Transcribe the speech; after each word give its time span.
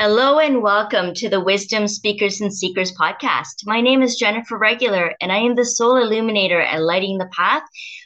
Hello 0.00 0.38
and 0.38 0.62
welcome 0.62 1.12
to 1.14 1.28
the 1.28 1.40
Wisdom 1.40 1.88
Speakers 1.88 2.40
and 2.40 2.54
Seekers 2.54 2.92
podcast. 2.92 3.64
My 3.64 3.80
name 3.80 4.00
is 4.00 4.14
Jennifer 4.14 4.56
Regular, 4.56 5.16
and 5.20 5.32
I 5.32 5.38
am 5.38 5.56
the 5.56 5.64
soul 5.64 5.96
illuminator 5.96 6.60
at 6.60 6.80
Lighting 6.80 7.18
the 7.18 7.28
Path, 7.36 7.64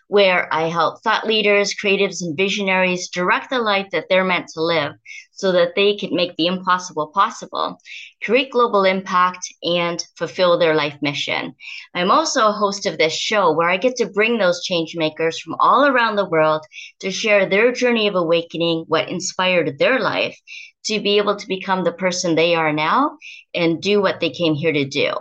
where 0.08 0.48
I 0.54 0.70
help 0.70 1.02
thought 1.02 1.26
leaders, 1.26 1.74
creatives, 1.74 2.22
and 2.22 2.34
visionaries 2.34 3.10
direct 3.10 3.50
the 3.50 3.58
life 3.58 3.88
that 3.92 4.06
they're 4.08 4.24
meant 4.24 4.48
to 4.54 4.62
live 4.62 4.92
so 5.32 5.52
that 5.52 5.74
they 5.76 5.94
can 5.94 6.16
make 6.16 6.34
the 6.36 6.46
impossible 6.46 7.08
possible, 7.08 7.76
create 8.22 8.52
global 8.52 8.84
impact, 8.84 9.46
and 9.62 10.02
fulfill 10.16 10.58
their 10.58 10.74
life 10.74 10.96
mission. 11.02 11.54
I'm 11.94 12.10
also 12.10 12.48
a 12.48 12.52
host 12.52 12.86
of 12.86 12.96
this 12.96 13.14
show 13.14 13.52
where 13.52 13.68
I 13.68 13.76
get 13.76 13.96
to 13.96 14.06
bring 14.06 14.38
those 14.38 14.64
change 14.64 14.96
makers 14.96 15.38
from 15.38 15.56
all 15.60 15.84
around 15.84 16.16
the 16.16 16.28
world 16.28 16.64
to 17.00 17.10
share 17.10 17.44
their 17.44 17.70
journey 17.70 18.08
of 18.08 18.14
awakening, 18.14 18.86
what 18.88 19.10
inspired 19.10 19.78
their 19.78 20.00
life 20.00 20.38
to 20.84 21.00
be 21.00 21.18
able 21.18 21.36
to 21.36 21.46
become 21.46 21.84
the 21.84 21.92
person 21.92 22.34
they 22.34 22.54
are 22.54 22.72
now 22.72 23.16
and 23.54 23.82
do 23.82 24.00
what 24.00 24.20
they 24.20 24.30
came 24.30 24.54
here 24.54 24.72
to 24.72 24.84
do 24.84 25.12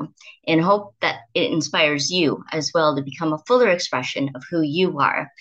and 0.47 0.61
hope 0.61 0.95
that 1.01 1.21
it 1.33 1.51
inspires 1.51 2.09
you 2.09 2.43
as 2.51 2.71
well 2.73 2.95
to 2.95 3.03
become 3.03 3.33
a 3.33 3.43
fuller 3.47 3.69
expression 3.69 4.31
of 4.33 4.43
who 4.49 4.61
you 4.61 4.99
are. 4.99 5.31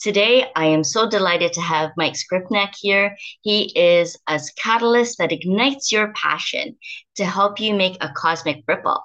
Today, 0.00 0.46
I 0.54 0.66
am 0.66 0.84
so 0.84 1.08
delighted 1.08 1.52
to 1.54 1.60
have 1.60 1.92
Mike 1.96 2.14
Skrypnek 2.14 2.74
here. 2.78 3.16
He 3.42 3.72
is 3.78 4.16
a 4.28 4.40
catalyst 4.62 5.18
that 5.18 5.32
ignites 5.32 5.92
your 5.92 6.12
passion 6.12 6.76
to 7.16 7.24
help 7.24 7.60
you 7.60 7.74
make 7.74 7.96
a 8.00 8.12
cosmic 8.14 8.64
ripple. 8.66 9.00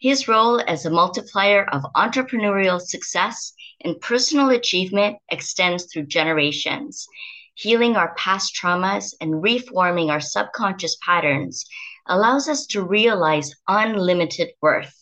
His 0.00 0.28
role 0.28 0.60
as 0.66 0.86
a 0.86 0.90
multiplier 0.90 1.64
of 1.72 1.82
entrepreneurial 1.94 2.80
success 2.80 3.52
and 3.82 4.00
personal 4.00 4.50
achievement 4.50 5.18
extends 5.30 5.86
through 5.92 6.06
generations 6.06 7.06
healing 7.56 7.96
our 7.96 8.14
past 8.16 8.54
traumas 8.54 9.14
and 9.20 9.42
reforming 9.42 10.10
our 10.10 10.20
subconscious 10.20 10.96
patterns 11.04 11.64
allows 12.06 12.48
us 12.48 12.66
to 12.66 12.82
realize 12.82 13.54
unlimited 13.66 14.50
worth. 14.60 14.94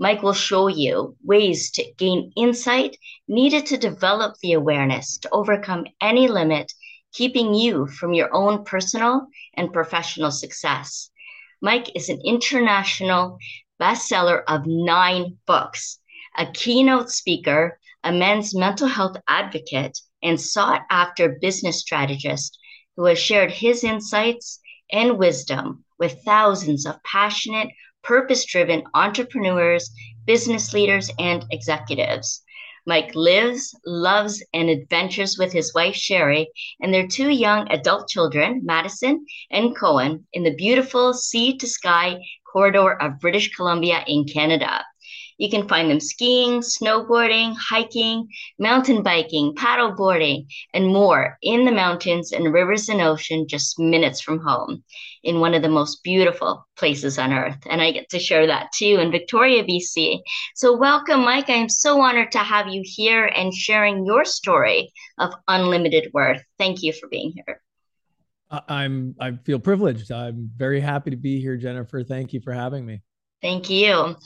Mike 0.00 0.22
will 0.22 0.34
show 0.34 0.66
you 0.66 1.16
ways 1.22 1.70
to 1.70 1.92
gain 1.96 2.32
insight 2.36 2.96
needed 3.28 3.64
to 3.66 3.76
develop 3.76 4.34
the 4.42 4.52
awareness 4.52 5.18
to 5.18 5.30
overcome 5.30 5.86
any 6.00 6.26
limit, 6.26 6.72
keeping 7.12 7.54
you 7.54 7.86
from 7.86 8.12
your 8.12 8.34
own 8.34 8.64
personal 8.64 9.28
and 9.54 9.72
professional 9.72 10.32
success. 10.32 11.10
Mike 11.62 11.94
is 11.94 12.08
an 12.08 12.20
international 12.24 13.38
bestseller 13.80 14.42
of 14.48 14.66
nine 14.66 15.38
books, 15.46 16.00
a 16.36 16.46
keynote 16.46 17.08
speaker, 17.08 17.78
a 18.02 18.10
men's 18.10 18.52
mental 18.52 18.88
health 18.88 19.16
advocate, 19.28 19.96
and 20.24 20.40
sought 20.40 20.82
after 20.90 21.38
business 21.40 21.78
strategist 21.80 22.58
who 22.96 23.04
has 23.04 23.18
shared 23.18 23.50
his 23.50 23.84
insights 23.84 24.60
and 24.90 25.18
wisdom 25.18 25.84
with 25.98 26.22
thousands 26.24 26.86
of 26.86 27.02
passionate, 27.04 27.68
purpose 28.02 28.44
driven 28.44 28.82
entrepreneurs, 28.94 29.90
business 30.26 30.72
leaders, 30.72 31.10
and 31.18 31.44
executives. 31.50 32.42
Mike 32.86 33.14
lives, 33.14 33.74
loves, 33.86 34.44
and 34.52 34.68
adventures 34.68 35.38
with 35.38 35.52
his 35.52 35.72
wife, 35.74 35.94
Sherry, 35.94 36.48
and 36.82 36.92
their 36.92 37.06
two 37.06 37.30
young 37.30 37.66
adult 37.70 38.08
children, 38.08 38.60
Madison 38.62 39.24
and 39.50 39.74
Cohen, 39.74 40.26
in 40.34 40.42
the 40.42 40.54
beautiful 40.54 41.14
sea 41.14 41.56
to 41.56 41.66
sky 41.66 42.18
corridor 42.44 42.92
of 43.00 43.20
British 43.20 43.54
Columbia 43.54 44.04
in 44.06 44.26
Canada. 44.26 44.84
You 45.38 45.50
can 45.50 45.68
find 45.68 45.90
them 45.90 46.00
skiing, 46.00 46.60
snowboarding, 46.60 47.54
hiking, 47.58 48.28
mountain 48.58 49.02
biking, 49.02 49.54
paddleboarding, 49.54 50.46
and 50.72 50.86
more 50.86 51.38
in 51.42 51.64
the 51.64 51.72
mountains 51.72 52.32
and 52.32 52.52
rivers 52.52 52.88
and 52.88 53.00
ocean 53.00 53.46
just 53.48 53.78
minutes 53.78 54.20
from 54.20 54.38
home 54.38 54.84
in 55.22 55.40
one 55.40 55.54
of 55.54 55.62
the 55.62 55.68
most 55.68 56.02
beautiful 56.02 56.66
places 56.76 57.18
on 57.18 57.32
earth. 57.32 57.58
And 57.68 57.80
I 57.80 57.90
get 57.92 58.08
to 58.10 58.18
share 58.18 58.46
that 58.46 58.70
too 58.72 58.98
in 59.00 59.10
Victoria, 59.10 59.64
BC. 59.64 60.20
So, 60.54 60.76
welcome, 60.76 61.20
Mike. 61.20 61.50
I 61.50 61.54
am 61.54 61.68
so 61.68 62.00
honored 62.00 62.32
to 62.32 62.38
have 62.38 62.68
you 62.68 62.82
here 62.84 63.26
and 63.26 63.52
sharing 63.52 64.04
your 64.06 64.24
story 64.24 64.92
of 65.18 65.32
unlimited 65.48 66.10
worth. 66.12 66.42
Thank 66.58 66.82
you 66.82 66.92
for 66.92 67.08
being 67.08 67.32
here. 67.34 67.60
I'm 68.68 69.14
I 69.20 69.32
feel 69.44 69.58
privileged. 69.58 70.12
I'm 70.12 70.50
very 70.56 70.80
happy 70.80 71.10
to 71.10 71.16
be 71.16 71.40
here, 71.40 71.56
Jennifer. 71.56 72.04
Thank 72.04 72.32
you 72.32 72.40
for 72.40 72.52
having 72.52 72.86
me. 72.86 73.02
Thank 73.42 73.68
you. 73.70 74.16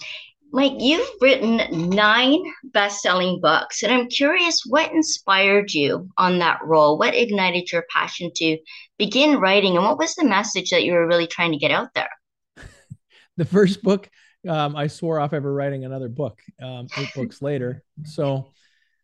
Mike, 0.50 0.75
you've 0.78 1.09
written 1.20 1.91
nine 1.91 2.42
best 2.64 3.03
selling 3.03 3.41
books, 3.41 3.82
and 3.82 3.92
I'm 3.92 4.09
curious 4.09 4.62
what 4.66 4.92
inspired 4.92 5.75
you 5.75 6.09
on 6.16 6.38
that 6.38 6.60
role? 6.64 6.98
What 6.98 7.14
ignited 7.14 7.70
your 7.70 7.84
passion 7.91 8.31
to 8.36 8.59
begin 8.97 9.41
writing, 9.41 9.76
and 9.76 9.84
what 9.84 9.98
was 9.98 10.14
the 10.14 10.25
message 10.25 10.70
that 10.70 10.84
you 10.84 10.92
were 10.92 11.06
really 11.06 11.26
trying 11.26 11.53
to 11.53 11.59
get 11.59 11.70
out 11.70 11.92
there? 11.94 12.09
the 13.36 13.44
first 13.44 13.82
book, 13.82 14.09
um, 14.48 14.75
I 14.75 14.86
swore 14.86 15.20
off 15.20 15.34
ever 15.34 15.53
writing 15.53 15.84
another 15.84 16.09
book 16.09 16.41
um, 16.62 16.88
eight 16.97 17.12
books 17.15 17.42
later. 17.42 17.82
So, 18.04 18.53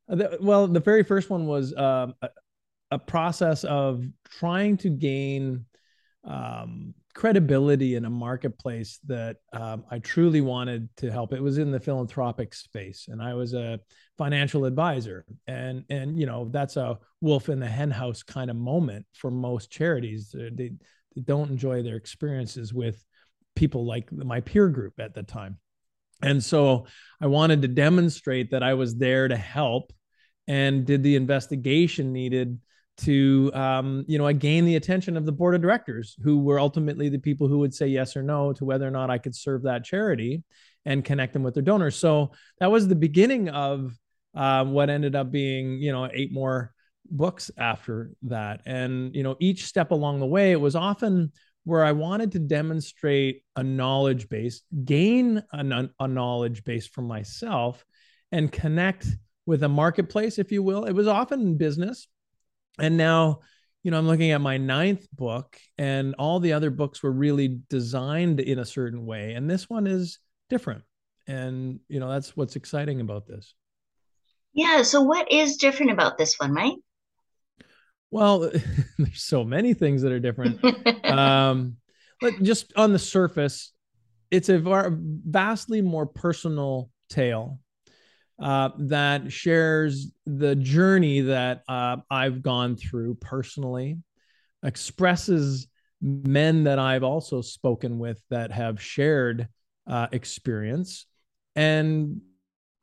uh, 0.08 0.14
the, 0.16 0.38
well, 0.40 0.66
the 0.66 0.80
very 0.80 1.02
first 1.02 1.28
one 1.28 1.46
was 1.46 1.74
um, 1.76 2.14
a, 2.22 2.30
a, 2.92 2.98
process 2.98 3.64
of 3.64 4.04
trying 4.38 4.78
to 4.78 4.88
gain 4.88 5.66
um, 6.24 6.94
credibility 7.14 7.94
in 7.94 8.04
a 8.04 8.10
marketplace 8.10 8.98
that 9.06 9.36
um, 9.52 9.84
I 9.90 10.00
truly 10.00 10.40
wanted 10.40 10.88
to 10.96 11.10
help. 11.10 11.32
It 11.32 11.42
was 11.42 11.58
in 11.58 11.70
the 11.70 11.80
philanthropic 11.80 12.52
space, 12.54 13.06
and 13.08 13.22
I 13.22 13.34
was 13.34 13.54
a 13.54 13.78
financial 14.18 14.64
advisor, 14.64 15.24
and 15.46 15.84
and 15.88 16.18
you 16.18 16.26
know 16.26 16.48
that's 16.50 16.76
a 16.76 16.98
wolf 17.20 17.48
in 17.48 17.60
the 17.60 17.68
henhouse 17.68 18.22
kind 18.22 18.50
of 18.50 18.56
moment 18.56 19.06
for 19.14 19.30
most 19.30 19.70
charities. 19.70 20.34
They 20.34 20.72
they 21.14 21.22
don't 21.22 21.50
enjoy 21.50 21.82
their 21.82 21.96
experiences 21.96 22.74
with 22.74 23.02
people 23.54 23.86
like 23.86 24.10
my 24.12 24.40
peer 24.40 24.68
group 24.68 24.94
at 24.98 25.14
the 25.14 25.22
time, 25.22 25.58
and 26.20 26.42
so 26.42 26.86
I 27.20 27.28
wanted 27.28 27.62
to 27.62 27.68
demonstrate 27.68 28.50
that 28.50 28.64
I 28.64 28.74
was 28.74 28.96
there 28.96 29.28
to 29.28 29.36
help, 29.36 29.92
and 30.48 30.84
did 30.84 31.04
the 31.04 31.14
investigation 31.14 32.12
needed 32.12 32.58
to 32.98 33.50
um, 33.54 34.04
you 34.06 34.18
know, 34.18 34.26
I 34.26 34.32
gained 34.32 34.68
the 34.68 34.76
attention 34.76 35.16
of 35.16 35.26
the 35.26 35.32
board 35.32 35.54
of 35.54 35.62
directors, 35.62 36.16
who 36.22 36.40
were 36.40 36.60
ultimately 36.60 37.08
the 37.08 37.18
people 37.18 37.48
who 37.48 37.58
would 37.58 37.74
say 37.74 37.86
yes 37.86 38.16
or 38.16 38.22
no 38.22 38.52
to 38.52 38.64
whether 38.64 38.86
or 38.86 38.90
not 38.90 39.10
I 39.10 39.18
could 39.18 39.34
serve 39.34 39.62
that 39.62 39.84
charity 39.84 40.42
and 40.84 41.04
connect 41.04 41.32
them 41.32 41.42
with 41.42 41.54
their 41.54 41.62
donors. 41.62 41.96
So 41.96 42.32
that 42.60 42.70
was 42.70 42.86
the 42.86 42.94
beginning 42.94 43.48
of 43.48 43.98
uh, 44.34 44.64
what 44.64 44.90
ended 44.90 45.16
up 45.16 45.30
being, 45.30 45.78
you 45.80 45.92
know, 45.92 46.08
eight 46.12 46.32
more 46.32 46.72
books 47.10 47.50
after 47.56 48.10
that. 48.22 48.60
And 48.66 49.14
you 49.14 49.22
know, 49.22 49.36
each 49.40 49.64
step 49.64 49.90
along 49.90 50.20
the 50.20 50.26
way, 50.26 50.52
it 50.52 50.60
was 50.60 50.76
often 50.76 51.32
where 51.64 51.84
I 51.84 51.92
wanted 51.92 52.32
to 52.32 52.38
demonstrate 52.38 53.42
a 53.56 53.62
knowledge 53.62 54.28
base, 54.28 54.62
gain 54.84 55.42
a, 55.52 55.88
a 55.98 56.08
knowledge 56.08 56.62
base 56.64 56.86
for 56.86 57.02
myself, 57.02 57.84
and 58.30 58.52
connect 58.52 59.06
with 59.46 59.62
a 59.62 59.68
marketplace, 59.68 60.38
if 60.38 60.52
you 60.52 60.62
will. 60.62 60.84
It 60.84 60.92
was 60.92 61.06
often 61.06 61.56
business, 61.56 62.08
and 62.78 62.96
now 62.96 63.40
you 63.82 63.90
know 63.90 63.98
i'm 63.98 64.06
looking 64.06 64.30
at 64.30 64.40
my 64.40 64.56
ninth 64.56 65.06
book 65.12 65.58
and 65.78 66.14
all 66.18 66.40
the 66.40 66.52
other 66.52 66.70
books 66.70 67.02
were 67.02 67.12
really 67.12 67.60
designed 67.68 68.40
in 68.40 68.58
a 68.58 68.64
certain 68.64 69.04
way 69.06 69.34
and 69.34 69.48
this 69.50 69.68
one 69.68 69.86
is 69.86 70.18
different. 70.48 70.82
And 71.26 71.80
you 71.88 72.00
know 72.00 72.08
that's 72.08 72.36
what's 72.36 72.56
exciting 72.56 73.00
about 73.00 73.26
this. 73.26 73.54
Yeah 74.52 74.82
so 74.82 75.02
what 75.02 75.30
is 75.32 75.56
different 75.56 75.92
about 75.92 76.18
this 76.18 76.38
one 76.38 76.52
mike? 76.52 76.78
Well 78.10 78.38
there's 78.98 79.22
so 79.22 79.44
many 79.44 79.74
things 79.74 80.02
that 80.02 80.12
are 80.12 80.20
different. 80.20 80.62
Um 81.04 81.76
but 82.20 82.42
just 82.42 82.72
on 82.76 82.92
the 82.92 82.98
surface 82.98 83.72
it's 84.30 84.48
a 84.48 84.60
vastly 84.60 85.80
more 85.80 86.06
personal 86.06 86.90
tale 87.08 87.60
uh, 88.40 88.70
that 88.78 89.32
shares 89.32 90.10
the 90.26 90.56
journey 90.56 91.20
that 91.22 91.62
uh, 91.68 91.96
I've 92.10 92.42
gone 92.42 92.76
through 92.76 93.16
personally, 93.16 93.98
expresses 94.62 95.68
men 96.00 96.64
that 96.64 96.78
I've 96.78 97.04
also 97.04 97.40
spoken 97.40 97.98
with 97.98 98.20
that 98.30 98.50
have 98.50 98.82
shared 98.82 99.48
uh, 99.86 100.08
experience, 100.12 101.06
and 101.54 102.20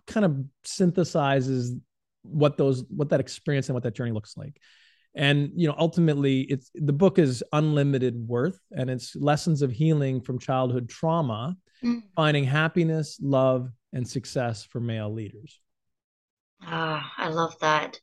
kind 0.07 0.25
of 0.25 0.43
synthesizes 0.65 1.79
what 2.23 2.57
those 2.57 2.83
what 2.89 3.09
that 3.09 3.19
experience 3.19 3.67
and 3.69 3.73
what 3.73 3.83
that 3.83 3.95
journey 3.95 4.11
looks 4.11 4.37
like 4.37 4.59
and 5.15 5.51
you 5.55 5.67
know 5.67 5.75
ultimately 5.77 6.41
it's 6.41 6.71
the 6.75 6.93
book 6.93 7.19
is 7.19 7.43
unlimited 7.51 8.15
worth 8.27 8.59
and 8.71 8.89
it's 8.89 9.15
lessons 9.15 9.61
of 9.61 9.71
healing 9.71 10.21
from 10.21 10.39
childhood 10.39 10.87
trauma 10.87 11.55
mm. 11.83 12.01
finding 12.15 12.43
happiness 12.43 13.19
love 13.21 13.69
and 13.93 14.07
success 14.07 14.63
for 14.63 14.79
male 14.79 15.13
leaders. 15.13 15.59
Ah, 16.63 17.11
I 17.17 17.29
love 17.29 17.57
that. 17.59 17.99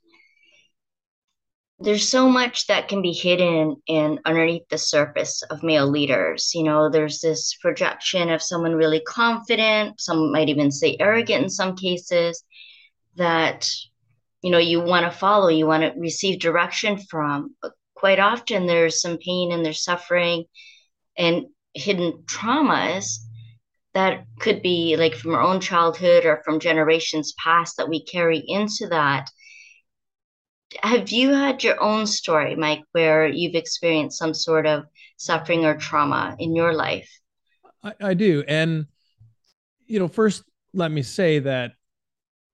There's 1.80 2.08
so 2.08 2.28
much 2.28 2.66
that 2.66 2.88
can 2.88 3.02
be 3.02 3.12
hidden 3.12 3.76
in 3.86 4.18
underneath 4.24 4.68
the 4.68 4.78
surface 4.78 5.42
of 5.42 5.62
male 5.62 5.86
leaders. 5.86 6.50
You 6.52 6.64
know, 6.64 6.90
there's 6.90 7.20
this 7.20 7.54
projection 7.54 8.30
of 8.30 8.42
someone 8.42 8.74
really 8.74 9.00
confident, 9.00 10.00
some 10.00 10.32
might 10.32 10.48
even 10.48 10.72
say 10.72 10.96
arrogant 10.98 11.44
in 11.44 11.50
some 11.50 11.76
cases, 11.76 12.42
that 13.14 13.68
you 14.48 14.52
know 14.52 14.56
you 14.56 14.80
want 14.80 15.04
to 15.04 15.10
follow, 15.10 15.48
you 15.48 15.66
want 15.66 15.82
to 15.82 16.00
receive 16.00 16.40
direction 16.40 16.96
from. 16.96 17.54
But 17.60 17.72
quite 17.94 18.18
often 18.18 18.64
there's 18.64 19.02
some 19.02 19.18
pain 19.18 19.52
and 19.52 19.62
there's 19.62 19.84
suffering 19.84 20.46
and 21.18 21.48
hidden 21.74 22.24
traumas 22.24 23.18
that 23.92 24.24
could 24.40 24.62
be 24.62 24.96
like 24.96 25.14
from 25.14 25.34
our 25.34 25.42
own 25.42 25.60
childhood 25.60 26.24
or 26.24 26.40
from 26.46 26.60
generations 26.60 27.34
past 27.44 27.76
that 27.76 27.90
we 27.90 28.02
carry 28.02 28.42
into 28.46 28.86
that. 28.88 29.28
Have 30.82 31.10
you 31.10 31.34
had 31.34 31.62
your 31.62 31.78
own 31.82 32.06
story, 32.06 32.56
Mike, 32.56 32.84
where 32.92 33.26
you've 33.26 33.54
experienced 33.54 34.18
some 34.18 34.32
sort 34.32 34.64
of 34.64 34.84
suffering 35.18 35.66
or 35.66 35.76
trauma 35.76 36.36
in 36.38 36.56
your 36.56 36.72
life? 36.72 37.10
I, 37.82 37.92
I 38.00 38.14
do. 38.14 38.44
And, 38.48 38.86
you 39.86 39.98
know, 39.98 40.08
first, 40.08 40.42
let 40.72 40.90
me 40.90 41.02
say 41.02 41.38
that 41.40 41.72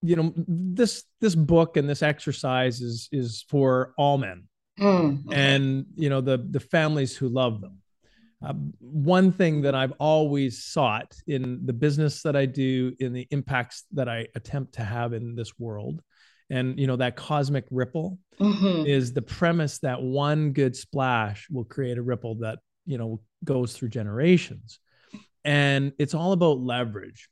you 0.04 0.16
know 0.16 0.32
this 0.36 1.04
this 1.20 1.34
book 1.34 1.76
and 1.76 1.88
this 1.88 2.02
exercise 2.02 2.80
is 2.80 3.08
is 3.10 3.44
for 3.48 3.94
all 3.96 4.18
men 4.18 4.44
mm, 4.78 5.26
okay. 5.26 5.36
and 5.36 5.86
you 5.96 6.10
know 6.10 6.20
the 6.20 6.46
the 6.50 6.60
families 6.60 7.16
who 7.16 7.28
love 7.28 7.60
them 7.62 7.78
uh, 8.44 8.52
one 8.80 9.32
thing 9.32 9.62
that 9.62 9.74
i've 9.74 9.94
always 9.98 10.62
sought 10.62 11.14
in 11.26 11.64
the 11.64 11.72
business 11.72 12.22
that 12.22 12.36
i 12.36 12.44
do 12.44 12.94
in 13.00 13.14
the 13.14 13.26
impacts 13.30 13.84
that 13.92 14.08
i 14.08 14.26
attempt 14.34 14.74
to 14.74 14.84
have 14.84 15.14
in 15.14 15.34
this 15.34 15.58
world 15.58 16.02
and 16.50 16.78
you 16.78 16.86
know 16.86 16.96
that 16.96 17.16
cosmic 17.16 17.64
ripple 17.70 18.18
mm-hmm. 18.38 18.86
is 18.86 19.14
the 19.14 19.22
premise 19.22 19.78
that 19.78 20.02
one 20.02 20.52
good 20.52 20.76
splash 20.76 21.48
will 21.50 21.64
create 21.64 21.96
a 21.96 22.02
ripple 22.02 22.34
that 22.34 22.58
you 22.84 22.98
know 22.98 23.20
goes 23.42 23.72
through 23.72 23.88
generations 23.88 24.78
and 25.44 25.92
it's 25.98 26.14
all 26.14 26.32
about 26.32 26.58
leverage 26.58 27.30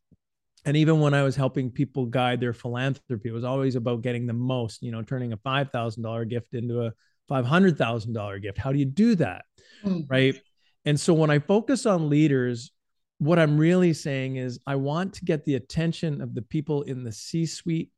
and 0.64 0.76
even 0.76 1.00
when 1.00 1.14
I 1.14 1.22
was 1.22 1.34
helping 1.34 1.70
people 1.70 2.06
guide 2.06 2.40
their 2.40 2.52
philanthropy, 2.52 3.28
it 3.28 3.32
was 3.32 3.44
always 3.44 3.74
about 3.74 4.02
getting 4.02 4.26
the 4.26 4.32
most, 4.32 4.82
you 4.82 4.92
know, 4.92 5.02
turning 5.02 5.32
a 5.32 5.36
$5,000 5.36 6.28
gift 6.28 6.54
into 6.54 6.84
a 6.84 6.92
$500,000 7.30 8.42
gift. 8.42 8.58
How 8.58 8.72
do 8.72 8.78
you 8.78 8.84
do 8.84 9.14
that? 9.16 9.44
Mm-hmm. 9.84 10.00
Right. 10.08 10.40
And 10.84 10.98
so 10.98 11.14
when 11.14 11.30
I 11.30 11.40
focus 11.40 11.86
on 11.86 12.08
leaders, 12.08 12.70
what 13.18 13.38
I'm 13.38 13.58
really 13.58 13.92
saying 13.92 14.36
is 14.36 14.60
I 14.66 14.76
want 14.76 15.14
to 15.14 15.24
get 15.24 15.44
the 15.44 15.56
attention 15.56 16.20
of 16.20 16.34
the 16.34 16.42
people 16.42 16.82
in 16.82 17.04
the 17.04 17.12
C 17.12 17.46
suite, 17.46 17.90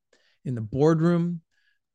in 0.44 0.54
the 0.54 0.60
boardroom, 0.60 1.40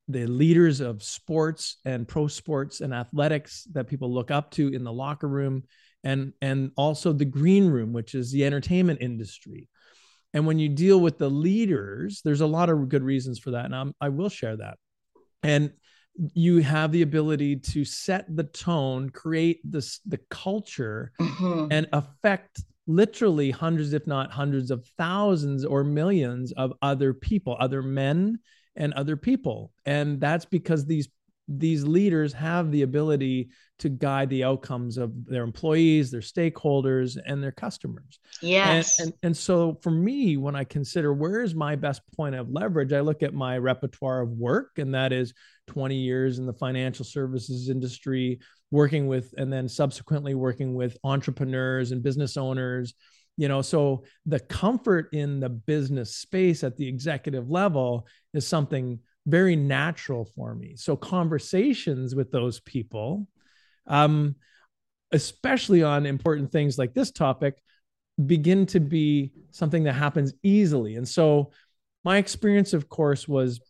the 0.08 0.26
leaders 0.26 0.82
of 0.82 1.04
sports 1.04 1.78
and 1.86 2.08
pro 2.08 2.28
sports 2.28 2.82
and 2.82 2.94
athletics 2.94 3.68
that 3.74 3.88
people 3.88 4.12
look 4.12 4.32
up 4.32 4.50
to 4.52 4.68
in 4.74 4.84
the 4.84 4.92
locker 4.92 5.28
room 5.28 5.64
and 6.04 6.34
and 6.42 6.72
also 6.76 7.14
the 7.14 7.26
green 7.26 7.68
room 7.68 7.94
which 7.94 8.16
is 8.16 8.32
the 8.32 8.44
entertainment 8.44 9.00
industry 9.02 9.68
and 10.34 10.46
when 10.46 10.60
you 10.60 10.70
deal 10.70 11.00
with 11.00 11.18
the 11.18 11.30
leaders, 11.30 12.22
there's 12.24 12.42
a 12.42 12.48
lot 12.48 12.70
of 12.70 12.90
good 12.90 13.04
reasons 13.04 13.40
for 13.40 13.52
that. 13.52 13.66
And 13.66 13.76
I'm, 13.76 13.94
I 14.00 14.10
will 14.10 14.30
share 14.30 14.58
that. 14.58 14.78
And 15.44 15.72
you 16.34 16.60
have 16.60 16.92
the 16.92 17.02
ability 17.02 17.56
to 17.56 17.86
set 17.86 18.26
the 18.36 18.44
tone, 18.44 19.10
create 19.10 19.60
this 19.64 20.00
the 20.06 20.20
culture, 20.30 21.12
mm-hmm. 21.20 21.68
and 21.72 21.88
affect 21.94 22.62
literally 22.88 23.52
hundreds, 23.52 23.94
if 23.94 24.06
not 24.06 24.32
hundreds 24.32 24.72
of 24.72 24.86
thousands 24.98 25.64
or 25.64 25.84
millions 25.84 26.52
of 26.54 26.74
other 26.82 27.14
people, 27.14 27.56
other 27.60 27.82
men 27.82 28.40
and 28.76 28.94
other 28.94 29.16
people. 29.16 29.72
And 29.86 30.20
that's 30.20 30.46
because 30.46 30.86
these 30.86 31.08
these 31.50 31.84
leaders 31.84 32.32
have 32.34 32.72
the 32.72 32.84
ability 32.84 33.50
to 33.80 33.90
guide 33.90 34.30
the 34.30 34.44
outcomes 34.44 34.98
of 34.98 35.26
their 35.26 35.44
employees, 35.44 36.12
their 36.12 36.22
stakeholders, 36.22 37.18
and 37.26 37.42
their 37.42 37.52
customers. 37.52 38.20
Yes. 38.42 39.00
And, 39.00 39.08
and, 39.08 39.14
and, 39.24 39.38
so 39.38 39.80
for 39.82 39.90
me, 39.90 40.38
when 40.38 40.56
I 40.56 40.64
consider 40.64 41.14
where 41.14 41.42
is 41.42 41.56
my 41.56 41.76
best 41.76 42.02
point 42.16 42.36
of 42.36 42.52
leverage, 42.52 42.94
I 42.94 43.00
look 43.00 43.24
at 43.24 43.34
my 43.34 43.58
repertoire 43.58 44.22
of 44.22 44.30
work, 44.30 44.78
and 44.78 44.94
that 44.94 45.12
is 45.12 45.34
20 45.68 45.96
years 45.96 46.38
in 46.38 46.46
the 46.46 46.54
financial 46.54 47.06
services 47.06 47.70
industry, 47.70 48.40
working 48.70 49.08
with, 49.08 49.34
and 49.38 49.52
then 49.52 49.68
subsequently 49.68 50.36
working 50.36 50.76
with 50.76 50.98
entrepreneurs 51.04 51.92
and 51.92 52.04
business 52.04 52.38
owners. 52.38 52.94
You 53.38 53.48
know, 53.48 53.62
so 53.62 54.04
the 54.26 54.42
comfort 54.42 55.10
in 55.14 55.40
the 55.40 55.50
business 55.50 56.18
space 56.18 56.64
at 56.64 56.76
the 56.76 56.88
executive 56.88 57.50
level 57.50 58.06
is 58.34 58.46
something 58.46 59.00
very 59.26 59.56
natural 59.56 60.26
for 60.26 60.56
me. 60.56 60.76
So 60.76 60.96
conversations 60.96 62.16
with 62.16 62.32
those 62.32 62.60
people, 62.60 63.28
um, 63.88 64.36
especially 65.12 65.84
on 65.84 66.06
important 66.06 66.52
things 66.52 66.78
like 66.78 66.94
this 66.94 67.12
topic, 67.12 67.62
begin 68.26 68.66
to 68.68 68.80
be 68.80 69.32
something 69.52 69.84
that 69.84 69.94
happens 69.94 70.34
easily. 70.44 70.96
And 70.96 71.08
so 71.08 71.52
my 72.04 72.18
experience, 72.18 72.74
of 72.74 72.90
course, 72.90 73.28
was 73.28 73.62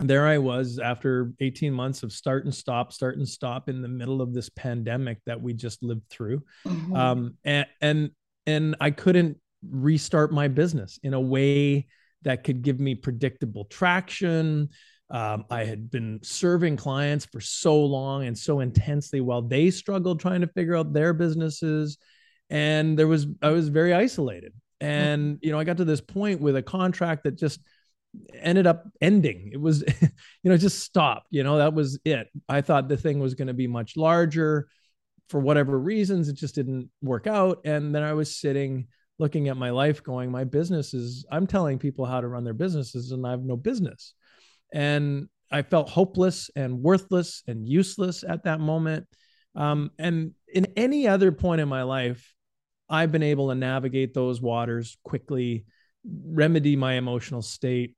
there 0.00 0.26
I 0.26 0.38
was 0.38 0.78
after 0.78 1.32
18 1.40 1.72
months 1.72 2.02
of 2.02 2.12
start 2.12 2.44
and 2.44 2.54
stop, 2.54 2.92
start 2.92 3.16
and 3.16 3.28
stop 3.28 3.68
in 3.68 3.82
the 3.82 3.88
middle 3.88 4.22
of 4.22 4.32
this 4.32 4.48
pandemic 4.48 5.18
that 5.26 5.40
we 5.40 5.54
just 5.54 5.82
lived 5.82 6.08
through. 6.08 6.42
Mm-hmm. 6.66 6.94
Um, 6.94 7.36
and, 7.44 7.66
and, 7.80 8.10
and 8.46 8.76
I 8.80 8.90
couldn't 8.90 9.38
restart 9.68 10.32
my 10.32 10.48
business 10.48 11.00
in 11.02 11.14
a 11.14 11.20
way 11.20 11.88
that 12.22 12.44
could 12.44 12.62
give 12.62 12.80
me 12.80 12.94
predictable 12.94 13.64
traction. 13.64 14.68
Um, 15.10 15.44
I 15.50 15.64
had 15.64 15.90
been 15.90 16.20
serving 16.22 16.76
clients 16.76 17.24
for 17.24 17.40
so 17.40 17.82
long 17.82 18.26
and 18.26 18.36
so 18.36 18.60
intensely 18.60 19.20
while 19.20 19.42
they 19.42 19.70
struggled 19.70 20.20
trying 20.20 20.42
to 20.42 20.48
figure 20.48 20.76
out 20.76 20.92
their 20.92 21.14
businesses. 21.14 21.96
And 22.50 22.98
there 22.98 23.08
was, 23.08 23.26
I 23.42 23.50
was 23.50 23.68
very 23.68 23.94
isolated. 23.94 24.52
And, 24.80 25.38
you 25.42 25.50
know, 25.50 25.58
I 25.58 25.64
got 25.64 25.78
to 25.78 25.84
this 25.84 26.00
point 26.00 26.40
with 26.40 26.56
a 26.56 26.62
contract 26.62 27.24
that 27.24 27.36
just 27.36 27.60
ended 28.34 28.66
up 28.66 28.84
ending. 29.00 29.50
It 29.52 29.60
was, 29.60 29.82
you 30.42 30.50
know, 30.50 30.56
just 30.56 30.80
stopped. 30.80 31.28
You 31.30 31.42
know, 31.42 31.58
that 31.58 31.74
was 31.74 31.98
it. 32.04 32.28
I 32.48 32.60
thought 32.60 32.88
the 32.88 32.96
thing 32.96 33.18
was 33.18 33.34
going 33.34 33.48
to 33.48 33.54
be 33.54 33.66
much 33.66 33.96
larger. 33.96 34.68
For 35.28 35.40
whatever 35.40 35.78
reasons, 35.78 36.28
it 36.28 36.36
just 36.36 36.54
didn't 36.54 36.90
work 37.02 37.26
out. 37.26 37.60
And 37.64 37.94
then 37.94 38.02
I 38.02 38.14
was 38.14 38.34
sitting 38.34 38.88
looking 39.18 39.48
at 39.48 39.56
my 39.56 39.70
life 39.70 40.02
going, 40.02 40.30
my 40.30 40.44
business 40.44 40.94
is, 40.94 41.26
I'm 41.30 41.46
telling 41.46 41.78
people 41.78 42.04
how 42.04 42.20
to 42.20 42.28
run 42.28 42.44
their 42.44 42.54
businesses 42.54 43.10
and 43.10 43.26
I 43.26 43.30
have 43.32 43.42
no 43.42 43.56
business. 43.56 44.14
And 44.72 45.28
I 45.50 45.62
felt 45.62 45.88
hopeless 45.88 46.50
and 46.54 46.82
worthless 46.82 47.42
and 47.46 47.68
useless 47.68 48.22
at 48.22 48.44
that 48.44 48.60
moment. 48.60 49.06
Um, 49.54 49.90
and 49.98 50.32
in 50.52 50.66
any 50.76 51.08
other 51.08 51.32
point 51.32 51.60
in 51.60 51.68
my 51.68 51.82
life, 51.82 52.34
I've 52.88 53.12
been 53.12 53.22
able 53.22 53.48
to 53.48 53.54
navigate 53.54 54.14
those 54.14 54.40
waters 54.40 54.96
quickly, 55.02 55.66
remedy 56.04 56.76
my 56.76 56.94
emotional 56.94 57.42
state, 57.42 57.94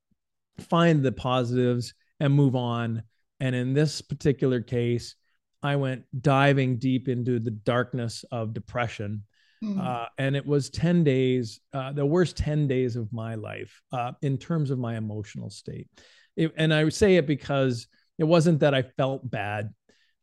find 0.59 1.03
the 1.03 1.13
positives, 1.13 1.95
and 2.19 2.35
move 2.35 2.57
on. 2.57 3.03
And 3.41 3.55
in 3.55 3.73
this 3.73 4.01
particular 4.01 4.61
case, 4.61 5.17
I 5.63 5.77
went 5.77 6.05
diving 6.19 6.79
deep 6.79 7.09
into 7.09 7.39
the 7.39 7.51
darkness 7.51 8.25
of 8.33 8.55
depression 8.55 9.25
Mm. 9.63 9.79
Uh, 9.79 10.07
and 10.19 10.37
it 10.37 10.47
was 10.47 10.71
10 10.71 11.05
days, 11.05 11.61
uh, 11.73 11.93
the 11.93 12.07
worst 12.07 12.37
10 12.37 12.67
days 12.67 12.97
of 12.97 13.13
my 13.13 13.35
life 13.35 13.83
uh, 13.93 14.13
in 14.23 14.39
terms 14.39 14.71
of 14.71 14.79
my 14.79 14.97
emotional 14.97 15.51
state. 15.51 15.89
It, 16.37 16.53
and 16.57 16.73
I 16.73 16.89
say 16.89 17.17
it 17.17 17.27
because 17.27 17.87
it 18.19 18.25
wasn't 18.25 18.61
that 18.61 18.75
I 18.75 18.83
felt 18.83 19.29
bad. 19.29 19.71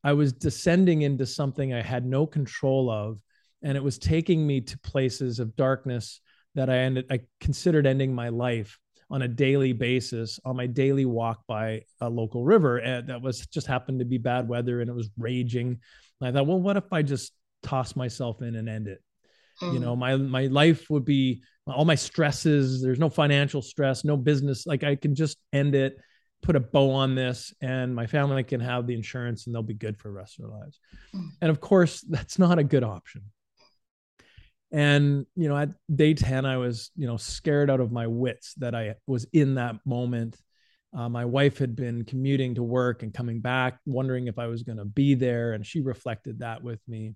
I 0.04 0.14
was 0.14 0.34
descending 0.34 1.02
into 1.02 1.26
something 1.26 1.74
I 1.74 1.82
had 1.82 2.06
no 2.06 2.26
control 2.26 2.90
of. 2.90 3.20
And 3.64 3.76
it 3.76 3.84
was 3.84 3.98
taking 3.98 4.46
me 4.46 4.62
to 4.62 4.80
places 4.80 5.40
of 5.40 5.56
darkness 5.56 6.22
that 6.56 6.70
I 6.70 6.78
ended, 6.78 7.06
I 7.12 7.22
considered 7.40 7.86
ending 7.86 8.14
my 8.14 8.30
life 8.30 8.80
on 9.10 9.22
a 9.22 9.28
daily 9.28 9.74
basis 9.74 10.40
on 10.44 10.56
my 10.56 10.68
daily 10.68 11.06
walk 11.06 11.42
by 11.48 11.82
a 12.02 12.10
local 12.10 12.44
river. 12.44 12.78
And 12.78 13.08
that 13.10 13.22
was 13.22 13.48
just 13.48 13.68
happened 13.68 14.00
to 14.00 14.06
be 14.06 14.18
bad 14.18 14.48
weather 14.48 14.82
and 14.82 14.90
it 14.90 14.96
was 14.96 15.10
raging. 15.18 15.80
And 16.20 16.28
I 16.28 16.32
thought, 16.32 16.48
well, 16.48 16.60
what 16.60 16.78
if 16.78 16.92
I 16.92 17.04
just 17.04 17.34
toss 17.64 17.96
myself 17.96 18.42
in 18.42 18.56
and 18.56 18.68
end 18.68 18.88
it? 18.88 19.02
Mm. 19.62 19.74
You 19.74 19.80
know, 19.80 19.96
mm. 19.96 20.00
my 20.00 20.16
my 20.18 20.46
life 20.48 20.90
would 20.90 21.06
be 21.06 21.42
all 21.68 21.86
my 21.86 21.96
stresses. 21.96 22.82
There's 22.82 23.00
no 23.00 23.10
financial 23.10 23.62
stress, 23.62 24.04
no 24.04 24.18
business. 24.18 24.66
Like 24.66 24.84
I 24.84 24.96
can 24.96 25.16
just 25.16 25.38
end 25.54 25.76
it, 25.76 25.98
put 26.42 26.56
a 26.56 26.60
bow 26.60 26.92
on 26.92 27.16
this, 27.16 27.54
and 27.62 27.94
my 27.94 28.08
family 28.08 28.44
can 28.44 28.62
have 28.62 28.88
the 28.88 28.94
insurance, 28.94 29.46
and 29.46 29.56
they'll 29.56 29.64
be 29.64 29.74
good 29.74 29.98
for 29.98 30.10
the 30.10 30.14
rest 30.14 30.40
of 30.40 30.46
their 30.46 30.58
lives. 30.58 30.80
Mm. 31.14 31.30
And 31.42 31.50
of 31.50 31.60
course, 31.60 32.02
that's 32.02 32.40
not 32.40 32.60
a 32.60 32.64
good 32.64 32.84
option. 32.84 33.24
And 34.72 35.26
you 35.36 35.48
know, 35.48 35.58
at 35.58 35.70
day 35.94 36.14
ten, 36.14 36.46
I 36.46 36.58
was 36.58 36.92
you 36.96 37.08
know 37.08 37.18
scared 37.18 37.70
out 37.70 37.80
of 37.80 37.92
my 37.92 38.08
wits 38.08 38.54
that 38.56 38.76
I 38.76 38.96
was 39.06 39.26
in 39.34 39.56
that 39.56 39.76
moment. 39.86 40.38
Uh, 40.98 41.10
my 41.10 41.26
wife 41.26 41.58
had 41.58 41.76
been 41.76 42.06
commuting 42.06 42.56
to 42.56 42.64
work 42.64 43.04
and 43.04 43.14
coming 43.14 43.40
back, 43.40 43.80
wondering 43.86 44.28
if 44.28 44.40
I 44.40 44.48
was 44.48 44.64
going 44.64 44.78
to 44.78 44.86
be 44.86 45.16
there, 45.16 45.54
and 45.54 45.66
she 45.66 45.82
reflected 45.82 46.40
that 46.40 46.64
with 46.64 46.80
me. 46.88 47.14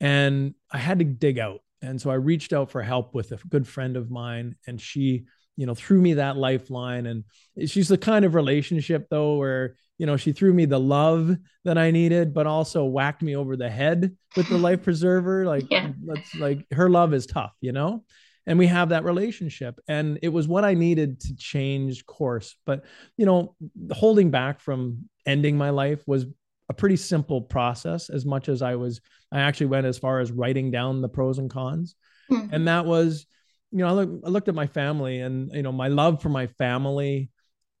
And 0.00 0.54
I 0.70 0.78
had 0.78 0.98
to 0.98 1.04
dig 1.04 1.38
out 1.38 1.60
and 1.86 2.00
so 2.00 2.10
I 2.10 2.14
reached 2.14 2.52
out 2.52 2.70
for 2.70 2.82
help 2.82 3.14
with 3.14 3.32
a 3.32 3.38
good 3.48 3.66
friend 3.66 3.96
of 3.96 4.10
mine, 4.10 4.56
and 4.66 4.80
she, 4.80 5.24
you 5.56 5.66
know, 5.66 5.74
threw 5.74 6.00
me 6.00 6.14
that 6.14 6.36
lifeline. 6.36 7.06
And 7.06 7.24
she's 7.68 7.88
the 7.88 7.98
kind 7.98 8.24
of 8.24 8.34
relationship 8.34 9.06
though 9.08 9.36
where 9.36 9.76
you 9.98 10.04
know 10.04 10.16
she 10.16 10.32
threw 10.32 10.52
me 10.52 10.66
the 10.66 10.80
love 10.80 11.36
that 11.64 11.78
I 11.78 11.90
needed, 11.90 12.34
but 12.34 12.46
also 12.46 12.84
whacked 12.84 13.22
me 13.22 13.36
over 13.36 13.56
the 13.56 13.70
head 13.70 14.16
with 14.36 14.48
the 14.48 14.58
life 14.58 14.82
preserver. 14.82 15.46
Like, 15.46 15.70
yeah. 15.70 15.92
let's 16.04 16.34
like 16.34 16.66
her 16.72 16.90
love 16.90 17.14
is 17.14 17.26
tough, 17.26 17.52
you 17.60 17.72
know. 17.72 18.04
And 18.48 18.58
we 18.58 18.66
have 18.66 18.90
that 18.90 19.04
relationship, 19.04 19.78
and 19.88 20.18
it 20.22 20.28
was 20.28 20.46
what 20.46 20.64
I 20.64 20.74
needed 20.74 21.20
to 21.20 21.36
change 21.36 22.04
course. 22.04 22.56
But 22.66 22.84
you 23.16 23.26
know, 23.26 23.54
holding 23.92 24.30
back 24.30 24.60
from 24.60 25.08
ending 25.24 25.56
my 25.56 25.70
life 25.70 26.02
was 26.06 26.26
a 26.68 26.74
pretty 26.74 26.96
simple 26.96 27.40
process 27.40 28.10
as 28.10 28.24
much 28.24 28.48
as 28.48 28.62
I 28.62 28.76
was 28.76 29.00
I 29.32 29.40
actually 29.40 29.66
went 29.66 29.86
as 29.86 29.98
far 29.98 30.20
as 30.20 30.32
writing 30.32 30.70
down 30.70 31.02
the 31.02 31.08
pros 31.08 31.38
and 31.38 31.50
cons. 31.50 31.94
Mm-hmm. 32.30 32.54
And 32.54 32.68
that 32.68 32.86
was, 32.86 33.26
you 33.70 33.78
know, 33.78 33.88
I, 33.88 33.92
look, 33.92 34.22
I 34.24 34.28
looked 34.28 34.48
at 34.48 34.54
my 34.54 34.66
family 34.66 35.20
and 35.20 35.52
you 35.52 35.62
know, 35.62 35.72
my 35.72 35.88
love 35.88 36.22
for 36.22 36.28
my 36.28 36.46
family 36.46 37.30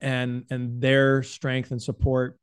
and 0.00 0.44
and 0.50 0.80
their 0.80 1.22
strength 1.22 1.70
and 1.70 1.82
support 1.82 2.38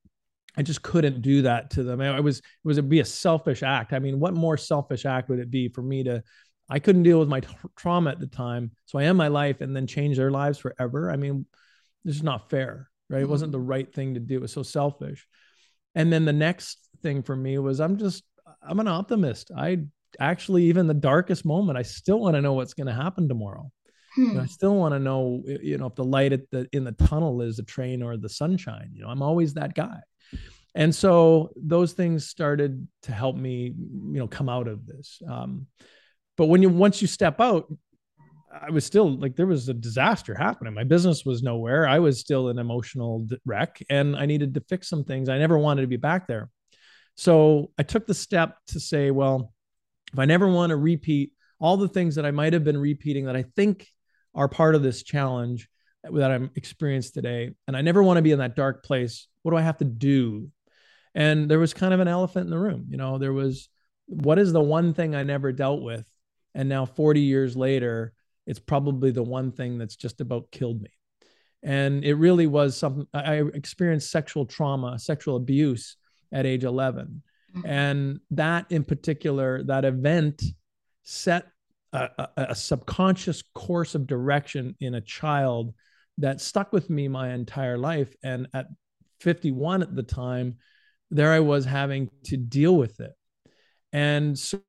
I 0.55 0.61
just 0.61 0.83
couldn't 0.83 1.21
do 1.21 1.43
that 1.43 1.71
to 1.71 1.83
them. 1.83 1.99
I 2.01 2.19
was 2.19 2.39
it 2.39 2.43
was 2.63 2.77
it 2.77 2.87
be 2.87 2.99
a 2.99 3.05
selfish 3.05 3.63
act. 3.63 3.93
I 3.93 3.99
mean, 3.99 4.19
what 4.19 4.33
more 4.33 4.57
selfish 4.57 5.05
act 5.05 5.29
would 5.29 5.39
it 5.39 5.49
be 5.49 5.67
for 5.67 5.81
me 5.81 6.03
to 6.03 6.23
I 6.69 6.79
couldn't 6.79 7.03
deal 7.03 7.19
with 7.19 7.27
my 7.27 7.39
tra- 7.39 7.69
trauma 7.75 8.11
at 8.11 8.19
the 8.19 8.27
time. 8.27 8.71
So 8.85 8.99
I 8.99 9.05
end 9.05 9.17
my 9.17 9.27
life 9.27 9.61
and 9.61 9.75
then 9.75 9.87
change 9.87 10.17
their 10.17 10.31
lives 10.31 10.59
forever. 10.59 11.09
I 11.11 11.17
mean, 11.17 11.45
this 12.05 12.15
is 12.15 12.23
not 12.23 12.49
fair, 12.49 12.89
right? 13.09 13.21
It 13.21 13.29
wasn't 13.29 13.51
the 13.51 13.57
mm-hmm. 13.57 13.67
right 13.67 13.93
thing 13.93 14.13
to 14.13 14.19
do. 14.19 14.35
It 14.35 14.41
was 14.41 14.53
so 14.53 14.63
selfish. 14.63 15.27
And 15.95 16.11
then 16.11 16.25
the 16.25 16.33
next 16.33 16.79
thing 17.01 17.21
for 17.21 17.35
me 17.35 17.57
was 17.57 17.79
I'm 17.79 17.97
just 17.97 18.23
I'm 18.61 18.79
an 18.79 18.87
optimist. 18.87 19.51
I 19.55 19.83
actually 20.19 20.63
even 20.65 20.87
the 20.87 20.93
darkest 20.93 21.45
moment, 21.45 21.77
I 21.77 21.83
still 21.83 22.19
want 22.19 22.35
to 22.35 22.41
know 22.41 22.53
what's 22.53 22.73
going 22.73 22.87
to 22.87 22.93
happen 22.93 23.27
tomorrow. 23.27 23.71
Hmm. 24.15 24.23
You 24.23 24.33
know, 24.33 24.41
I 24.41 24.45
still 24.45 24.75
want 24.75 24.93
to 24.93 24.99
know, 24.99 25.43
you 25.45 25.77
know, 25.77 25.87
if 25.87 25.95
the 25.95 26.03
light 26.03 26.33
at 26.33 26.49
the 26.51 26.67
in 26.71 26.83
the 26.83 26.91
tunnel 26.91 27.41
is 27.41 27.59
a 27.59 27.63
train 27.63 28.03
or 28.03 28.17
the 28.17 28.29
sunshine. 28.29 28.91
You 28.93 29.03
know, 29.03 29.09
I'm 29.09 29.21
always 29.21 29.55
that 29.55 29.75
guy. 29.75 29.99
And 30.75 30.93
so 30.93 31.51
those 31.55 31.93
things 31.93 32.27
started 32.27 32.87
to 33.03 33.11
help 33.11 33.35
me, 33.35 33.73
you 33.75 34.19
know, 34.19 34.27
come 34.27 34.49
out 34.49 34.67
of 34.67 34.87
this. 34.87 35.21
Um, 35.27 35.67
but 36.35 36.47
when 36.47 36.61
you 36.61 36.69
once 36.69 37.01
you 37.01 37.07
step 37.07 37.39
out, 37.39 37.71
I 38.61 38.69
was 38.69 38.85
still 38.85 39.17
like 39.17 39.35
there 39.35 39.47
was 39.47 39.67
a 39.69 39.73
disaster 39.73 40.35
happening. 40.35 40.73
My 40.73 40.83
business 40.83 41.25
was 41.25 41.41
nowhere. 41.41 41.87
I 41.87 41.99
was 41.99 42.19
still 42.19 42.49
an 42.49 42.59
emotional 42.59 43.27
wreck, 43.45 43.81
and 43.89 44.15
I 44.15 44.25
needed 44.25 44.53
to 44.53 44.61
fix 44.61 44.87
some 44.87 45.03
things. 45.03 45.29
I 45.29 45.39
never 45.39 45.57
wanted 45.57 45.81
to 45.81 45.87
be 45.87 45.97
back 45.97 46.27
there. 46.27 46.49
So 47.15 47.71
I 47.77 47.83
took 47.83 48.05
the 48.05 48.13
step 48.13 48.57
to 48.67 48.79
say, 48.79 49.11
well, 49.11 49.53
if 50.11 50.19
I 50.19 50.25
never 50.25 50.47
want 50.47 50.69
to 50.69 50.75
repeat 50.75 51.31
all 51.59 51.77
the 51.77 51.87
things 51.87 52.15
that 52.15 52.25
I 52.25 52.31
might 52.31 52.53
have 52.53 52.63
been 52.63 52.77
repeating 52.77 53.25
that 53.25 53.35
I 53.35 53.43
think 53.55 53.87
are 54.35 54.47
part 54.47 54.75
of 54.75 54.83
this 54.83 55.03
challenge 55.03 55.69
that 56.03 56.31
I'm 56.31 56.51
experienced 56.55 57.13
today, 57.13 57.51
and 57.67 57.77
I 57.77 57.81
never 57.81 58.03
want 58.03 58.17
to 58.17 58.23
be 58.23 58.31
in 58.31 58.39
that 58.39 58.55
dark 58.55 58.83
place, 58.83 59.27
what 59.41 59.51
do 59.51 59.57
I 59.57 59.61
have 59.61 59.77
to 59.77 59.85
do? 59.85 60.49
And 61.15 61.49
there 61.49 61.59
was 61.59 61.73
kind 61.73 61.93
of 61.93 61.99
an 61.99 62.07
elephant 62.07 62.45
in 62.45 62.51
the 62.51 62.59
room. 62.59 62.87
You 62.89 62.97
know, 62.97 63.17
there 63.17 63.33
was 63.33 63.69
what 64.07 64.39
is 64.39 64.51
the 64.51 64.61
one 64.61 64.93
thing 64.93 65.15
I 65.15 65.23
never 65.23 65.51
dealt 65.51 65.81
with? 65.81 66.05
And 66.53 66.69
now 66.69 66.85
40 66.85 67.21
years 67.21 67.55
later, 67.55 68.13
it's 68.45 68.59
probably 68.59 69.11
the 69.11 69.23
one 69.23 69.51
thing 69.51 69.77
that's 69.77 69.95
just 69.95 70.21
about 70.21 70.51
killed 70.51 70.81
me. 70.81 70.89
And 71.63 72.03
it 72.03 72.15
really 72.15 72.47
was 72.47 72.77
something 72.77 73.07
I 73.13 73.35
experienced 73.53 74.11
sexual 74.11 74.45
trauma, 74.45 74.99
sexual 74.99 75.37
abuse 75.37 75.95
at 76.31 76.45
age 76.45 76.65
11. 76.65 77.23
Mm-hmm. 77.55 77.69
And 77.69 78.19
that 78.31 78.65
in 78.69 78.83
particular, 78.83 79.63
that 79.63 79.85
event 79.85 80.43
set 81.03 81.47
a, 81.93 82.09
a, 82.17 82.29
a, 82.37 82.55
subconscious 82.55 83.43
course 83.53 83.93
of 83.93 84.07
direction 84.07 84.75
in 84.79 84.95
a 84.95 85.01
child 85.01 85.73
that 86.17 86.41
stuck 86.41 86.73
with 86.73 86.89
me 86.89 87.07
my 87.07 87.33
entire 87.33 87.77
life. 87.77 88.13
And 88.23 88.47
at 88.53 88.67
51 89.21 89.83
at 89.83 89.95
the 89.95 90.03
time, 90.03 90.57
there 91.11 91.31
I 91.31 91.39
was 91.39 91.65
having 91.65 92.09
to 92.25 92.37
deal 92.37 92.75
with 92.75 92.99
it. 92.99 93.11
And 93.93 94.37
so 94.37 94.59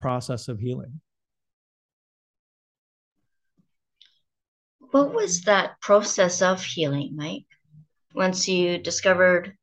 process 0.00 0.48
of 0.48 0.58
healing. 0.58 1.00
What 4.92 5.14
was 5.14 5.42
that 5.42 5.80
process 5.80 6.42
of 6.42 6.62
healing, 6.62 7.16
Mike? 7.16 7.46
Once 8.14 8.46
you 8.46 8.76
discovered 8.76 9.56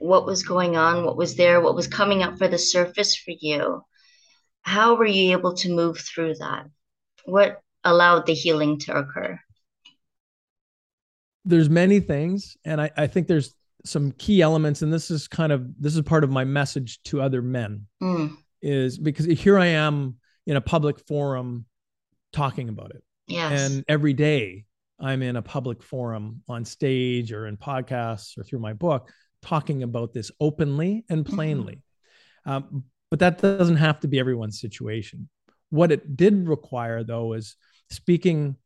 what 0.00 0.26
was 0.26 0.42
going 0.42 0.76
on, 0.76 1.04
what 1.04 1.16
was 1.16 1.34
there, 1.34 1.62
what 1.62 1.74
was 1.74 1.86
coming 1.86 2.22
up 2.22 2.36
for 2.36 2.46
the 2.46 2.58
surface 2.58 3.16
for 3.16 3.32
you, 3.40 3.82
how 4.60 4.94
were 4.96 5.06
you 5.06 5.32
able 5.32 5.54
to 5.54 5.74
move 5.74 5.98
through 5.98 6.34
that? 6.34 6.66
What 7.24 7.62
allowed 7.84 8.26
the 8.26 8.34
healing 8.34 8.78
to 8.80 8.98
occur? 8.98 9.40
There's 11.46 11.70
many 11.70 12.00
things, 12.00 12.58
and 12.62 12.78
I, 12.78 12.90
I 12.98 13.06
think 13.06 13.28
there's 13.28 13.54
some 13.82 14.12
key 14.12 14.42
elements, 14.42 14.82
and 14.82 14.92
this 14.92 15.10
is 15.10 15.26
kind 15.26 15.52
of 15.52 15.64
this 15.80 15.94
is 15.94 16.02
part 16.02 16.22
of 16.22 16.30
my 16.30 16.44
message 16.44 17.00
to 17.04 17.22
other 17.22 17.40
men, 17.40 17.86
mm. 18.02 18.36
is 18.60 18.98
because 18.98 19.24
here 19.24 19.58
I 19.58 19.66
am 19.66 20.16
in 20.46 20.56
a 20.56 20.60
public 20.60 20.98
forum 21.06 21.64
talking 22.32 22.68
about 22.68 22.90
it. 22.90 23.02
Yes. 23.26 23.72
And 23.72 23.84
every 23.88 24.12
day 24.12 24.64
I'm 25.00 25.22
in 25.22 25.36
a 25.36 25.42
public 25.42 25.82
forum 25.82 26.42
on 26.48 26.64
stage 26.64 27.32
or 27.32 27.46
in 27.46 27.56
podcasts 27.56 28.38
or 28.38 28.44
through 28.44 28.60
my 28.60 28.72
book 28.72 29.10
talking 29.42 29.82
about 29.82 30.12
this 30.12 30.30
openly 30.40 31.04
and 31.08 31.24
mm-hmm. 31.24 31.34
plainly. 31.34 31.82
Mm-hmm. 32.46 32.50
Um, 32.50 32.84
but 33.10 33.20
that 33.20 33.38
doesn't 33.38 33.76
have 33.76 34.00
to 34.00 34.08
be 34.08 34.18
everyone's 34.18 34.60
situation. 34.60 35.28
What 35.70 35.92
it 35.92 36.16
did 36.16 36.48
require, 36.48 37.04
though, 37.04 37.34
is 37.34 37.56
speaking 37.90 38.56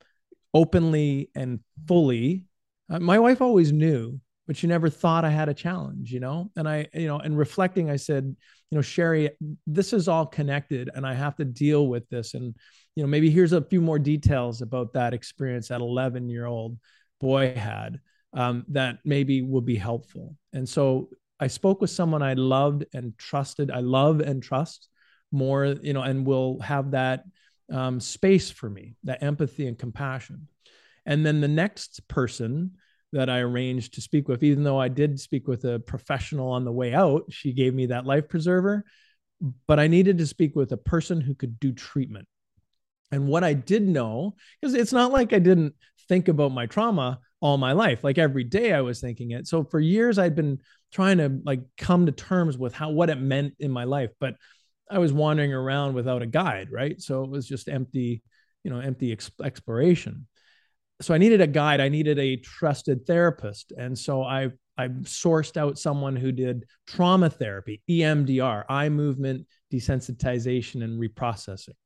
openly 0.54 1.30
and 1.34 1.60
fully. 1.86 2.44
Uh, 2.90 3.00
my 3.00 3.18
wife 3.18 3.40
always 3.40 3.72
knew, 3.72 4.20
but 4.46 4.56
she 4.56 4.66
never 4.66 4.88
thought 4.88 5.24
I 5.24 5.30
had 5.30 5.48
a 5.48 5.54
challenge, 5.54 6.10
you 6.10 6.20
know? 6.20 6.50
And 6.56 6.68
I, 6.68 6.88
you 6.92 7.06
know, 7.06 7.18
and 7.18 7.36
reflecting, 7.36 7.90
I 7.90 7.96
said, 7.96 8.24
you 8.24 8.76
know, 8.76 8.82
Sherry, 8.82 9.30
this 9.66 9.92
is 9.92 10.08
all 10.08 10.26
connected 10.26 10.90
and 10.94 11.06
I 11.06 11.14
have 11.14 11.36
to 11.36 11.44
deal 11.44 11.86
with 11.86 12.08
this. 12.08 12.34
And 12.34 12.54
you 12.96 13.02
know, 13.02 13.08
maybe 13.08 13.30
here's 13.30 13.52
a 13.52 13.62
few 13.62 13.80
more 13.80 13.98
details 13.98 14.62
about 14.62 14.92
that 14.94 15.14
experience 15.14 15.68
that 15.68 15.80
11 15.80 16.28
year 16.28 16.46
old 16.46 16.78
boy 17.20 17.54
had 17.54 18.00
um, 18.32 18.64
that 18.68 18.98
maybe 19.04 19.42
will 19.42 19.60
be 19.60 19.76
helpful. 19.76 20.36
And 20.52 20.68
so 20.68 21.10
I 21.38 21.46
spoke 21.46 21.80
with 21.80 21.90
someone 21.90 22.22
I 22.22 22.34
loved 22.34 22.84
and 22.92 23.16
trusted. 23.18 23.70
I 23.70 23.80
love 23.80 24.20
and 24.20 24.42
trust 24.42 24.88
more, 25.32 25.66
you 25.66 25.92
know, 25.92 26.02
and 26.02 26.26
will 26.26 26.60
have 26.60 26.92
that 26.92 27.24
um, 27.72 28.00
space 28.00 28.50
for 28.50 28.68
me, 28.68 28.94
that 29.04 29.22
empathy 29.22 29.66
and 29.66 29.78
compassion. 29.78 30.48
And 31.06 31.24
then 31.24 31.40
the 31.40 31.48
next 31.48 32.06
person 32.08 32.72
that 33.12 33.30
I 33.30 33.40
arranged 33.40 33.94
to 33.94 34.00
speak 34.00 34.28
with, 34.28 34.42
even 34.42 34.62
though 34.62 34.78
I 34.78 34.88
did 34.88 35.18
speak 35.18 35.48
with 35.48 35.64
a 35.64 35.78
professional 35.78 36.50
on 36.50 36.64
the 36.64 36.72
way 36.72 36.92
out, 36.94 37.24
she 37.30 37.52
gave 37.52 37.74
me 37.74 37.86
that 37.86 38.06
life 38.06 38.28
preserver. 38.28 38.84
But 39.66 39.80
I 39.80 39.86
needed 39.86 40.18
to 40.18 40.26
speak 40.26 40.54
with 40.54 40.72
a 40.72 40.76
person 40.76 41.20
who 41.20 41.34
could 41.34 41.58
do 41.58 41.72
treatment 41.72 42.28
and 43.12 43.26
what 43.26 43.44
I 43.44 43.54
did 43.54 43.86
know, 43.86 44.34
because 44.60 44.74
it's 44.74 44.92
not 44.92 45.12
like 45.12 45.32
I 45.32 45.38
didn't 45.38 45.74
think 46.08 46.28
about 46.28 46.52
my 46.52 46.66
trauma 46.66 47.18
all 47.40 47.56
my 47.56 47.72
life. 47.72 48.04
Like 48.04 48.18
every 48.18 48.44
day 48.44 48.72
I 48.72 48.82
was 48.82 49.00
thinking 49.00 49.30
it. 49.30 49.46
So 49.46 49.64
for 49.64 49.80
years 49.80 50.18
I'd 50.18 50.36
been 50.36 50.58
trying 50.92 51.18
to 51.18 51.40
like 51.44 51.60
come 51.78 52.06
to 52.06 52.12
terms 52.12 52.58
with 52.58 52.74
how 52.74 52.90
what 52.90 53.10
it 53.10 53.20
meant 53.20 53.54
in 53.58 53.70
my 53.70 53.84
life, 53.84 54.10
but 54.20 54.34
I 54.90 54.98
was 54.98 55.12
wandering 55.12 55.52
around 55.52 55.94
without 55.94 56.22
a 56.22 56.26
guide, 56.26 56.68
right? 56.70 57.00
So 57.00 57.22
it 57.22 57.30
was 57.30 57.46
just 57.46 57.68
empty, 57.68 58.22
you 58.64 58.70
know, 58.70 58.80
empty 58.80 59.16
exploration. 59.42 60.26
So 61.00 61.14
I 61.14 61.18
needed 61.18 61.40
a 61.40 61.46
guide. 61.46 61.80
I 61.80 61.88
needed 61.88 62.18
a 62.18 62.36
trusted 62.36 63.06
therapist, 63.06 63.72
and 63.72 63.96
so 63.96 64.22
I 64.22 64.50
I 64.76 64.88
sourced 64.88 65.56
out 65.56 65.78
someone 65.78 66.16
who 66.16 66.32
did 66.32 66.64
trauma 66.86 67.30
therapy, 67.30 67.82
EMDR, 67.88 68.64
eye 68.68 68.88
movement 68.88 69.46
desensitization 69.72 70.82
and 70.84 71.00
reprocessing, 71.00 71.76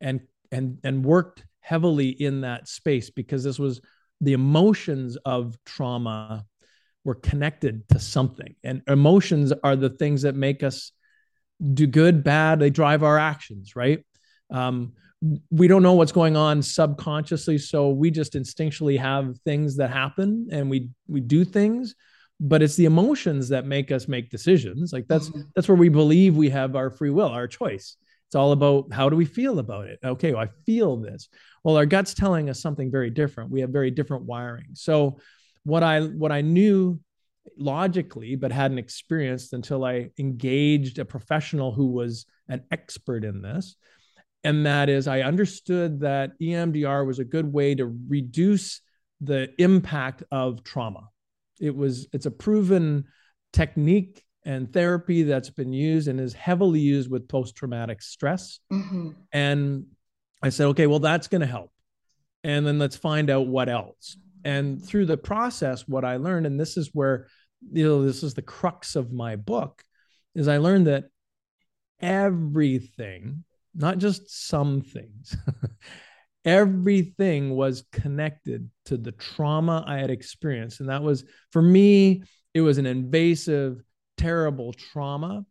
and 0.00 0.20
and 0.50 0.78
and 0.84 1.04
worked 1.04 1.44
heavily 1.60 2.08
in 2.08 2.42
that 2.42 2.68
space 2.68 3.10
because 3.10 3.44
this 3.44 3.58
was 3.58 3.80
the 4.20 4.32
emotions 4.32 5.16
of 5.24 5.56
trauma 5.64 6.44
were 7.04 7.14
connected 7.14 7.88
to 7.88 7.98
something. 7.98 8.54
And 8.62 8.82
emotions 8.86 9.52
are 9.64 9.76
the 9.76 9.90
things 9.90 10.22
that 10.22 10.34
make 10.34 10.62
us 10.62 10.92
do 11.74 11.86
good 11.86 12.24
bad 12.24 12.58
they 12.58 12.70
drive 12.70 13.02
our 13.02 13.18
actions 13.18 13.76
right? 13.76 14.04
Um, 14.50 14.94
we 15.50 15.68
don't 15.68 15.82
know 15.82 15.92
what's 15.92 16.12
going 16.12 16.36
on 16.36 16.62
subconsciously 16.62 17.58
so 17.58 17.90
we 17.90 18.10
just 18.10 18.32
instinctually 18.32 18.98
have 18.98 19.38
things 19.40 19.76
that 19.76 19.90
happen 19.90 20.48
and 20.50 20.70
we 20.70 20.88
we 21.08 21.20
do 21.20 21.44
things 21.44 21.94
but 22.40 22.62
it's 22.62 22.76
the 22.76 22.86
emotions 22.86 23.50
that 23.50 23.66
make 23.66 23.92
us 23.92 24.08
make 24.08 24.30
decisions. 24.30 24.92
Like 24.92 25.06
that's 25.06 25.28
mm-hmm. 25.28 25.42
that's 25.54 25.68
where 25.68 25.76
we 25.76 25.90
believe 25.90 26.36
we 26.36 26.48
have 26.48 26.74
our 26.74 26.90
free 26.90 27.10
will 27.10 27.28
our 27.28 27.46
choice 27.46 27.96
it's 28.30 28.36
all 28.36 28.52
about 28.52 28.92
how 28.92 29.08
do 29.08 29.16
we 29.16 29.24
feel 29.24 29.58
about 29.58 29.88
it? 29.88 29.98
Okay, 30.04 30.32
well, 30.32 30.44
I 30.44 30.50
feel 30.64 30.96
this. 30.96 31.28
Well, 31.64 31.76
our 31.76 31.84
gut's 31.84 32.14
telling 32.14 32.48
us 32.48 32.62
something 32.62 32.88
very 32.88 33.10
different. 33.10 33.50
We 33.50 33.60
have 33.60 33.70
very 33.70 33.90
different 33.90 34.22
wiring. 34.22 34.68
So 34.74 35.18
what 35.64 35.82
I 35.82 36.02
what 36.02 36.30
I 36.30 36.40
knew 36.40 37.00
logically 37.58 38.36
but 38.36 38.52
hadn't 38.52 38.78
experienced 38.78 39.52
until 39.52 39.84
I 39.84 40.10
engaged 40.16 41.00
a 41.00 41.04
professional 41.04 41.72
who 41.72 41.88
was 41.88 42.24
an 42.46 42.62
expert 42.70 43.24
in 43.24 43.42
this. 43.42 43.74
And 44.44 44.64
that 44.64 44.88
is, 44.88 45.08
I 45.08 45.22
understood 45.22 45.98
that 46.02 46.38
EMDR 46.40 47.04
was 47.04 47.18
a 47.18 47.24
good 47.24 47.52
way 47.52 47.74
to 47.74 47.98
reduce 48.06 48.80
the 49.20 49.48
impact 49.58 50.22
of 50.30 50.62
trauma. 50.62 51.08
It 51.60 51.74
was, 51.74 52.06
it's 52.12 52.26
a 52.26 52.30
proven 52.30 53.06
technique 53.52 54.24
and 54.44 54.72
therapy 54.72 55.24
that's 55.24 55.50
been 55.50 55.72
used 55.72 56.08
and 56.08 56.18
is 56.20 56.32
heavily 56.32 56.80
used 56.80 57.10
with 57.10 57.28
post 57.28 57.56
traumatic 57.56 58.02
stress. 58.02 58.58
Mm-hmm. 58.72 59.10
And 59.32 59.86
I 60.42 60.48
said, 60.48 60.68
okay, 60.68 60.86
well, 60.86 60.98
that's 60.98 61.28
going 61.28 61.42
to 61.42 61.46
help. 61.46 61.70
And 62.42 62.66
then 62.66 62.78
let's 62.78 62.96
find 62.96 63.28
out 63.28 63.46
what 63.46 63.68
else. 63.68 64.16
And 64.44 64.82
through 64.82 65.06
the 65.06 65.18
process, 65.18 65.86
what 65.86 66.04
I 66.04 66.16
learned, 66.16 66.46
and 66.46 66.58
this 66.58 66.76
is 66.76 66.90
where, 66.94 67.26
you 67.70 67.84
know, 67.84 68.04
this 68.04 68.22
is 68.22 68.32
the 68.32 68.42
crux 68.42 68.96
of 68.96 69.12
my 69.12 69.36
book, 69.36 69.84
is 70.34 70.48
I 70.48 70.56
learned 70.56 70.86
that 70.86 71.04
everything, 72.00 73.44
not 73.74 73.98
just 73.98 74.48
some 74.48 74.80
things, 74.80 75.36
everything 76.46 77.54
was 77.54 77.84
connected 77.92 78.70
to 78.86 78.96
the 78.96 79.12
trauma 79.12 79.84
I 79.86 79.98
had 79.98 80.10
experienced. 80.10 80.80
And 80.80 80.88
that 80.88 81.02
was, 81.02 81.24
for 81.50 81.60
me, 81.60 82.22
it 82.54 82.62
was 82.62 82.78
an 82.78 82.86
invasive, 82.86 83.82
terrible 84.20 84.72
trauma, 84.72 85.44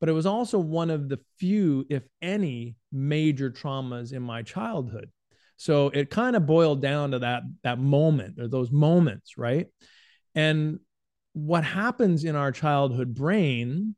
but 0.00 0.08
it 0.08 0.12
was 0.12 0.26
also 0.26 0.58
one 0.58 0.90
of 0.90 1.08
the 1.08 1.18
few, 1.38 1.86
if 1.90 2.02
any, 2.20 2.76
major 2.90 3.50
traumas 3.50 4.12
in 4.12 4.22
my 4.22 4.42
childhood. 4.42 5.10
So 5.56 5.88
it 5.90 6.10
kind 6.10 6.36
of 6.36 6.46
boiled 6.46 6.82
down 6.82 7.12
to 7.12 7.20
that 7.20 7.42
that 7.62 7.78
moment 7.78 8.40
or 8.40 8.48
those 8.48 8.72
moments, 8.72 9.38
right? 9.38 9.68
And 10.34 10.80
what 11.32 11.64
happens 11.64 12.24
in 12.24 12.36
our 12.36 12.52
childhood 12.52 13.14
brain 13.14 13.94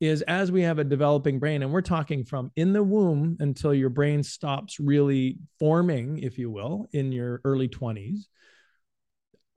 is 0.00 0.22
as 0.22 0.52
we 0.52 0.62
have 0.62 0.78
a 0.78 0.84
developing 0.84 1.38
brain, 1.38 1.62
and 1.62 1.72
we're 1.72 1.80
talking 1.80 2.24
from 2.24 2.50
in 2.56 2.72
the 2.72 2.82
womb 2.82 3.36
until 3.40 3.72
your 3.72 3.88
brain 3.88 4.22
stops 4.22 4.78
really 4.78 5.38
forming, 5.58 6.18
if 6.18 6.38
you 6.38 6.50
will, 6.50 6.86
in 6.92 7.12
your 7.12 7.40
early 7.44 7.68
20s, 7.68 8.26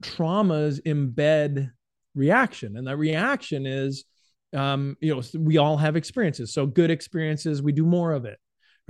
traumas 0.02 0.80
embed 0.82 1.70
reaction. 2.14 2.76
And 2.76 2.86
that 2.86 2.96
reaction 2.96 3.66
is, 3.66 4.04
um, 4.54 4.96
you 5.00 5.14
know, 5.14 5.22
we 5.38 5.58
all 5.58 5.76
have 5.76 5.96
experiences. 5.96 6.52
So 6.52 6.66
good 6.66 6.90
experiences, 6.90 7.62
we 7.62 7.72
do 7.72 7.84
more 7.84 8.12
of 8.12 8.24
it 8.24 8.38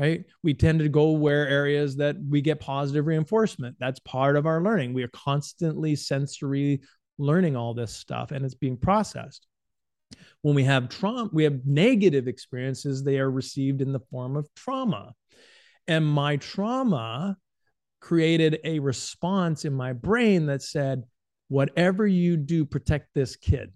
right? 0.01 0.25
We 0.43 0.55
tend 0.55 0.79
to 0.79 0.89
go 0.89 1.11
where 1.11 1.47
areas 1.47 1.97
that 1.97 2.17
we 2.27 2.41
get 2.41 2.59
positive 2.59 3.07
reinforcement. 3.07 3.77
That's 3.79 4.01
part 4.01 4.37
of 4.37 4.47
our 4.47 4.63
learning. 4.63 4.95
We 4.95 5.03
are 5.03 5.11
constantly 5.13 5.95
sensory 5.95 6.81
learning 7.19 7.55
all 7.55 7.75
this 7.75 7.95
stuff 7.95 8.31
and 8.31 8.43
it's 8.43 8.55
being 8.55 8.79
processed. 8.79 9.47
When 10.41 10.55
we 10.55 10.65
have 10.65 10.89
trauma, 10.89 11.29
we 11.35 11.45
have 11.45 11.67
negative 11.67 12.29
experiences, 12.29 13.05
they 13.05 13.19
are 13.19 13.31
received 13.31 13.83
in 13.83 13.93
the 13.93 14.01
form 14.11 14.37
of 14.37 14.49
trauma. 14.57 15.13
And 15.87 16.07
my 16.07 16.37
trauma 16.37 17.37
created 18.01 18.59
a 18.65 18.79
response 18.79 19.67
in 19.67 19.75
my 19.75 19.93
brain 19.93 20.47
that 20.47 20.63
said, 20.63 21.03
whatever 21.49 22.07
you 22.07 22.39
do, 22.39 22.65
protect 22.65 23.09
this 23.13 23.37
kid 23.37 23.71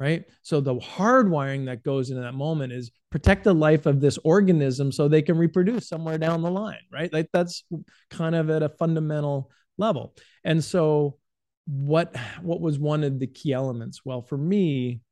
right? 0.00 0.24
So 0.42 0.62
the 0.62 0.76
hardwiring 0.76 1.66
that 1.66 1.84
goes 1.84 2.08
into 2.08 2.22
that 2.22 2.32
moment 2.32 2.72
is 2.72 2.90
protect 3.10 3.44
the 3.44 3.54
life 3.54 3.84
of 3.84 4.00
this 4.00 4.18
organism 4.24 4.90
so 4.90 5.06
they 5.06 5.20
can 5.20 5.36
reproduce 5.36 5.88
somewhere 5.88 6.16
down 6.16 6.40
the 6.40 6.50
line, 6.50 6.80
right? 6.90 7.12
Like 7.12 7.28
that's 7.34 7.64
kind 8.10 8.34
of 8.34 8.48
at 8.48 8.62
a 8.62 8.70
fundamental 8.70 9.50
level. 9.76 10.14
And 10.42 10.64
so 10.64 11.18
what 11.66 12.16
what 12.40 12.62
was 12.62 12.78
one 12.78 13.04
of 13.04 13.18
the 13.18 13.26
key 13.26 13.52
elements? 13.52 14.00
Well, 14.04 14.22
for 14.22 14.38
me, 14.38 15.02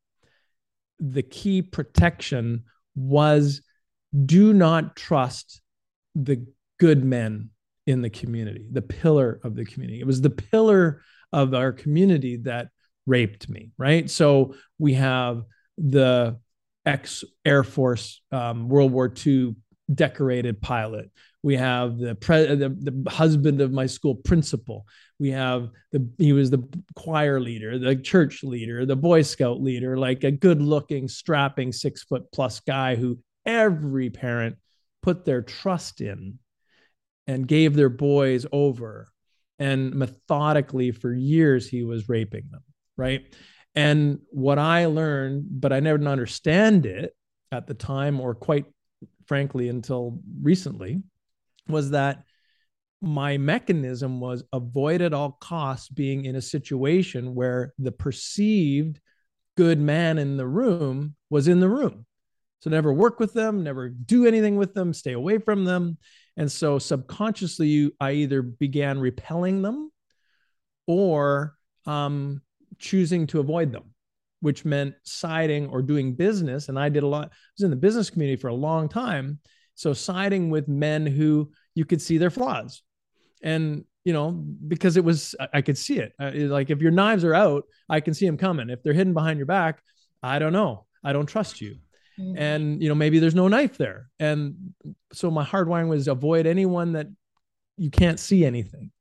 the 0.99 1.23
key 1.23 1.61
protection 1.61 2.63
was 2.95 3.61
do 4.25 4.53
not 4.53 4.95
trust 4.95 5.61
the 6.15 6.45
good 6.79 7.05
men 7.05 7.51
in 7.85 8.01
the 8.01 8.09
community, 8.09 8.65
the 8.71 8.81
pillar 8.81 9.39
of 9.43 9.55
the 9.55 9.65
community. 9.65 9.99
It 9.99 10.07
was 10.07 10.21
the 10.21 10.29
pillar 10.31 11.01
of 11.31 11.53
our 11.53 11.71
community 11.71 12.37
that 12.37 12.69
raped 13.09 13.49
me, 13.49 13.71
right? 13.77 14.09
So 14.09 14.55
we 14.77 14.93
have 14.93 15.43
the 15.77 16.37
ex 16.85 17.23
Air 17.43 17.63
Force 17.63 18.21
um, 18.31 18.69
World 18.69 18.91
War 18.91 19.11
II 19.25 19.55
decorated 19.93 20.61
pilot. 20.61 21.11
We 21.41 21.55
have 21.55 21.97
the, 21.97 22.15
pre- 22.15 22.55
the 22.55 22.69
the 22.69 23.09
husband 23.09 23.61
of 23.61 23.71
my 23.71 23.87
school 23.87 24.15
principal. 24.15 24.85
We 25.19 25.31
have 25.31 25.69
the 25.91 26.07
he 26.17 26.33
was 26.33 26.49
the 26.49 26.63
choir 26.95 27.39
leader, 27.39 27.79
the 27.79 27.95
church 27.95 28.43
leader, 28.43 28.85
the 28.85 28.95
Boy 28.95 29.23
Scout 29.23 29.61
leader, 29.61 29.97
like 29.97 30.23
a 30.23 30.31
good 30.31 30.61
looking, 30.61 31.07
strapping 31.07 31.71
six 31.71 32.03
foot 32.03 32.31
plus 32.31 32.59
guy 32.59 32.95
who 32.95 33.19
every 33.45 34.09
parent 34.09 34.57
put 35.01 35.25
their 35.25 35.41
trust 35.41 36.01
in 36.01 36.39
and 37.25 37.47
gave 37.47 37.73
their 37.73 37.89
boys 37.89 38.45
over. 38.51 39.07
And 39.59 39.93
methodically 39.93 40.91
for 40.91 41.13
years, 41.13 41.67
he 41.67 41.83
was 41.83 42.07
raping 42.07 42.47
them 42.51 42.63
right? 42.99 43.33
And 43.75 44.19
what 44.29 44.59
I 44.59 44.85
learned, 44.87 45.45
but 45.49 45.71
I 45.71 45.79
never 45.79 46.03
understand 46.05 46.85
it 46.85 47.15
at 47.51 47.65
the 47.65 47.73
time, 47.73 48.19
or 48.19 48.35
quite 48.35 48.65
frankly 49.25 49.69
until 49.69 50.19
recently, 50.41 51.01
was 51.67 51.91
that 51.91 52.23
my 53.01 53.37
mechanism 53.37 54.19
was 54.19 54.43
avoid 54.51 55.01
at 55.01 55.13
all 55.13 55.37
costs 55.39 55.87
being 55.87 56.25
in 56.25 56.35
a 56.35 56.41
situation 56.41 57.33
where 57.33 57.73
the 57.79 57.91
perceived 57.91 58.99
good 59.55 59.79
man 59.79 60.17
in 60.17 60.35
the 60.35 60.47
room 60.47 61.15
was 61.29 61.47
in 61.47 61.59
the 61.59 61.69
room. 61.69 62.05
So 62.61 62.69
never 62.69 62.91
work 62.91 63.19
with 63.21 63.33
them, 63.33 63.63
never 63.63 63.87
do 63.87 64.25
anything 64.25 64.57
with 64.57 64.73
them, 64.73 64.93
stay 64.93 65.13
away 65.13 65.37
from 65.37 65.63
them. 65.63 65.97
And 66.35 66.51
so 66.51 66.77
subconsciously, 66.77 67.91
I 68.01 68.11
either 68.11 68.41
began 68.41 68.99
repelling 68.99 69.61
them 69.61 69.91
or 70.87 71.55
um, 71.85 72.41
choosing 72.79 73.27
to 73.27 73.39
avoid 73.39 73.71
them, 73.71 73.83
which 74.39 74.65
meant 74.65 74.95
siding 75.03 75.67
or 75.67 75.81
doing 75.81 76.15
business. 76.15 76.69
And 76.69 76.79
I 76.79 76.89
did 76.89 77.03
a 77.03 77.07
lot, 77.07 77.25
I 77.25 77.35
was 77.57 77.63
in 77.63 77.69
the 77.69 77.75
business 77.75 78.09
community 78.09 78.41
for 78.41 78.47
a 78.47 78.53
long 78.53 78.89
time. 78.89 79.39
So 79.75 79.93
siding 79.93 80.49
with 80.49 80.67
men 80.67 81.05
who 81.05 81.51
you 81.75 81.85
could 81.85 82.01
see 82.01 82.17
their 82.17 82.29
flaws. 82.29 82.81
And, 83.41 83.85
you 84.03 84.13
know, 84.13 84.31
because 84.31 84.97
it 84.97 85.03
was, 85.03 85.35
I 85.53 85.61
could 85.61 85.77
see 85.77 85.99
it. 85.99 86.13
Uh, 86.19 86.31
like 86.33 86.69
if 86.69 86.81
your 86.81 86.91
knives 86.91 87.23
are 87.23 87.35
out, 87.35 87.63
I 87.87 87.99
can 87.99 88.13
see 88.13 88.25
them 88.25 88.37
coming. 88.37 88.69
If 88.69 88.83
they're 88.83 88.93
hidden 88.93 89.13
behind 89.13 89.37
your 89.37 89.45
back, 89.45 89.81
I 90.21 90.39
don't 90.39 90.53
know. 90.53 90.85
I 91.03 91.13
don't 91.13 91.27
trust 91.27 91.61
you. 91.61 91.77
Mm-hmm. 92.19 92.37
And, 92.37 92.83
you 92.83 92.89
know, 92.89 92.95
maybe 92.95 93.19
there's 93.19 93.35
no 93.35 93.47
knife 93.47 93.77
there. 93.77 94.09
And 94.19 94.73
so 95.13 95.31
my 95.31 95.45
hardwiring 95.45 95.87
was 95.87 96.09
avoid 96.09 96.45
anyone 96.45 96.93
that 96.93 97.07
you 97.77 97.89
can't 97.89 98.19
see 98.19 98.43
anything. 98.43 98.91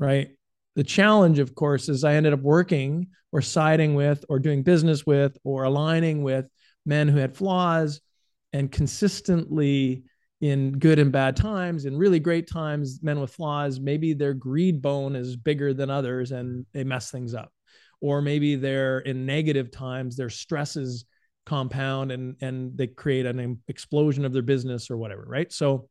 Right. 0.00 0.30
The 0.76 0.84
challenge, 0.84 1.38
of 1.38 1.54
course, 1.54 1.88
is 1.88 2.04
I 2.04 2.14
ended 2.14 2.32
up 2.32 2.40
working 2.40 3.08
or 3.32 3.42
siding 3.42 3.94
with 3.94 4.24
or 4.28 4.38
doing 4.38 4.62
business 4.62 5.04
with 5.04 5.36
or 5.44 5.64
aligning 5.64 6.22
with 6.22 6.48
men 6.86 7.08
who 7.08 7.18
had 7.18 7.36
flaws 7.36 8.00
and 8.52 8.70
consistently 8.70 10.04
in 10.40 10.78
good 10.78 10.98
and 10.98 11.10
bad 11.10 11.36
times 11.36 11.84
in 11.84 11.96
really 11.96 12.20
great 12.20 12.48
times 12.48 13.00
men 13.02 13.18
with 13.18 13.34
flaws 13.34 13.80
maybe 13.80 14.12
their 14.12 14.34
greed 14.34 14.80
bone 14.80 15.16
is 15.16 15.36
bigger 15.36 15.74
than 15.74 15.90
others 15.90 16.30
and 16.30 16.64
they 16.72 16.84
mess 16.84 17.10
things 17.10 17.34
up. 17.34 17.52
Or 18.00 18.22
maybe 18.22 18.54
they're 18.54 19.00
in 19.00 19.26
negative 19.26 19.72
times 19.72 20.16
their 20.16 20.30
stresses 20.30 21.04
compound 21.44 22.12
and 22.12 22.36
and 22.40 22.76
they 22.76 22.86
create 22.86 23.26
an 23.26 23.60
explosion 23.68 24.24
of 24.24 24.32
their 24.32 24.42
business 24.42 24.90
or 24.90 24.96
whatever 24.96 25.24
right? 25.26 25.52
So 25.52 25.88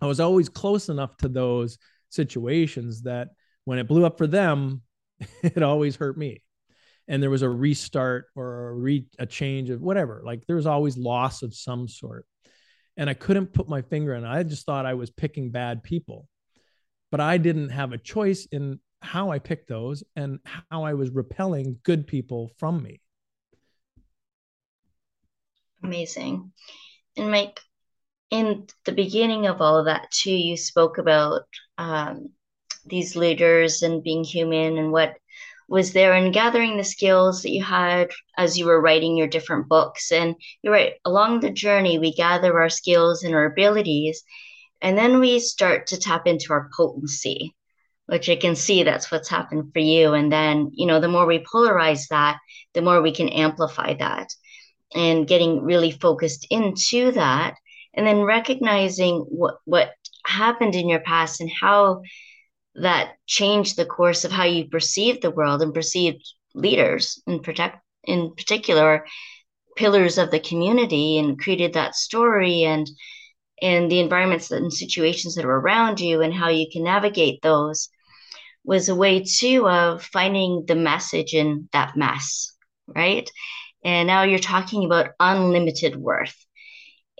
i 0.00 0.06
was 0.06 0.20
always 0.20 0.48
close 0.48 0.88
enough 0.88 1.16
to 1.18 1.28
those 1.28 1.78
situations 2.08 3.02
that 3.02 3.28
when 3.64 3.78
it 3.78 3.88
blew 3.88 4.04
up 4.04 4.18
for 4.18 4.26
them, 4.26 4.82
it 5.42 5.62
always 5.62 5.96
hurt 5.96 6.16
me. 6.16 6.42
And 7.08 7.22
there 7.22 7.30
was 7.30 7.42
a 7.42 7.48
restart 7.48 8.26
or 8.36 8.68
a, 8.68 8.74
re, 8.74 9.06
a 9.18 9.26
change 9.26 9.70
of 9.70 9.80
whatever. 9.80 10.22
Like 10.24 10.46
there 10.46 10.56
was 10.56 10.66
always 10.66 10.96
loss 10.96 11.42
of 11.42 11.54
some 11.54 11.88
sort. 11.88 12.26
And 12.96 13.08
I 13.08 13.14
couldn't 13.14 13.52
put 13.52 13.68
my 13.68 13.82
finger 13.82 14.14
on 14.14 14.24
it. 14.24 14.28
I 14.28 14.42
just 14.42 14.66
thought 14.66 14.86
I 14.86 14.94
was 14.94 15.10
picking 15.10 15.50
bad 15.50 15.82
people. 15.82 16.28
But 17.10 17.20
I 17.20 17.38
didn't 17.38 17.70
have 17.70 17.92
a 17.92 17.98
choice 17.98 18.46
in 18.52 18.80
how 19.00 19.30
I 19.30 19.38
picked 19.38 19.68
those 19.68 20.04
and 20.16 20.38
how 20.70 20.84
I 20.84 20.94
was 20.94 21.10
repelling 21.10 21.78
good 21.82 22.06
people 22.06 22.50
from 22.58 22.82
me. 22.82 23.00
Amazing. 25.82 26.52
And 27.16 27.30
Mike, 27.30 27.60
in 28.30 28.66
the 28.84 28.92
beginning 28.92 29.46
of 29.46 29.60
all 29.60 29.78
of 29.78 29.86
that 29.86 30.10
too, 30.10 30.34
you 30.34 30.56
spoke 30.56 30.98
about 30.98 31.42
um, 31.76 32.30
these 32.86 33.16
leaders 33.16 33.82
and 33.82 34.02
being 34.02 34.24
human 34.24 34.78
and 34.78 34.92
what 34.92 35.14
was 35.68 35.92
there 35.92 36.12
and 36.12 36.34
gathering 36.34 36.76
the 36.76 36.84
skills 36.84 37.42
that 37.42 37.50
you 37.50 37.62
had 37.62 38.10
as 38.36 38.58
you 38.58 38.66
were 38.66 38.80
writing 38.80 39.16
your 39.16 39.26
different 39.26 39.68
books. 39.68 40.12
And 40.12 40.34
you're 40.62 40.72
right, 40.72 40.94
along 41.04 41.40
the 41.40 41.50
journey, 41.50 41.98
we 41.98 42.12
gather 42.12 42.60
our 42.60 42.68
skills 42.68 43.22
and 43.22 43.34
our 43.34 43.46
abilities, 43.46 44.22
and 44.82 44.98
then 44.98 45.20
we 45.20 45.38
start 45.38 45.86
to 45.86 45.98
tap 45.98 46.26
into 46.26 46.52
our 46.52 46.68
potency, 46.76 47.54
which 48.06 48.28
I 48.28 48.36
can 48.36 48.56
see 48.56 48.82
that's 48.82 49.10
what's 49.10 49.28
happened 49.28 49.72
for 49.72 49.78
you. 49.78 50.12
And 50.12 50.30
then, 50.30 50.72
you 50.74 50.86
know, 50.86 51.00
the 51.00 51.08
more 51.08 51.24
we 51.24 51.38
polarize 51.38 52.08
that, 52.10 52.38
the 52.74 52.82
more 52.82 53.00
we 53.00 53.12
can 53.12 53.28
amplify 53.28 53.94
that 53.94 54.28
and 54.94 55.26
getting 55.26 55.62
really 55.62 55.90
focused 55.92 56.46
into 56.50 57.12
that 57.12 57.54
and 57.94 58.06
then 58.06 58.22
recognizing 58.22 59.20
what 59.28 59.54
what 59.64 59.92
happened 60.26 60.74
in 60.74 60.88
your 60.88 61.00
past 61.00 61.40
and 61.40 61.50
how 61.50 62.02
that 62.74 63.14
changed 63.26 63.76
the 63.76 63.86
course 63.86 64.24
of 64.24 64.32
how 64.32 64.44
you 64.44 64.68
perceived 64.68 65.22
the 65.22 65.30
world 65.30 65.62
and 65.62 65.74
perceived 65.74 66.24
leaders 66.54 67.22
in 67.26 67.40
protect 67.40 67.78
in 68.04 68.34
particular 68.34 69.06
pillars 69.76 70.18
of 70.18 70.30
the 70.30 70.40
community 70.40 71.18
and 71.18 71.38
created 71.40 71.74
that 71.74 71.94
story 71.94 72.64
and 72.64 72.90
and 73.62 73.90
the 73.90 74.00
environments 74.00 74.50
and 74.50 74.72
situations 74.72 75.34
that 75.36 75.44
are 75.44 75.60
around 75.60 76.00
you 76.00 76.20
and 76.20 76.34
how 76.34 76.48
you 76.48 76.66
can 76.72 76.84
navigate 76.84 77.40
those 77.42 77.88
was 78.64 78.88
a 78.88 78.94
way 78.94 79.22
too 79.24 79.68
of 79.68 80.02
finding 80.02 80.64
the 80.66 80.74
message 80.74 81.34
in 81.34 81.68
that 81.72 81.96
mess 81.96 82.52
right 82.86 83.30
And 83.84 84.08
now 84.08 84.24
you're 84.24 84.40
talking 84.40 84.84
about 84.84 85.12
unlimited 85.20 85.96
worth. 85.96 86.36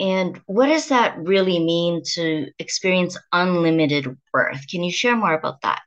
And 0.00 0.40
what 0.46 0.66
does 0.66 0.88
that 0.88 1.18
really 1.18 1.58
mean 1.58 2.02
to 2.14 2.50
experience 2.58 3.18
unlimited 3.32 4.06
worth? 4.32 4.66
Can 4.68 4.82
you 4.82 4.90
share 4.90 5.16
more 5.16 5.34
about 5.34 5.60
that? 5.62 5.82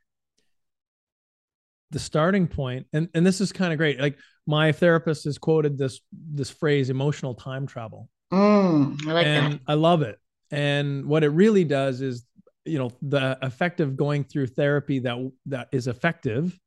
The 1.90 1.98
starting 1.98 2.46
point, 2.46 2.86
and, 2.92 3.08
and 3.14 3.26
this 3.26 3.40
is 3.40 3.52
kind 3.52 3.72
of 3.72 3.78
great. 3.78 4.00
Like 4.00 4.18
my 4.46 4.72
therapist 4.72 5.24
has 5.24 5.38
quoted 5.38 5.78
this 5.78 6.00
this 6.12 6.50
phrase, 6.50 6.90
emotional 6.90 7.34
time 7.34 7.66
travel. 7.66 8.08
Mm, 8.32 9.06
I 9.06 9.12
like 9.12 9.26
and 9.26 9.52
that. 9.54 9.60
I 9.68 9.74
love 9.74 10.02
it. 10.02 10.18
And 10.50 11.06
what 11.06 11.24
it 11.24 11.28
really 11.28 11.64
does 11.64 12.00
is, 12.00 12.24
you 12.64 12.78
know, 12.78 12.92
the 13.02 13.38
effect 13.42 13.80
of 13.80 13.96
going 13.96 14.24
through 14.24 14.48
therapy 14.48 15.00
that 15.00 15.32
that 15.46 15.68
is 15.72 15.86
effective 15.86 16.58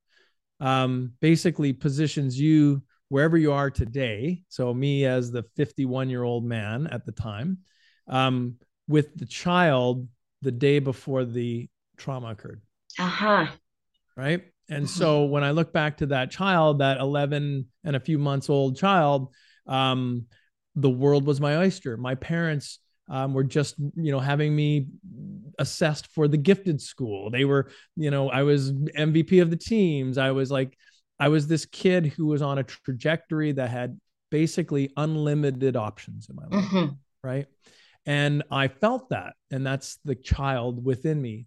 um, 0.60 1.14
basically 1.22 1.74
positions 1.74 2.40
you 2.40 2.82
wherever 3.10 3.38
you 3.38 3.52
are 3.52 3.70
today. 3.70 4.44
So, 4.48 4.74
me 4.74 5.06
as 5.06 5.32
the 5.32 5.44
51 5.56 6.10
year 6.10 6.24
old 6.24 6.46
man 6.46 6.88
at 6.88 7.06
the 7.06 7.12
time, 7.12 7.60
um, 8.08 8.56
with 8.88 9.16
the 9.16 9.26
child 9.26 10.08
the 10.42 10.52
day 10.52 10.80
before 10.80 11.26
the 11.26 11.70
trauma 11.98 12.30
occurred. 12.30 12.62
Uh 12.98 13.08
huh. 13.08 13.48
Right. 14.16 14.44
And 14.70 14.86
mm-hmm. 14.86 15.00
so, 15.00 15.26
when 15.26 15.44
I 15.44 15.52
look 15.52 15.74
back 15.74 15.98
to 15.98 16.08
that 16.08 16.32
child, 16.32 16.80
that 16.80 17.00
11 17.00 17.68
and 17.84 17.96
a 17.96 18.00
few 18.00 18.18
months 18.18 18.50
old 18.50 18.78
child, 18.78 19.34
um, 19.68 20.28
the 20.76 20.90
world 20.90 21.26
was 21.26 21.42
my 21.42 21.58
oyster. 21.58 21.98
My 21.98 22.16
parents 22.16 22.80
um, 23.10 23.34
were 23.34 23.44
just 23.44 23.76
you 23.96 24.12
know 24.12 24.20
having 24.20 24.56
me 24.56 24.88
assessed 25.58 26.08
for 26.14 26.28
the 26.28 26.38
gifted 26.38 26.80
school 26.80 27.30
they 27.30 27.44
were 27.44 27.70
you 27.96 28.12
know 28.12 28.30
i 28.30 28.44
was 28.44 28.72
mvp 28.72 29.42
of 29.42 29.50
the 29.50 29.58
teams 29.58 30.18
i 30.18 30.32
was 30.32 30.52
like 30.52 30.78
i 31.20 31.28
was 31.28 31.48
this 31.48 31.66
kid 31.66 32.08
who 32.08 32.26
was 32.26 32.42
on 32.42 32.58
a 32.58 32.64
trajectory 32.64 33.52
that 33.52 33.70
had 33.70 34.00
basically 34.32 34.92
unlimited 34.98 35.76
options 35.76 36.30
in 36.30 36.36
my 36.36 36.46
life 36.46 36.66
mm-hmm. 36.66 36.94
right 37.24 37.48
and 38.06 38.44
i 38.52 38.68
felt 38.68 39.10
that 39.10 39.34
and 39.52 39.66
that's 39.66 39.98
the 40.06 40.16
child 40.16 40.84
within 40.84 41.22
me 41.22 41.46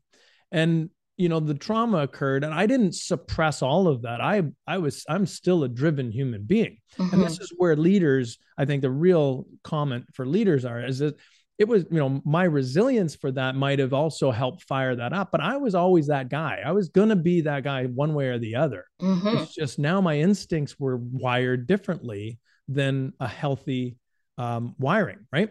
and 0.50 0.90
you 1.16 1.28
know 1.28 1.40
the 1.40 1.54
trauma 1.54 1.98
occurred 1.98 2.44
and 2.44 2.54
i 2.54 2.66
didn't 2.66 2.94
suppress 2.94 3.62
all 3.62 3.86
of 3.86 4.02
that 4.02 4.20
i 4.20 4.42
i 4.66 4.78
was 4.78 5.04
i'm 5.08 5.26
still 5.26 5.64
a 5.64 5.68
driven 5.68 6.10
human 6.10 6.42
being 6.44 6.78
mm-hmm. 6.96 7.14
and 7.14 7.22
this 7.22 7.34
mm-hmm. 7.34 7.44
is 7.44 7.52
where 7.56 7.76
leaders 7.76 8.38
i 8.58 8.64
think 8.64 8.82
the 8.82 8.90
real 8.90 9.46
comment 9.62 10.04
for 10.12 10.26
leaders 10.26 10.64
are 10.64 10.80
is 10.80 10.98
that 10.98 11.16
it 11.62 11.68
was 11.68 11.84
you 11.92 11.98
know 11.98 12.20
my 12.24 12.42
resilience 12.42 13.14
for 13.14 13.30
that 13.30 13.54
might 13.54 13.78
have 13.78 13.92
also 13.92 14.32
helped 14.32 14.64
fire 14.64 14.96
that 14.96 15.12
up 15.12 15.30
but 15.30 15.40
i 15.40 15.56
was 15.56 15.76
always 15.76 16.08
that 16.08 16.28
guy. 16.28 16.60
I 16.64 16.72
was 16.72 16.88
going 16.88 17.08
to 17.10 17.16
be 17.16 17.42
that 17.42 17.62
guy 17.62 17.84
one 17.86 18.14
way 18.14 18.26
or 18.26 18.38
the 18.38 18.56
other. 18.56 18.84
Mm-hmm. 19.00 19.38
it's 19.38 19.54
just 19.54 19.78
now 19.78 20.00
my 20.00 20.18
instincts 20.18 20.78
were 20.78 20.96
wired 20.96 21.68
differently 21.68 22.40
than 22.66 23.12
a 23.20 23.28
healthy 23.28 23.96
um, 24.38 24.74
wiring 24.78 25.20
right? 25.32 25.50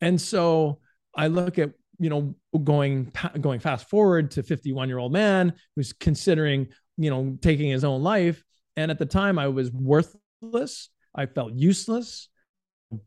And 0.00 0.20
so 0.20 0.80
i 1.16 1.28
look 1.28 1.60
at 1.60 1.70
you 2.00 2.10
know 2.10 2.34
going 2.64 3.12
going 3.40 3.60
fast 3.60 3.88
forward 3.88 4.32
to 4.32 4.42
51 4.42 4.88
year 4.88 4.98
old 4.98 5.12
man 5.12 5.52
who's 5.76 5.92
considering 5.92 6.66
you 6.96 7.10
know 7.10 7.38
taking 7.40 7.70
his 7.70 7.84
own 7.84 8.02
life. 8.02 8.42
And 8.76 8.90
at 8.90 8.98
the 8.98 9.06
time 9.06 9.38
i 9.38 9.46
was 9.46 9.70
worthless. 9.70 10.90
I 11.14 11.26
felt 11.26 11.52
useless 11.54 12.28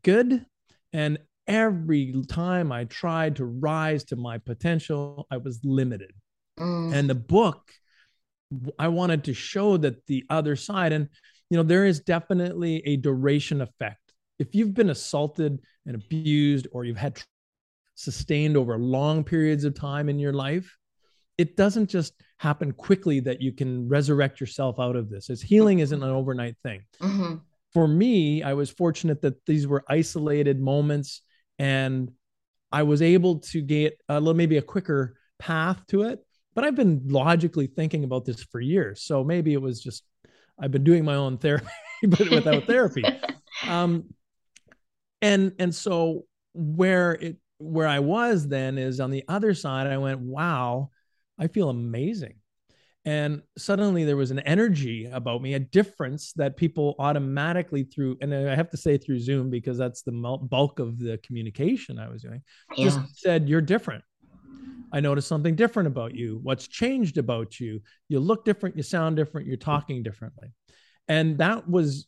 good. 0.02 0.44
And 0.92 1.18
every 1.48 2.14
time 2.28 2.70
I 2.70 2.84
tried 2.84 3.36
to 3.36 3.46
rise 3.46 4.04
to 4.04 4.16
my 4.16 4.38
potential, 4.38 5.26
I 5.30 5.38
was 5.38 5.60
limited. 5.64 6.12
Mm. 6.58 6.92
And 6.92 7.10
the 7.10 7.14
book, 7.14 7.72
I 8.78 8.88
wanted 8.88 9.24
to 9.24 9.34
show 9.34 9.76
that 9.78 10.06
the 10.06 10.24
other 10.30 10.54
side, 10.54 10.92
and 10.92 11.08
you 11.50 11.56
know, 11.56 11.62
there 11.62 11.86
is 11.86 12.00
definitely 12.00 12.82
a 12.86 12.96
duration 12.96 13.62
effect. 13.62 14.12
If 14.38 14.54
you've 14.54 14.74
been 14.74 14.90
assaulted 14.90 15.58
and 15.86 15.96
abused, 15.96 16.68
or 16.72 16.84
you've 16.84 16.96
had 16.96 17.20
sustained 17.94 18.56
over 18.56 18.78
long 18.78 19.24
periods 19.24 19.64
of 19.64 19.74
time 19.74 20.08
in 20.08 20.18
your 20.18 20.32
life, 20.32 20.76
it 21.38 21.56
doesn't 21.56 21.88
just 21.88 22.14
happen 22.38 22.72
quickly 22.72 23.20
that 23.20 23.40
you 23.40 23.52
can 23.52 23.88
resurrect 23.88 24.40
yourself 24.40 24.78
out 24.78 24.96
of 24.96 25.08
this. 25.08 25.30
As 25.30 25.40
healing 25.40 25.78
isn't 25.78 26.02
an 26.02 26.10
overnight 26.10 26.56
thing. 26.62 26.82
Mm-hmm. 27.00 27.36
For 27.72 27.88
me, 27.88 28.42
I 28.42 28.54
was 28.54 28.70
fortunate 28.70 29.22
that 29.22 29.44
these 29.46 29.66
were 29.66 29.84
isolated 29.88 30.60
moments 30.60 31.22
and 31.58 32.10
I 32.70 32.82
was 32.82 33.02
able 33.02 33.40
to 33.40 33.60
get 33.60 33.98
a 34.08 34.20
little 34.20 34.34
maybe 34.34 34.58
a 34.58 34.62
quicker 34.62 35.16
path 35.38 35.86
to 35.88 36.02
it. 36.02 36.20
But 36.54 36.64
I've 36.64 36.74
been 36.74 37.02
logically 37.06 37.68
thinking 37.68 38.04
about 38.04 38.24
this 38.24 38.42
for 38.42 38.60
years, 38.60 39.02
so 39.02 39.22
maybe 39.22 39.52
it 39.52 39.62
was 39.62 39.80
just 39.80 40.04
I've 40.58 40.72
been 40.72 40.84
doing 40.84 41.04
my 41.04 41.14
own 41.14 41.38
therapy, 41.38 41.66
but 42.06 42.30
without 42.30 42.64
therapy. 42.64 43.04
Um, 43.66 44.14
and 45.20 45.52
and 45.58 45.74
so 45.74 46.26
where 46.54 47.12
it 47.14 47.38
where 47.58 47.88
I 47.88 47.98
was 47.98 48.46
then 48.46 48.78
is 48.78 49.00
on 49.00 49.10
the 49.10 49.24
other 49.26 49.52
side. 49.52 49.88
I 49.88 49.98
went, 49.98 50.20
wow, 50.20 50.90
I 51.38 51.48
feel 51.48 51.70
amazing 51.70 52.36
and 53.08 53.42
suddenly 53.56 54.04
there 54.04 54.16
was 54.16 54.30
an 54.30 54.40
energy 54.40 55.08
about 55.10 55.40
me 55.40 55.54
a 55.54 55.58
difference 55.58 56.32
that 56.34 56.56
people 56.56 56.94
automatically 56.98 57.84
through 57.84 58.16
and 58.20 58.34
i 58.34 58.54
have 58.54 58.70
to 58.70 58.76
say 58.76 58.98
through 58.98 59.18
zoom 59.18 59.50
because 59.50 59.78
that's 59.78 60.02
the 60.02 60.12
bulk 60.50 60.78
of 60.78 60.98
the 60.98 61.18
communication 61.18 61.98
i 61.98 62.08
was 62.08 62.22
doing 62.22 62.42
yeah. 62.76 62.84
just 62.84 62.98
said 63.18 63.48
you're 63.48 63.60
different. 63.60 64.04
I 64.90 65.00
noticed 65.00 65.28
something 65.28 65.54
different 65.54 65.86
about 65.86 66.14
you. 66.14 66.40
What's 66.42 66.66
changed 66.66 67.18
about 67.18 67.60
you? 67.60 67.82
You 68.08 68.20
look 68.20 68.46
different. 68.46 68.76
You 68.76 68.82
sound 68.82 69.16
different. 69.16 69.46
You're 69.46 69.58
talking 69.58 70.02
differently. 70.02 70.54
And 71.08 71.38
that 71.38 71.68
was 71.68 72.06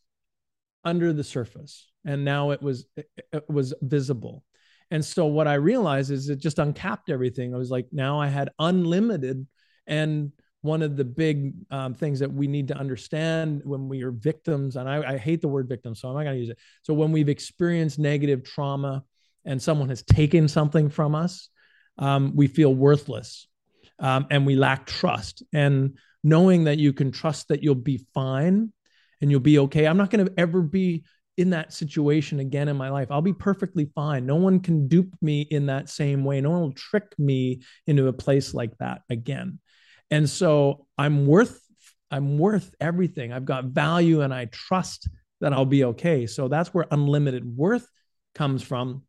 under 0.83 1.13
the 1.13 1.25
surface 1.25 1.91
and 2.07 2.25
now 2.25 2.53
it 2.53 2.63
was 2.63 2.87
it 2.97 3.45
was 3.49 3.75
visible. 3.83 4.45
And 4.91 5.05
so 5.05 5.27
what 5.27 5.47
i 5.47 5.55
realized 5.55 6.11
is 6.11 6.29
it 6.29 6.39
just 6.39 6.59
uncapped 6.59 7.11
everything. 7.11 7.55
I 7.55 7.59
was 7.59 7.71
like 7.71 7.89
now 7.93 8.21
i 8.21 8.29
had 8.29 8.51
unlimited 8.59 9.47
and 9.87 10.33
one 10.63 10.83
of 10.83 10.97
the 10.97 11.05
big 11.05 11.55
um, 11.71 11.95
things 11.95 12.19
that 12.21 12.33
we 12.33 12.47
need 12.47 12.69
to 12.69 12.77
understand 12.77 13.63
when 13.65 13.89
we 13.89 14.03
are 14.03 14.11
victims, 14.11 14.77
and 14.77 14.89
I, 14.89 15.15
I 15.15 15.17
hate 15.17 15.41
the 15.41 15.49
word 15.49 15.69
victim, 15.69 15.95
so 15.95 16.09
I'm 16.09 16.15
not 16.15 16.25
going 16.25 16.35
to 16.35 16.41
use 16.41 16.51
it. 16.51 16.59
So 16.83 16.95
when 16.95 17.13
we've 17.13 17.29
experienced 17.29 17.99
negative 17.99 18.45
trauma 18.45 19.05
and 19.45 19.61
someone 19.61 19.89
has 19.89 20.03
taken 20.03 20.49
something 20.49 20.91
from 20.91 21.15
us, 21.15 21.49
um, 21.99 22.35
we 22.35 22.47
feel 22.47 22.75
worthless 22.75 23.47
um, 23.99 24.27
and 24.31 24.47
we 24.47 24.55
lack 24.55 24.87
trust. 24.87 25.43
And 25.53 25.97
knowing 26.23 26.65
that 26.65 26.79
you 26.79 26.93
can 26.93 27.11
trust 27.11 27.49
that 27.49 27.63
you'll 27.63 27.75
be 27.75 28.07
fine 28.13 28.73
and 29.21 29.31
you'll 29.31 29.41
be 29.41 29.59
okay. 29.61 29.87
I'm 29.87 29.97
not 29.97 30.11
going 30.11 30.27
to 30.27 30.33
ever 30.39 30.63
be 30.63 31.05
in 31.37 31.51
that 31.51 31.73
situation 31.73 32.41
again 32.41 32.69
in 32.69 32.77
my 32.77 32.91
life. 32.91 33.11
I'll 33.11 33.23
be 33.23 33.33
perfectly 33.33 33.91
fine. 33.95 34.27
No 34.27 34.37
one 34.37 34.61
can 34.61 34.89
dupe 34.89 35.15
me 35.23 35.43
in 35.43 35.67
that 35.67 35.89
same 35.89 36.25
way. 36.25 36.41
No 36.41 36.51
one 36.51 36.61
will 36.61 36.73
trick 36.73 37.15
me 37.19 37.63
into 37.87 38.09
a 38.09 38.13
place 38.13 38.53
like 38.53 38.77
that 38.79 39.03
again. 39.09 39.59
And 40.11 40.29
so 40.29 40.87
I'm 40.99 41.27
worth 41.27 41.61
I'm 42.11 42.39
worth 42.39 42.75
everything. 42.81 43.33
I've 43.33 43.45
got 43.45 43.67
value 43.67 44.23
and 44.23 44.35
I 44.35 44.47
trust 44.47 45.09
that 45.41 45.53
I'll 45.53 45.65
be 45.65 45.85
okay. 45.85 46.27
So 46.27 46.49
that's 46.49 46.75
where 46.75 46.87
unlimited 46.91 47.57
worth 47.57 47.89
comes 48.35 48.63
from. 48.63 49.03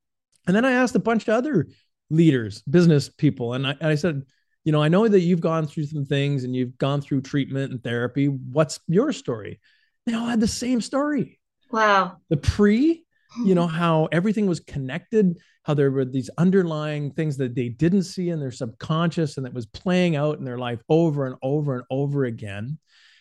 And 0.48 0.56
then 0.56 0.66
I 0.66 0.74
asked 0.74 0.96
a 0.96 1.00
bunch 1.00 1.28
of 1.28 1.34
other 1.34 1.68
leaders, 2.10 2.62
business 2.64 3.10
people, 3.10 3.54
and 3.54 3.66
I, 3.66 3.72
and 3.72 3.88
I 3.88 3.96
said, 3.96 4.24
you 4.64 4.72
know, 4.72 4.82
I 4.82 4.88
know 4.88 5.08
that 5.08 5.20
you've 5.20 5.42
gone 5.42 5.66
through 5.66 5.86
some 5.86 6.06
things 6.06 6.44
and 6.44 6.56
you've 6.56 6.78
gone 6.78 7.02
through 7.02 7.22
treatment 7.22 7.72
and 7.72 7.84
therapy. 7.84 8.28
What's 8.28 8.80
your 8.88 9.12
story? 9.12 9.60
They 10.06 10.14
all 10.14 10.28
had 10.28 10.40
the 10.40 10.48
same 10.48 10.82
story. 10.82 11.40
Wow. 11.72 12.18
The 12.30 12.38
pre, 12.38 13.01
you 13.46 13.56
know, 13.56 13.68
how 13.68 14.08
everything 14.12 14.48
was 14.48 14.60
connected 14.60 15.38
how 15.64 15.74
there 15.74 15.92
were 15.92 16.06
these 16.06 16.30
underlying 16.38 17.12
things 17.12 17.38
that 17.38 17.56
they 17.56 17.70
didn't 17.70 18.04
see 18.04 18.30
in 18.30 18.40
their 18.40 18.52
subconscious 18.52 19.38
and 19.38 19.46
that 19.46 19.54
was 19.54 19.66
playing 19.66 20.16
out 20.16 20.40
in 20.40 20.46
their 20.46 20.58
life 20.58 20.82
over 20.90 21.28
and 21.28 21.36
over 21.42 21.76
and 21.76 21.84
over 21.90 22.26
again 22.26 22.78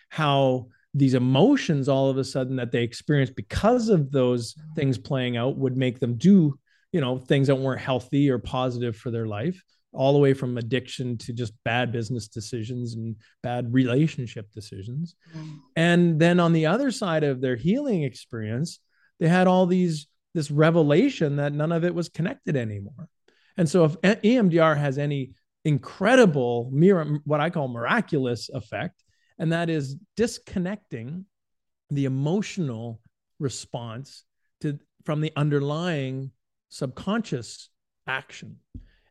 how 0.09 0.67
these 0.95 1.15
emotions 1.15 1.89
all 1.89 2.11
of 2.11 2.19
a 2.19 2.25
sudden 2.25 2.57
that 2.57 2.73
they 2.73 2.83
experienced 2.83 3.37
because 3.37 3.89
of 3.89 4.11
those 4.11 4.55
things 4.75 4.99
playing 4.99 5.37
out 5.37 5.57
would 5.57 5.77
make 5.77 6.01
them 6.01 6.17
do 6.17 6.59
you 6.93 7.01
know 7.01 7.19
things 7.19 7.47
that 7.47 7.57
weren't 7.57 7.81
healthy 7.81 8.31
or 8.31 8.39
positive 8.39 8.97
for 8.97 9.11
their 9.11 9.27
life 9.27 9.63
all 9.93 10.13
the 10.13 10.19
way 10.19 10.33
from 10.33 10.57
addiction 10.57 11.19
to 11.19 11.33
just 11.33 11.53
bad 11.65 11.91
business 11.93 12.29
decisions 12.29 12.95
and 12.95 13.17
bad 13.43 13.73
relationship 13.73 14.51
decisions 14.53 15.15
mm. 15.37 15.59
and 15.77 16.19
then 16.19 16.41
on 16.41 16.53
the 16.53 16.67
other 16.67 16.91
side 16.91 17.23
of 17.23 17.41
their 17.41 17.57
healing 17.57 18.03
experience 18.03 18.81
they 19.21 19.29
had 19.29 19.47
all 19.47 19.67
these 19.67 20.07
this 20.35 20.51
revelation 20.51 21.37
that 21.37 21.53
none 21.53 21.73
of 21.73 21.85
it 21.85 21.95
was 21.95 22.09
connected 22.09 22.57
anymore. 22.57 23.09
And 23.57 23.69
so 23.69 23.85
if 23.85 24.01
EMDR 24.01 24.77
has 24.77 24.97
any 24.97 25.33
incredible 25.65 26.71
what 27.25 27.41
I 27.41 27.51
call 27.51 27.69
miraculous 27.69 28.49
effect, 28.49 29.05
and 29.39 29.53
that 29.53 29.69
is 29.69 29.97
disconnecting 30.17 31.27
the 31.91 32.05
emotional 32.05 33.01
response 33.39 34.25
to 34.61 34.79
from 35.05 35.21
the 35.21 35.33
underlying 35.37 36.31
subconscious 36.69 37.69
action. 38.07 38.57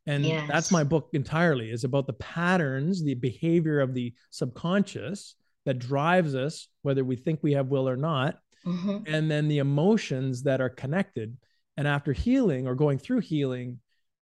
And 0.06 0.26
yes. 0.26 0.48
that's 0.48 0.72
my 0.72 0.84
book 0.84 1.10
entirely 1.14 1.70
is 1.70 1.84
about 1.84 2.08
the 2.08 2.14
patterns, 2.14 3.04
the 3.04 3.16
behavior 3.16 3.80
of 3.80 3.94
the 3.94 4.14
subconscious 4.32 5.36
that 5.66 5.80
drives 5.80 6.36
us, 6.36 6.68
whether 6.82 7.04
we 7.04 7.16
think 7.16 7.40
we 7.42 7.54
have 7.54 7.68
will 7.68 7.88
or 7.88 7.98
not, 7.98 8.40
mm-hmm. 8.66 9.00
and 9.08 9.30
then 9.30 9.48
the 9.48 9.60
emotions 9.60 10.44
that 10.44 10.62
are 10.62 10.70
connected. 10.70 11.38
And 11.78 11.88
after 11.88 12.12
healing 12.12 12.68
or 12.68 12.76
going 12.76 12.98
through 12.98 13.22
healing, 13.22 13.80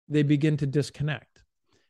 they 0.10 0.24
begin 0.24 0.58
to 0.58 0.68
disconnect. 0.68 1.36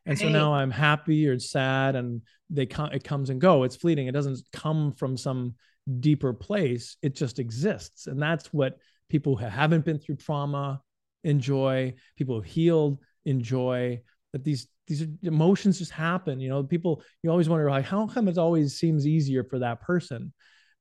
And 0.05 0.17
so 0.17 0.29
now 0.29 0.53
I'm 0.53 0.69
happy 0.69 1.27
or 1.27 1.39
sad, 1.39 1.95
and 1.95 2.21
they 2.51 2.67
come. 2.67 2.91
It 2.91 3.03
comes 3.03 3.31
and 3.31 3.41
go. 3.41 3.63
It's 3.63 3.75
fleeting. 3.75 4.05
It 4.07 4.11
doesn't 4.11 4.39
come 4.53 4.91
from 4.91 5.17
some 5.17 5.55
deeper 5.99 6.31
place. 6.31 6.97
It 7.01 7.15
just 7.15 7.39
exists, 7.39 8.05
and 8.05 8.21
that's 8.21 8.53
what 8.53 8.77
people 9.09 9.35
who 9.35 9.45
haven't 9.45 9.83
been 9.83 9.97
through 9.97 10.17
trauma 10.17 10.79
enjoy. 11.23 11.95
People 12.15 12.35
who 12.35 12.41
healed 12.41 12.99
enjoy. 13.25 14.01
That 14.33 14.43
these 14.43 14.67
these 14.85 15.07
emotions 15.23 15.79
just 15.79 15.91
happen. 15.91 16.39
You 16.39 16.49
know, 16.49 16.63
people. 16.63 17.01
You 17.23 17.31
always 17.31 17.49
wonder 17.49 17.67
like, 17.67 17.85
how 17.85 18.05
come 18.05 18.27
it 18.27 18.37
always 18.37 18.77
seems 18.77 19.07
easier 19.07 19.43
for 19.43 19.57
that 19.57 19.81
person? 19.81 20.33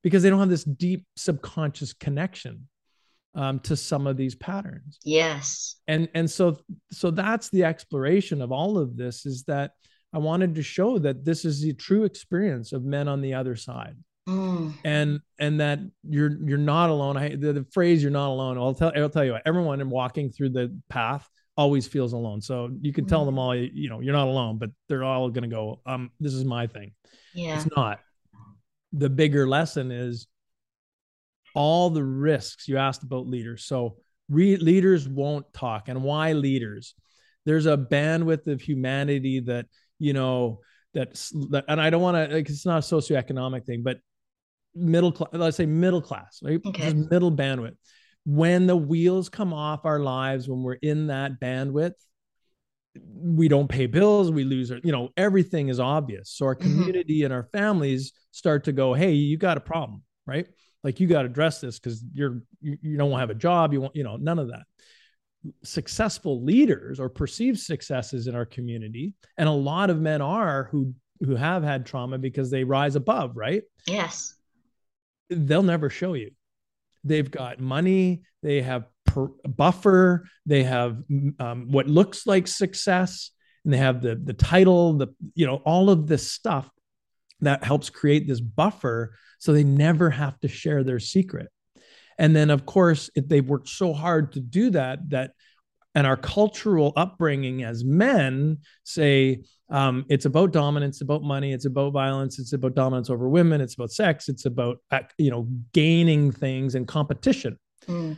Because 0.05 0.21
they 0.21 0.29
don't 0.29 0.39
have 0.39 0.49
this 0.49 0.63
deep 0.63 1.07
subconscious 1.15 1.91
connection 1.93 2.67
um, 3.33 3.59
to 3.61 3.75
some 3.75 4.05
of 4.05 4.17
these 4.17 4.35
patterns. 4.35 4.99
Yes. 5.03 5.77
And 5.87 6.07
and 6.13 6.29
so 6.29 6.59
so 6.91 7.09
that's 7.09 7.49
the 7.49 7.63
exploration 7.63 8.41
of 8.41 8.51
all 8.51 8.77
of 8.77 8.95
this 8.95 9.25
is 9.25 9.43
that 9.45 9.71
I 10.13 10.19
wanted 10.19 10.53
to 10.55 10.61
show 10.61 10.99
that 10.99 11.25
this 11.25 11.43
is 11.43 11.61
the 11.61 11.73
true 11.73 12.03
experience 12.03 12.71
of 12.71 12.83
men 12.83 13.07
on 13.07 13.21
the 13.21 13.33
other 13.33 13.55
side. 13.55 13.97
Mm. 14.29 14.73
And 14.83 15.19
and 15.39 15.59
that 15.59 15.79
you're 16.07 16.37
you're 16.47 16.57
not 16.59 16.91
alone. 16.91 17.17
I 17.17 17.35
the, 17.35 17.53
the 17.53 17.65
phrase 17.73 18.03
"you're 18.03 18.11
not 18.11 18.29
alone." 18.29 18.59
I'll 18.59 18.75
tell 18.75 18.91
I'll 18.95 19.09
tell 19.09 19.25
you, 19.25 19.33
what, 19.33 19.41
everyone 19.45 19.81
in 19.81 19.89
walking 19.89 20.31
through 20.31 20.49
the 20.49 20.79
path 20.87 21.27
always 21.57 21.87
feels 21.87 22.13
alone. 22.13 22.41
So 22.41 22.69
you 22.81 22.93
can 22.93 23.05
tell 23.05 23.23
mm. 23.23 23.27
them 23.27 23.39
all, 23.39 23.55
you 23.55 23.89
know, 23.89 24.01
you're 24.01 24.13
not 24.13 24.27
alone, 24.27 24.57
but 24.57 24.69
they're 24.87 25.03
all 25.03 25.29
going 25.29 25.49
to 25.49 25.55
go, 25.55 25.79
um, 25.85 26.11
this 26.19 26.33
is 26.33 26.43
my 26.43 26.67
thing. 26.67 26.93
Yeah. 27.33 27.55
It's 27.55 27.67
not. 27.75 27.99
The 28.97 29.09
bigger 29.09 29.47
lesson 29.47 29.91
is 29.91 30.27
all 31.53 31.89
the 31.89 32.03
risks 32.03 32.67
you 32.67 32.77
asked 32.77 33.03
about 33.03 33.27
leaders. 33.27 33.65
So 33.65 33.97
re- 34.29 34.57
leaders 34.57 35.07
won't 35.07 35.51
talk, 35.53 35.89
and 35.89 36.03
why 36.03 36.33
leaders? 36.33 36.93
There's 37.45 37.65
a 37.65 37.77
bandwidth 37.77 38.47
of 38.47 38.61
humanity 38.61 39.41
that 39.41 39.67
you 39.99 40.13
know 40.13 40.61
that's 40.93 41.29
that, 41.51 41.65
and 41.67 41.79
I 41.79 41.89
don't 41.89 42.01
want 42.01 42.29
to 42.29 42.35
like 42.35 42.49
it's 42.49 42.65
not 42.65 42.83
a 42.83 42.95
socioeconomic 42.95 43.65
thing, 43.65 43.83
but 43.83 43.97
middle 44.73 45.11
class. 45.11 45.29
Let's 45.33 45.57
say 45.57 45.65
middle 45.65 46.01
class, 46.01 46.39
right? 46.43 46.59
Okay. 46.65 46.93
Middle 46.93 47.31
bandwidth. 47.31 47.75
When 48.25 48.65
the 48.65 48.75
wheels 48.75 49.29
come 49.29 49.53
off 49.53 49.85
our 49.85 49.99
lives, 49.99 50.49
when 50.49 50.63
we're 50.63 50.73
in 50.73 51.07
that 51.07 51.39
bandwidth, 51.39 51.93
we 53.03 53.47
don't 53.47 53.67
pay 53.67 53.85
bills 53.87 54.31
we 54.31 54.43
lose 54.43 54.71
our 54.71 54.79
you 54.83 54.91
know 54.91 55.09
everything 55.17 55.69
is 55.69 55.79
obvious. 55.79 56.31
So 56.31 56.45
our 56.45 56.55
mm-hmm. 56.55 56.69
community 56.69 57.19
mm-hmm. 57.19 57.25
and 57.25 57.33
our 57.33 57.49
families 57.51 58.13
start 58.31 58.63
to 58.65 58.71
go 58.71 58.93
hey 58.93 59.11
you 59.11 59.37
got 59.37 59.57
a 59.57 59.61
problem 59.61 60.03
right? 60.27 60.47
Like 60.83 60.99
you 60.99 61.07
got 61.07 61.23
to 61.23 61.27
address 61.27 61.61
this 61.61 61.79
because 61.79 62.03
you're 62.13 62.41
you, 62.61 62.77
you 62.81 62.97
don't 62.97 63.17
have 63.19 63.29
a 63.29 63.35
job 63.35 63.73
you 63.73 63.81
want 63.81 63.95
you 63.95 64.03
know 64.03 64.17
none 64.17 64.39
of 64.39 64.49
that. 64.49 64.63
Successful 65.63 66.43
leaders 66.43 66.99
or 66.99 67.09
perceived 67.09 67.59
successes 67.59 68.27
in 68.27 68.35
our 68.35 68.45
community 68.45 69.13
and 69.37 69.47
a 69.47 69.51
lot 69.51 69.89
of 69.89 69.99
men 69.99 70.21
are 70.21 70.69
who 70.71 70.93
who 71.21 71.35
have 71.35 71.63
had 71.63 71.85
trauma 71.85 72.17
because 72.17 72.51
they 72.51 72.63
rise 72.63 72.95
above 72.95 73.35
right? 73.35 73.63
Yes. 73.87 74.33
They'll 75.29 75.63
never 75.63 75.89
show 75.89 76.13
you. 76.13 76.31
They've 77.03 77.29
got 77.29 77.59
money 77.59 78.23
they 78.45 78.61
have 78.61 78.85
per, 79.15 79.27
buffer. 79.47 80.27
They 80.45 80.63
have 80.63 81.01
um, 81.39 81.71
what 81.71 81.87
looks 81.87 82.27
like 82.27 82.47
success 82.47 83.31
and 83.65 83.73
they 83.73 83.77
have 83.77 84.01
the 84.01 84.15
the 84.15 84.33
title 84.33 84.93
the 84.93 85.07
you 85.33 85.45
know 85.45 85.57
all 85.65 85.89
of 85.89 86.07
this 86.07 86.31
stuff 86.31 86.69
that 87.41 87.63
helps 87.63 87.89
create 87.89 88.27
this 88.27 88.39
buffer 88.39 89.15
so 89.39 89.51
they 89.51 89.63
never 89.63 90.09
have 90.09 90.39
to 90.39 90.47
share 90.47 90.83
their 90.83 90.99
secret. 90.99 91.49
And 92.17 92.35
then 92.35 92.49
of 92.49 92.65
course 92.65 93.09
if 93.15 93.27
they've 93.27 93.47
worked 93.47 93.69
so 93.69 93.91
hard 93.91 94.33
to 94.33 94.39
do 94.39 94.69
that 94.69 95.09
that 95.09 95.31
and 95.95 96.05
our 96.05 96.17
cultural 96.17 96.93
upbringing 96.95 97.63
as 97.63 97.83
men 97.83 98.59
say 98.83 99.43
um, 99.69 100.05
it's 100.09 100.25
about 100.25 100.51
dominance 100.53 101.01
about 101.01 101.23
money 101.23 101.51
it's 101.51 101.65
about 101.65 101.91
violence 101.91 102.37
it's 102.37 102.53
about 102.53 102.75
dominance 102.75 103.09
over 103.09 103.27
women 103.27 103.61
it's 103.61 103.73
about 103.73 103.91
sex 103.91 104.29
it's 104.29 104.45
about 104.45 104.77
you 105.17 105.31
know 105.31 105.47
gaining 105.73 106.31
things 106.31 106.75
and 106.75 106.87
competition. 106.87 107.57
Mm. 107.87 108.17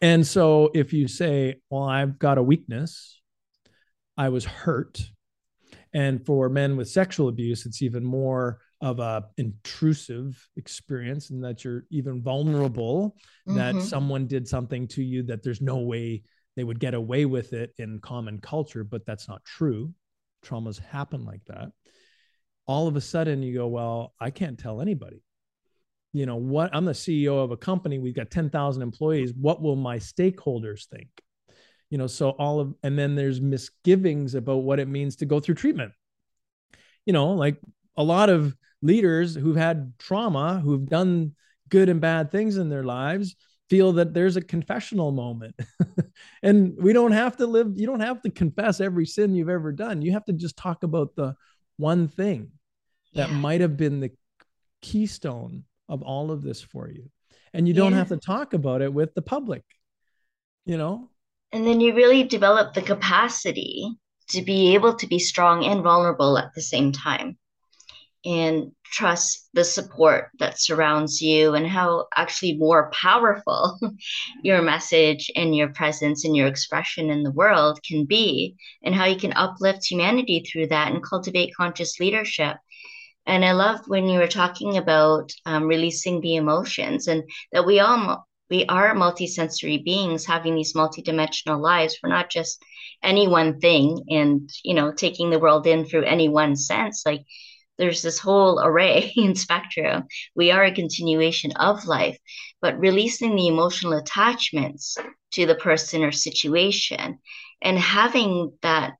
And 0.00 0.26
so 0.26 0.70
if 0.74 0.92
you 0.92 1.08
say 1.08 1.56
well 1.70 1.84
i've 1.84 2.18
got 2.18 2.38
a 2.38 2.42
weakness. 2.42 3.20
I 4.16 4.30
was 4.30 4.44
hurt. 4.44 5.00
And 5.92 6.24
for 6.24 6.48
men 6.48 6.76
with 6.76 6.88
sexual 6.88 7.28
abuse 7.28 7.64
it's 7.66 7.82
even 7.82 8.04
more 8.04 8.60
of 8.82 8.98
a 8.98 9.24
intrusive 9.38 10.46
experience 10.56 11.30
and 11.30 11.42
that 11.44 11.64
you're 11.64 11.84
even 11.90 12.22
vulnerable 12.22 13.16
mm-hmm. 13.48 13.56
that 13.56 13.82
someone 13.82 14.26
did 14.26 14.46
something 14.46 14.86
to 14.88 15.02
you 15.02 15.22
that 15.22 15.42
there's 15.42 15.62
no 15.62 15.78
way 15.78 16.22
they 16.56 16.64
would 16.64 16.80
get 16.80 16.92
away 16.92 17.24
with 17.24 17.54
it 17.54 17.72
in 17.78 17.98
common 18.00 18.38
culture 18.40 18.84
but 18.84 19.06
that's 19.06 19.28
not 19.28 19.44
true. 19.44 19.92
Traumas 20.44 20.78
happen 20.78 21.24
like 21.24 21.44
that. 21.46 21.72
All 22.66 22.88
of 22.88 22.96
a 22.96 23.00
sudden 23.00 23.42
you 23.42 23.54
go 23.54 23.68
well 23.68 24.14
i 24.20 24.30
can't 24.30 24.58
tell 24.58 24.80
anybody 24.80 25.22
you 26.16 26.26
know 26.26 26.36
what 26.36 26.70
i'm 26.74 26.84
the 26.84 26.92
ceo 26.92 27.42
of 27.42 27.50
a 27.50 27.56
company 27.56 27.98
we've 27.98 28.14
got 28.14 28.30
10,000 28.30 28.82
employees 28.82 29.32
what 29.34 29.60
will 29.60 29.76
my 29.76 29.98
stakeholders 29.98 30.86
think 30.86 31.08
you 31.90 31.98
know 31.98 32.06
so 32.06 32.30
all 32.30 32.60
of 32.60 32.74
and 32.82 32.98
then 32.98 33.14
there's 33.14 33.40
misgivings 33.40 34.34
about 34.34 34.58
what 34.58 34.80
it 34.80 34.88
means 34.88 35.16
to 35.16 35.26
go 35.26 35.40
through 35.40 35.54
treatment 35.54 35.92
you 37.04 37.12
know 37.12 37.32
like 37.32 37.58
a 37.96 38.02
lot 38.02 38.28
of 38.28 38.54
leaders 38.82 39.34
who've 39.34 39.56
had 39.56 39.92
trauma, 39.98 40.60
who've 40.62 40.86
done 40.86 41.32
good 41.68 41.88
and 41.88 42.00
bad 42.00 42.30
things 42.30 42.56
in 42.56 42.68
their 42.68 42.84
lives, 42.84 43.36
feel 43.68 43.92
that 43.94 44.14
there's 44.14 44.36
a 44.36 44.42
confessional 44.42 45.10
moment. 45.10 45.58
and 46.42 46.74
we 46.80 46.92
don't 46.92 47.12
have 47.12 47.36
to 47.36 47.46
live, 47.46 47.72
you 47.74 47.86
don't 47.86 48.00
have 48.00 48.22
to 48.22 48.30
confess 48.30 48.80
every 48.80 49.06
sin 49.06 49.34
you've 49.34 49.48
ever 49.48 49.72
done. 49.72 50.02
You 50.02 50.12
have 50.12 50.24
to 50.26 50.32
just 50.32 50.56
talk 50.56 50.82
about 50.82 51.16
the 51.16 51.34
one 51.76 52.08
thing 52.08 52.52
that 53.14 53.30
yeah. 53.30 53.36
might 53.36 53.60
have 53.60 53.76
been 53.76 54.00
the 54.00 54.12
keystone 54.82 55.64
of 55.88 56.02
all 56.02 56.30
of 56.30 56.42
this 56.42 56.60
for 56.60 56.90
you. 56.90 57.10
And 57.52 57.66
you 57.66 57.74
don't 57.74 57.92
yeah. 57.92 57.98
have 57.98 58.08
to 58.08 58.16
talk 58.16 58.52
about 58.52 58.82
it 58.82 58.92
with 58.92 59.14
the 59.14 59.22
public, 59.22 59.62
you 60.64 60.76
know? 60.76 61.10
And 61.52 61.66
then 61.66 61.80
you 61.80 61.94
really 61.94 62.24
develop 62.24 62.74
the 62.74 62.82
capacity 62.82 63.90
to 64.30 64.42
be 64.42 64.74
able 64.74 64.94
to 64.96 65.06
be 65.06 65.18
strong 65.18 65.64
and 65.64 65.82
vulnerable 65.82 66.36
at 66.38 66.52
the 66.54 66.62
same 66.62 66.92
time 66.92 67.38
and 68.24 68.72
trust 68.84 69.48
the 69.54 69.62
support 69.62 70.30
that 70.40 70.60
surrounds 70.60 71.22
you 71.22 71.54
and 71.54 71.66
how 71.66 72.06
actually 72.16 72.56
more 72.56 72.90
powerful 72.92 73.78
your 74.42 74.60
message 74.62 75.30
and 75.36 75.54
your 75.54 75.68
presence 75.68 76.24
and 76.24 76.36
your 76.36 76.48
expression 76.48 77.08
in 77.08 77.22
the 77.22 77.30
world 77.30 77.80
can 77.84 78.04
be 78.04 78.56
and 78.82 78.94
how 78.94 79.04
you 79.04 79.16
can 79.16 79.32
uplift 79.34 79.86
humanity 79.88 80.44
through 80.44 80.66
that 80.66 80.92
and 80.92 81.04
cultivate 81.04 81.54
conscious 81.56 82.00
leadership 82.00 82.56
and 83.26 83.44
i 83.44 83.52
loved 83.52 83.88
when 83.88 84.08
you 84.08 84.18
were 84.18 84.26
talking 84.26 84.76
about 84.76 85.32
um, 85.46 85.64
releasing 85.64 86.20
the 86.20 86.36
emotions 86.36 87.08
and 87.08 87.22
that 87.52 87.66
we 87.66 87.80
all 87.80 88.26
we 88.48 88.64
are 88.66 88.94
multisensory 88.94 89.84
beings 89.84 90.24
having 90.24 90.54
these 90.54 90.74
multidimensional 90.74 91.60
lives 91.60 91.98
we're 92.02 92.10
not 92.10 92.30
just 92.30 92.62
any 93.02 93.28
one 93.28 93.60
thing 93.60 94.04
and 94.08 94.50
you 94.64 94.74
know 94.74 94.92
taking 94.92 95.30
the 95.30 95.38
world 95.38 95.66
in 95.66 95.84
through 95.84 96.04
any 96.04 96.28
one 96.28 96.56
sense 96.56 97.04
like 97.04 97.22
there's 97.78 98.02
this 98.02 98.18
whole 98.18 98.60
array 98.60 99.12
in 99.16 99.34
spectrum. 99.34 100.04
We 100.34 100.50
are 100.50 100.64
a 100.64 100.74
continuation 100.74 101.52
of 101.52 101.86
life, 101.86 102.18
but 102.60 102.78
releasing 102.78 103.36
the 103.36 103.48
emotional 103.48 103.92
attachments 103.98 104.96
to 105.32 105.46
the 105.46 105.54
person 105.54 106.02
or 106.02 106.12
situation 106.12 107.18
and 107.62 107.78
having 107.78 108.52
that 108.62 108.94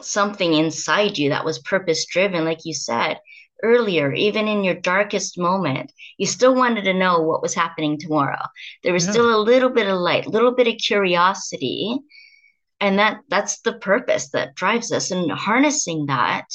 something 0.00 0.54
inside 0.54 1.18
you 1.18 1.30
that 1.30 1.44
was 1.44 1.60
purpose 1.60 2.06
driven, 2.06 2.44
like 2.44 2.64
you 2.64 2.74
said 2.74 3.18
earlier, 3.62 4.12
even 4.12 4.48
in 4.48 4.64
your 4.64 4.74
darkest 4.74 5.38
moment, 5.38 5.92
you 6.18 6.26
still 6.26 6.54
wanted 6.54 6.84
to 6.84 6.94
know 6.94 7.20
what 7.20 7.42
was 7.42 7.54
happening 7.54 7.98
tomorrow. 7.98 8.42
There 8.82 8.92
was 8.92 9.06
yeah. 9.06 9.12
still 9.12 9.34
a 9.34 9.42
little 9.42 9.70
bit 9.70 9.86
of 9.86 9.98
light, 9.98 10.26
a 10.26 10.30
little 10.30 10.54
bit 10.54 10.68
of 10.68 10.78
curiosity. 10.78 11.98
And 12.80 12.98
that 12.98 13.20
that's 13.28 13.60
the 13.60 13.74
purpose 13.74 14.30
that 14.30 14.54
drives 14.54 14.92
us. 14.92 15.10
And 15.10 15.30
harnessing 15.30 16.06
that 16.06 16.46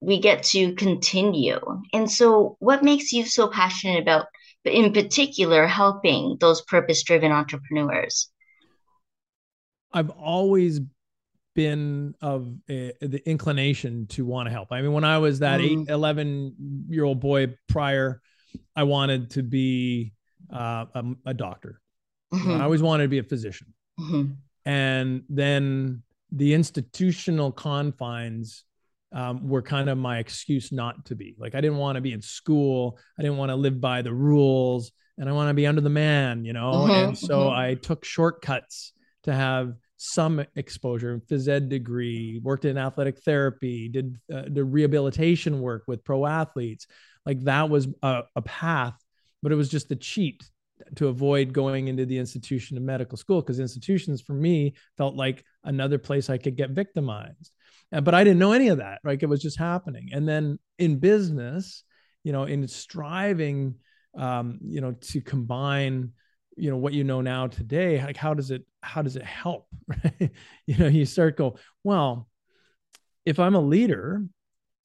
we 0.00 0.20
get 0.20 0.42
to 0.42 0.74
continue. 0.74 1.60
And 1.92 2.10
so, 2.10 2.56
what 2.58 2.82
makes 2.82 3.12
you 3.12 3.24
so 3.24 3.48
passionate 3.48 4.00
about, 4.00 4.26
but 4.64 4.72
in 4.72 4.92
particular, 4.92 5.66
helping 5.66 6.36
those 6.40 6.62
purpose 6.62 7.02
driven 7.02 7.32
entrepreneurs? 7.32 8.30
I've 9.92 10.10
always 10.10 10.80
been 11.54 12.14
of 12.20 12.54
a, 12.68 12.92
the 13.00 13.22
inclination 13.28 14.06
to 14.08 14.24
want 14.24 14.46
to 14.46 14.50
help. 14.50 14.68
I 14.70 14.82
mean, 14.82 14.92
when 14.92 15.04
I 15.04 15.18
was 15.18 15.40
that 15.40 15.60
mm. 15.60 15.82
8, 15.82 15.90
11 15.90 16.86
year 16.88 17.04
old 17.04 17.20
boy 17.20 17.54
prior, 17.68 18.20
I 18.74 18.84
wanted 18.84 19.30
to 19.30 19.42
be 19.42 20.12
uh, 20.52 20.86
a, 20.94 21.04
a, 21.26 21.34
doctor. 21.34 21.80
Mm-hmm. 22.32 22.60
I 22.60 22.64
always 22.64 22.82
wanted 22.82 23.04
to 23.04 23.08
be 23.08 23.18
a 23.18 23.22
physician. 23.22 23.74
Mm-hmm. 23.98 24.32
And 24.64 25.22
then 25.28 26.02
the 26.32 26.54
institutional 26.54 27.52
confines 27.52 28.64
um, 29.12 29.48
were 29.48 29.62
kind 29.62 29.88
of 29.88 29.98
my 29.98 30.18
excuse 30.18 30.70
not 30.70 31.04
to 31.06 31.14
be. 31.14 31.34
Like 31.38 31.54
I 31.54 31.60
didn't 31.60 31.78
want 31.78 31.96
to 31.96 32.00
be 32.00 32.12
in 32.12 32.22
school. 32.22 32.98
I 33.18 33.22
didn't 33.22 33.38
want 33.38 33.50
to 33.50 33.56
live 33.56 33.80
by 33.80 34.02
the 34.02 34.12
rules. 34.12 34.92
and 35.18 35.28
I 35.28 35.32
want 35.32 35.50
to 35.50 35.54
be 35.54 35.66
under 35.66 35.82
the 35.82 35.90
man, 35.90 36.46
you 36.46 36.54
know? 36.54 36.86
Mhm, 36.88 37.08
and 37.08 37.18
so 37.18 37.50
mhm. 37.50 37.52
I 37.52 37.74
took 37.74 38.06
shortcuts 38.06 38.94
to 39.24 39.34
have 39.34 39.74
some 40.02 40.42
exposure, 40.56 41.20
phys 41.28 41.46
ed 41.46 41.68
degree, 41.68 42.40
worked 42.42 42.64
in 42.64 42.78
athletic 42.78 43.18
therapy, 43.18 43.86
did 43.86 44.16
uh, 44.32 44.44
the 44.48 44.64
rehabilitation 44.64 45.60
work 45.60 45.82
with 45.86 46.02
pro 46.02 46.24
athletes. 46.24 46.86
Like 47.26 47.40
that 47.44 47.68
was 47.68 47.86
a, 48.02 48.22
a 48.34 48.40
path, 48.40 48.94
but 49.42 49.52
it 49.52 49.56
was 49.56 49.68
just 49.68 49.90
a 49.90 49.96
cheat 49.96 50.42
to 50.96 51.08
avoid 51.08 51.52
going 51.52 51.88
into 51.88 52.06
the 52.06 52.16
institution 52.16 52.78
of 52.78 52.82
medical 52.82 53.18
school 53.18 53.42
because 53.42 53.60
institutions 53.60 54.22
for 54.22 54.32
me 54.32 54.72
felt 54.96 55.16
like 55.16 55.44
another 55.64 55.98
place 55.98 56.30
I 56.30 56.38
could 56.38 56.56
get 56.56 56.70
victimized. 56.70 57.52
Uh, 57.92 58.00
But 58.00 58.14
I 58.14 58.24
didn't 58.24 58.38
know 58.38 58.52
any 58.52 58.68
of 58.68 58.78
that. 58.78 59.00
Like 59.04 59.22
it 59.22 59.28
was 59.28 59.42
just 59.42 59.58
happening. 59.58 60.08
And 60.14 60.26
then 60.26 60.58
in 60.78 60.98
business, 60.98 61.84
you 62.24 62.32
know, 62.32 62.44
in 62.44 62.66
striving, 62.68 63.74
um, 64.16 64.60
you 64.62 64.80
know, 64.80 64.92
to 64.92 65.20
combine, 65.20 66.12
you 66.56 66.70
know, 66.70 66.76
what 66.76 66.92
you 66.92 67.04
know 67.04 67.20
now 67.20 67.46
today, 67.46 68.02
like 68.02 68.16
how 68.16 68.34
does 68.34 68.50
it 68.50 68.64
how 68.82 69.02
does 69.02 69.16
it 69.16 69.24
help? 69.24 69.66
You 70.66 70.76
know, 70.76 70.86
you 70.86 71.04
start 71.04 71.36
go, 71.36 71.56
well, 71.82 72.28
if 73.26 73.40
I'm 73.40 73.56
a 73.56 73.60
leader 73.60 74.22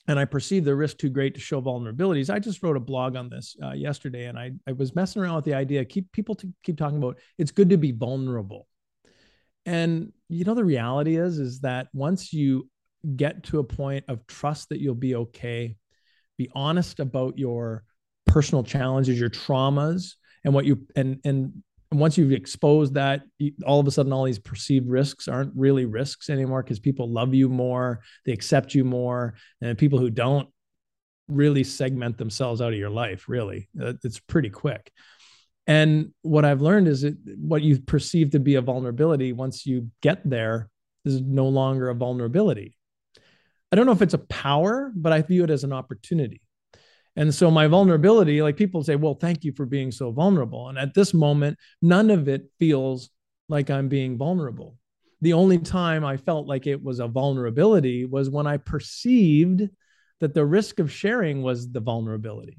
and 0.07 0.19
I 0.19 0.25
perceive 0.25 0.65
the 0.65 0.75
risk 0.75 0.97
too 0.97 1.09
great 1.09 1.33
to 1.35 1.39
show 1.39 1.61
vulnerabilities. 1.61 2.29
I 2.29 2.39
just 2.39 2.61
wrote 2.61 2.77
a 2.77 2.81
blog 2.81 3.15
on 3.15 3.29
this 3.29 3.55
uh, 3.63 3.71
yesterday, 3.71 4.25
and 4.25 4.37
I, 4.37 4.51
I 4.67 4.73
was 4.73 4.95
messing 4.95 5.21
around 5.21 5.35
with 5.35 5.45
the 5.45 5.53
idea. 5.53 5.83
Keep 5.83 6.11
people 6.11 6.35
to 6.35 6.53
keep 6.63 6.77
talking 6.77 6.97
about 6.97 7.17
it's 7.37 7.51
good 7.51 7.69
to 7.69 7.77
be 7.77 7.91
vulnerable, 7.91 8.67
and 9.65 10.11
you 10.29 10.45
know 10.45 10.53
the 10.53 10.63
reality 10.63 11.17
is 11.17 11.39
is 11.39 11.61
that 11.61 11.87
once 11.93 12.31
you 12.31 12.69
get 13.15 13.43
to 13.43 13.59
a 13.59 13.63
point 13.63 14.05
of 14.07 14.25
trust 14.27 14.69
that 14.69 14.79
you'll 14.79 14.95
be 14.95 15.15
okay, 15.15 15.75
be 16.37 16.49
honest 16.53 16.99
about 16.99 17.37
your 17.37 17.83
personal 18.25 18.63
challenges, 18.63 19.19
your 19.19 19.29
traumas, 19.29 20.15
and 20.45 20.53
what 20.53 20.63
you 20.63 20.87
and 20.95 21.19
and 21.25 21.63
once 21.91 22.17
you've 22.17 22.31
exposed 22.31 22.93
that, 22.95 23.23
all 23.65 23.79
of 23.79 23.87
a 23.87 23.91
sudden, 23.91 24.11
all 24.11 24.23
these 24.23 24.39
perceived 24.39 24.89
risks 24.89 25.27
aren't 25.27 25.53
really 25.55 25.85
risks 25.85 26.29
anymore 26.29 26.63
because 26.63 26.79
people 26.79 27.09
love 27.09 27.33
you 27.33 27.49
more, 27.49 28.01
they 28.25 28.31
accept 28.31 28.73
you 28.73 28.83
more, 28.83 29.35
and 29.61 29.77
people 29.77 29.99
who 29.99 30.09
don't 30.09 30.49
really 31.27 31.63
segment 31.63 32.17
themselves 32.17 32.61
out 32.61 32.73
of 32.73 32.79
your 32.79 32.89
life. 32.89 33.25
Really, 33.27 33.69
uh, 33.81 33.93
it's 34.03 34.19
pretty 34.19 34.49
quick. 34.49 34.91
And 35.67 36.13
what 36.21 36.45
I've 36.45 36.61
learned 36.61 36.87
is 36.87 37.01
that 37.01 37.17
what 37.37 37.63
you 37.63 37.79
perceive 37.79 38.31
to 38.31 38.39
be 38.39 38.55
a 38.55 38.61
vulnerability, 38.61 39.33
once 39.33 39.65
you 39.65 39.89
get 40.01 40.27
there, 40.27 40.69
is 41.05 41.21
no 41.21 41.47
longer 41.47 41.89
a 41.89 41.95
vulnerability. 41.95 42.77
I 43.71 43.75
don't 43.75 43.85
know 43.85 43.91
if 43.91 44.01
it's 44.01 44.13
a 44.13 44.19
power, 44.19 44.91
but 44.95 45.11
I 45.11 45.21
view 45.21 45.43
it 45.43 45.49
as 45.49 45.63
an 45.63 45.73
opportunity. 45.73 46.41
And 47.15 47.33
so 47.33 47.49
my 47.49 47.67
vulnerability, 47.67 48.41
like 48.41 48.57
people 48.57 48.83
say, 48.83 48.95
well, 48.95 49.15
thank 49.15 49.43
you 49.43 49.53
for 49.53 49.65
being 49.65 49.91
so 49.91 50.11
vulnerable. 50.11 50.67
And 50.69 50.77
at 50.77 50.93
this 50.93 51.13
moment, 51.13 51.57
none 51.81 52.09
of 52.09 52.27
it 52.27 52.51
feels 52.59 53.09
like 53.47 53.69
I'm 53.69 53.87
being 53.87 54.17
vulnerable. 54.17 54.75
The 55.21 55.33
only 55.33 55.57
time 55.59 56.03
I 56.03 56.17
felt 56.17 56.45
like 56.45 56.67
it 56.67 56.83
was 56.83 56.99
a 56.99 57.07
vulnerability 57.07 58.05
was 58.05 58.29
when 58.29 58.47
I 58.47 58.57
perceived 58.57 59.69
that 60.19 60.33
the 60.33 60.45
risk 60.45 60.79
of 60.79 60.91
sharing 60.91 61.41
was 61.41 61.71
the 61.71 61.79
vulnerability. 61.79 62.57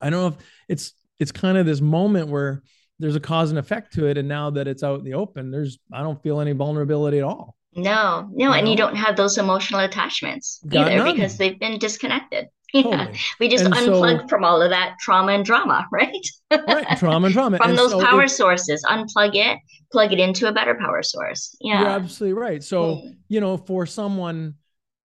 I 0.00 0.10
don't 0.10 0.20
know 0.20 0.28
if 0.28 0.36
it's 0.68 0.92
it's 1.18 1.32
kind 1.32 1.56
of 1.56 1.66
this 1.66 1.80
moment 1.80 2.28
where 2.28 2.62
there's 2.98 3.16
a 3.16 3.20
cause 3.20 3.50
and 3.50 3.58
effect 3.58 3.94
to 3.94 4.06
it. 4.06 4.16
And 4.18 4.28
now 4.28 4.50
that 4.50 4.68
it's 4.68 4.82
out 4.82 4.98
in 4.98 5.04
the 5.04 5.14
open, 5.14 5.50
there's 5.50 5.78
I 5.92 6.02
don't 6.02 6.22
feel 6.22 6.40
any 6.40 6.52
vulnerability 6.52 7.18
at 7.18 7.24
all. 7.24 7.56
No, 7.74 8.28
no, 8.32 8.48
You 8.48 8.52
and 8.52 8.68
you 8.68 8.76
don't 8.76 8.96
have 8.96 9.16
those 9.16 9.36
emotional 9.36 9.80
attachments 9.80 10.60
Got 10.66 10.92
either 10.92 11.04
none. 11.04 11.14
because 11.14 11.36
they've 11.36 11.58
been 11.58 11.78
disconnected. 11.78 12.46
Yeah. 12.76 12.82
Totally. 12.98 13.18
We 13.40 13.48
just 13.48 13.64
And 13.64 13.74
so- 13.74 13.94
unplugged 13.94 14.28
from 14.30 14.44
all 14.44 14.60
of 14.62 14.70
that 14.70 14.96
trauma 15.00 15.32
and 15.32 15.44
drama, 15.44 15.86
right? 15.92 16.26
Right. 16.50 16.98
Trauma 16.98 17.26
and 17.26 17.32
drama. 17.34 17.58
From 17.58 17.70
And 17.70 17.78
those 17.78 17.90
so 17.92 18.00
power 18.04 18.24
it- 18.24 18.30
sources, 18.30 18.84
unplug 18.88 19.34
it, 19.34 19.58
plug 19.92 20.12
it 20.12 20.18
into 20.20 20.48
a 20.48 20.52
better 20.52 20.74
power 20.74 21.02
source. 21.02 21.56
You're 21.60 21.76
Yeah. 21.76 21.86
absolutely 21.96 22.34
right. 22.34 22.62
So, 22.62 22.96
Mm. 22.96 23.16
you 23.28 23.40
know, 23.40 23.56
for 23.56 23.86
someone, 23.86 24.54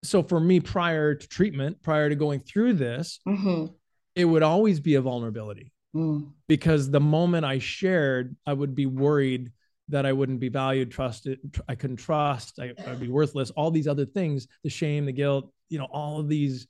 so 0.03 0.23
for 0.23 0.39
me 0.39 0.60
prior 0.60 1.13
to 1.15 1.27
treatment, 1.27 1.81
prior 1.84 2.10
to 2.10 2.15
going 2.15 2.39
through 2.39 2.73
this, 2.73 3.19
Mhm. 3.27 3.73
it 4.15 4.25
would 4.25 4.43
always 4.43 4.79
be 4.79 4.95
a 4.95 5.01
vulnerability 5.01 5.71
Mm. 5.95 6.31
because 6.47 6.89
the 6.89 6.99
moment 6.99 7.45
I 7.45 7.60
shared, 7.60 8.36
I 8.45 8.53
would 8.53 8.73
be 8.75 8.86
worried 8.88 9.51
that 9.89 10.05
I 10.05 10.13
wouldn't 10.13 10.39
be 10.39 10.47
valued, 10.49 10.89
trusted, 10.89 11.39
tr- 11.53 11.62
I 11.67 11.75
couldn't 11.75 11.97
trust, 11.97 12.60
I, 12.60 12.73
I'd 12.88 12.99
be 12.99 13.10
worthless, 13.10 13.51
all 13.51 13.71
these 13.71 13.88
other 13.88 14.05
things, 14.05 14.47
the 14.63 14.69
shame, 14.69 15.05
the 15.05 15.12
guilt, 15.12 15.51
you 15.69 15.77
know, 15.79 15.88
all 15.91 16.19
of 16.19 16.29
these 16.29 16.65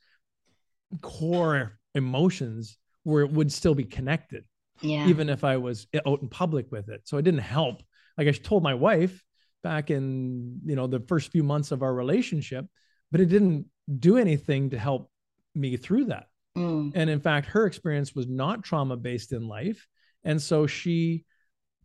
core 1.02 1.78
emotions 1.96 2.78
where 3.04 3.24
it 3.24 3.32
would 3.32 3.52
still 3.52 3.76
be 3.76 3.84
connected 3.84 4.44
Yeah. 4.82 5.08
even 5.08 5.30
if 5.30 5.44
I 5.44 5.58
was 5.58 5.88
out 6.06 6.22
in 6.22 6.30
public 6.30 6.72
with 6.72 6.90
it. 6.90 7.02
So 7.06 7.18
it 7.18 7.24
didn't 7.24 7.42
help. 7.42 7.82
Like 8.18 8.28
I 8.28 8.32
told 8.32 8.64
my 8.64 8.74
wife 8.74 9.24
back 9.64 9.92
in, 9.92 10.60
you 10.66 10.76
know, 10.76 10.88
the 10.88 11.00
first 11.02 11.32
few 11.32 11.44
months 11.44 11.72
of 11.72 11.84
our 11.84 11.94
relationship, 11.94 12.66
but 13.12 13.22
it 13.22 13.28
didn't 13.28 13.66
do 14.00 14.18
anything 14.18 14.70
to 14.72 14.80
help 14.80 15.10
me 15.56 15.78
through 15.78 16.06
that. 16.06 16.28
Mm. 16.58 16.92
And 16.96 17.10
in 17.10 17.20
fact, 17.20 17.48
her 17.48 17.66
experience 17.66 18.14
was 18.16 18.28
not 18.28 18.64
trauma 18.64 18.98
based 18.98 19.34
in 19.34 19.48
life. 19.48 19.88
And 20.24 20.42
so 20.42 20.68
she 20.68 21.26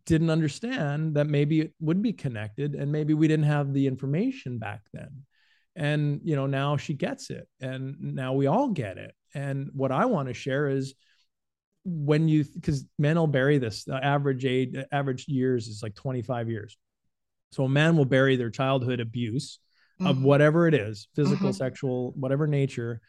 didn't 0.07 0.31
understand 0.31 1.15
that 1.17 1.27
maybe 1.27 1.61
it 1.61 1.73
would 1.81 2.01
be 2.01 2.13
connected 2.13 2.75
and 2.75 2.93
maybe 2.93 3.13
we 3.15 3.27
didn't 3.29 3.47
have 3.47 3.73
the 3.73 3.87
information 3.87 4.59
back 4.59 4.83
then. 4.93 5.11
And, 5.77 6.21
you 6.25 6.35
know, 6.37 6.47
now 6.47 6.77
she 6.79 6.95
gets 6.95 7.31
it 7.31 7.47
and 7.61 7.97
now 8.01 8.33
we 8.33 8.47
all 8.47 8.69
get 8.71 8.97
it. 8.99 9.15
And 9.35 9.69
what 9.75 9.93
I 9.93 10.07
want 10.07 10.29
to 10.29 10.35
share 10.35 10.69
is 10.69 10.95
when 11.85 12.29
you, 12.29 12.45
because 12.45 12.85
men 12.99 13.17
will 13.17 13.27
bury 13.27 13.59
this, 13.59 13.85
the 13.85 14.03
average 14.03 14.45
age, 14.45 14.75
average 14.91 15.29
years 15.29 15.69
is 15.69 15.83
like 15.83 15.95
25 15.95 16.49
years. 16.49 16.77
So 17.53 17.65
a 17.65 17.69
man 17.69 17.97
will 17.97 18.07
bury 18.07 18.37
their 18.37 18.51
childhood 18.51 19.01
abuse 19.01 19.59
of 20.05 20.17
Mhm. 20.17 20.23
whatever 20.23 20.67
it 20.67 20.75
is 20.75 21.09
physical, 21.15 21.51
Mhm. 21.51 21.57
sexual, 21.57 22.13
whatever 22.17 22.47
nature 22.47 23.01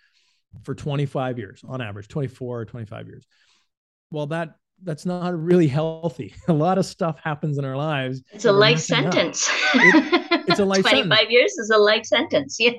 for 0.64 0.76
25 0.76 1.38
years 1.38 1.62
on 1.68 1.82
average 1.82 2.08
24 2.08 2.62
or 2.62 2.66
25 2.66 3.08
years 3.08 3.26
well 4.12 4.26
that 4.26 4.56
that's 4.84 5.06
not 5.06 5.38
really 5.40 5.68
healthy 5.68 6.34
a 6.48 6.54
lot 6.54 6.78
of 6.78 6.86
stuff 6.86 7.20
happens 7.24 7.58
in 7.58 7.66
our 7.66 7.76
lives 7.76 8.24
It's 8.32 8.46
a 8.46 8.52
life 8.52 8.80
sentence. 8.80 9.48
up. 9.50 10.24
it's 10.32 10.60
a 10.60 10.66
life 10.74 10.82
25 10.82 11.04
sentence. 11.10 11.32
years 11.32 11.52
is 11.58 11.70
a 11.70 11.78
life 11.78 12.06
sentence. 12.06 12.58
Yeah. 12.60 12.72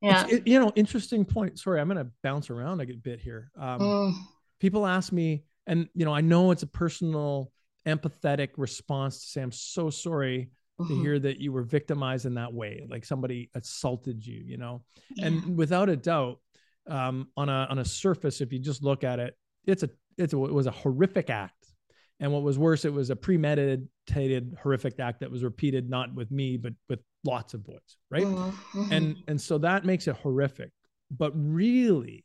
Yeah. 0.00 0.26
It- 0.28 0.46
you 0.46 0.58
know 0.58 0.72
interesting 0.76 1.24
point 1.24 1.58
sorry 1.58 1.80
i'm 1.80 1.88
going 1.88 2.04
to 2.04 2.10
bounce 2.22 2.50
around 2.50 2.80
a 2.80 2.86
good 2.86 3.02
bit 3.02 3.20
here 3.20 3.50
um, 3.58 3.80
Mm. 3.80 4.14
people 4.60 4.86
ask 4.86 5.12
me 5.12 5.44
and 5.66 5.88
you 5.94 6.04
know 6.04 6.12
i 6.14 6.20
know 6.20 6.50
it's 6.50 6.62
a 6.62 6.66
personal 6.68 7.50
empathetic 7.86 8.50
response 8.56 9.20
to 9.20 9.26
say 9.26 9.42
i'm 9.42 9.52
so 9.52 9.90
sorry 9.90 10.50
to 10.78 10.84
Mhm. 10.84 11.00
hear 11.00 11.18
that 11.18 11.40
you 11.40 11.50
were 11.52 11.64
victimized 11.64 12.24
in 12.26 12.34
that 12.34 12.52
way 12.54 12.86
like 12.88 13.04
somebody 13.04 13.50
assaulted 13.54 14.24
you 14.24 14.40
you 14.46 14.56
know 14.58 14.82
Yeah. 15.16 15.26
and 15.26 15.56
without 15.58 15.88
a 15.88 15.96
doubt 15.96 16.38
um, 16.86 17.28
on 17.36 17.48
a 17.48 17.66
on 17.70 17.78
a 17.80 17.84
surface 17.84 18.40
if 18.40 18.52
you 18.52 18.58
just 18.60 18.82
look 18.84 19.02
at 19.04 19.18
it 19.18 19.36
it's 19.66 19.82
a 19.82 19.90
it's 20.16 20.32
a, 20.34 20.44
it 20.44 20.52
was 20.54 20.66
a 20.66 20.70
horrific 20.70 21.30
act 21.30 21.67
and 22.20 22.32
what 22.32 22.42
was 22.42 22.58
worse 22.58 22.84
it 22.84 22.92
was 22.92 23.10
a 23.10 23.16
premeditated 23.16 24.56
horrific 24.62 24.98
act 25.00 25.20
that 25.20 25.30
was 25.30 25.44
repeated 25.44 25.88
not 25.88 26.14
with 26.14 26.30
me 26.30 26.56
but 26.56 26.72
with 26.88 27.00
lots 27.24 27.54
of 27.54 27.64
boys 27.64 27.96
right 28.10 28.24
Mhm. 28.26 28.52
Mhm. 28.72 28.92
and 28.92 29.16
and 29.28 29.40
so 29.40 29.58
that 29.58 29.84
makes 29.84 30.06
it 30.08 30.16
horrific 30.16 30.70
but 31.10 31.32
really 31.34 32.24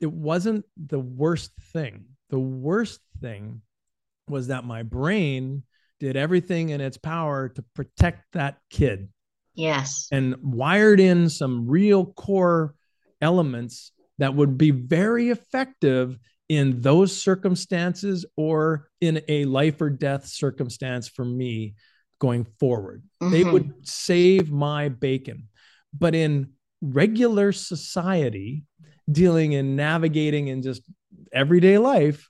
it 0.00 0.10
wasn't 0.12 0.64
the 0.76 0.98
worst 0.98 1.52
thing 1.72 2.04
the 2.30 2.38
worst 2.38 3.00
thing 3.20 3.62
was 4.28 4.46
that 4.48 4.64
my 4.64 4.82
brain 4.82 5.62
did 5.98 6.16
everything 6.16 6.70
in 6.70 6.80
its 6.80 6.96
power 6.96 7.48
to 7.48 7.62
protect 7.74 8.22
that 8.32 8.58
kid 8.70 9.08
yes. 9.54 10.08
and 10.12 10.36
wired 10.42 11.00
in 11.00 11.28
some 11.28 11.68
real 11.68 12.06
core 12.06 12.74
elements 13.20 13.92
that 14.18 14.34
would 14.34 14.56
be 14.56 14.70
very 14.70 15.28
effective 15.30 16.18
in 16.50 16.80
those 16.80 17.16
circumstances 17.16 18.26
or 18.36 18.88
in 19.00 19.22
a 19.28 19.44
life 19.44 19.80
or 19.80 19.88
death 19.88 20.26
circumstance 20.26 21.06
for 21.06 21.24
me 21.24 21.76
going 22.18 22.44
forward. 22.58 23.04
They 23.20 23.44
Mhm. 23.44 23.52
would 23.52 23.86
save 23.86 24.50
my 24.50 24.88
bacon. 24.88 25.48
But 25.96 26.16
in 26.16 26.54
regular 26.82 27.52
society, 27.52 28.64
dealing 29.08 29.54
and 29.54 29.76
navigating 29.76 30.48
in 30.48 30.60
just 30.60 30.82
everyday 31.32 31.78
life, 31.78 32.28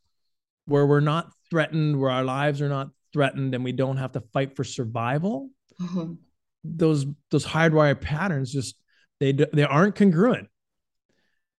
where 0.67 0.87
we're 0.87 1.01
not 1.01 1.33
threatened, 1.49 1.99
where 1.99 2.11
our 2.11 2.23
lives 2.25 2.61
are 2.61 2.69
not 2.69 2.91
threatened, 3.15 3.55
and 3.55 3.65
we 3.65 3.73
don't 3.73 3.97
have 3.97 4.13
to 4.13 4.21
fight 4.35 4.55
for 4.55 4.65
survival, 4.65 5.49
Mhm. 5.81 6.19
those 6.63 7.07
those 7.31 7.47
hardwired 7.47 8.03
patterns 8.03 8.53
just 8.53 8.79
they 9.19 9.33
they 9.33 9.63
aren't 9.65 9.95
congruent 9.95 10.47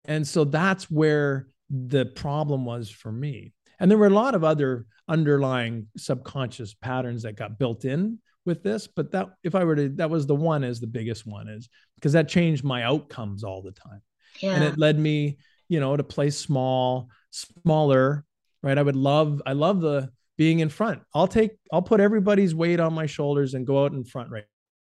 and 0.05 0.27
so 0.27 0.43
that's 0.43 0.91
where 0.91 1.47
the 1.71 2.05
problem 2.05 2.65
was 2.65 2.89
for 2.89 3.11
me 3.11 3.53
and 3.79 3.89
there 3.89 3.97
were 3.97 4.07
a 4.07 4.11
lot 4.11 4.35
of 4.35 4.43
other 4.43 4.85
underlying 5.07 5.87
subconscious 5.97 6.73
patterns 6.73 7.23
that 7.23 7.35
got 7.35 7.57
built 7.57 7.85
in 7.85 8.19
with 8.45 8.63
this 8.63 8.87
but 8.87 9.11
that 9.11 9.29
if 9.43 9.55
i 9.55 9.63
were 9.63 9.75
to 9.75 9.89
that 9.89 10.09
was 10.09 10.25
the 10.27 10.35
one 10.35 10.63
is 10.63 10.79
the 10.79 10.87
biggest 10.87 11.25
one 11.25 11.47
is 11.47 11.69
because 11.95 12.13
that 12.13 12.27
changed 12.27 12.63
my 12.63 12.83
outcomes 12.83 13.43
all 13.43 13.61
the 13.61 13.71
time 13.71 14.01
Yeah. 14.39 14.55
and 14.55 14.63
it 14.63 14.77
led 14.77 14.99
me 14.99 15.37
you 15.69 15.79
know 15.79 15.95
to 15.95 16.03
play 16.03 16.29
small 16.29 17.09
smaller 17.29 18.25
right? 18.63 18.77
I 18.77 18.81
would 18.81 18.95
love, 18.95 19.41
I 19.45 19.53
love 19.53 19.81
the 19.81 20.11
being 20.37 20.59
in 20.59 20.69
front. 20.69 21.01
I'll 21.13 21.27
take, 21.27 21.51
I'll 21.71 21.81
put 21.81 21.99
everybody's 21.99 22.55
weight 22.55 22.79
on 22.79 22.93
my 22.93 23.05
shoulders 23.05 23.53
and 23.53 23.65
go 23.65 23.83
out 23.83 23.93
in 23.93 24.03
front, 24.03 24.29
right? 24.31 24.45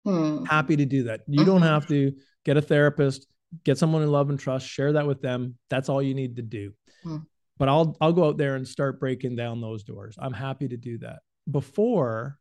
Hmm. 0.04 0.44
Happy 0.44 0.76
to 0.76 0.84
do 0.84 1.04
that. 1.04 1.20
You 1.26 1.40
mm-hmm. 1.40 1.50
don't 1.50 1.62
have 1.62 1.86
to 1.88 2.12
get 2.44 2.56
a 2.56 2.62
therapist, 2.62 3.26
get 3.64 3.78
someone 3.78 4.02
in 4.02 4.10
love 4.10 4.30
and 4.30 4.38
trust, 4.38 4.66
share 4.66 4.92
that 4.94 5.06
with 5.06 5.20
them. 5.22 5.56
That's 5.68 5.88
all 5.88 6.02
you 6.02 6.14
need 6.14 6.36
to 6.36 6.42
do. 6.42 6.72
Hmm. 7.02 7.18
But 7.58 7.68
I'll 7.68 7.96
I'll 8.00 8.12
go 8.12 8.28
out 8.28 8.38
there 8.38 8.56
and 8.56 8.66
start 8.66 9.00
breaking 9.00 9.36
down 9.36 9.60
those 9.60 9.84
doors. 9.84 10.16
I'm 10.18 10.32
happy 10.32 10.68
to 10.68 10.76
do 10.76 10.98
that. 10.98 11.18
Before 11.50 12.38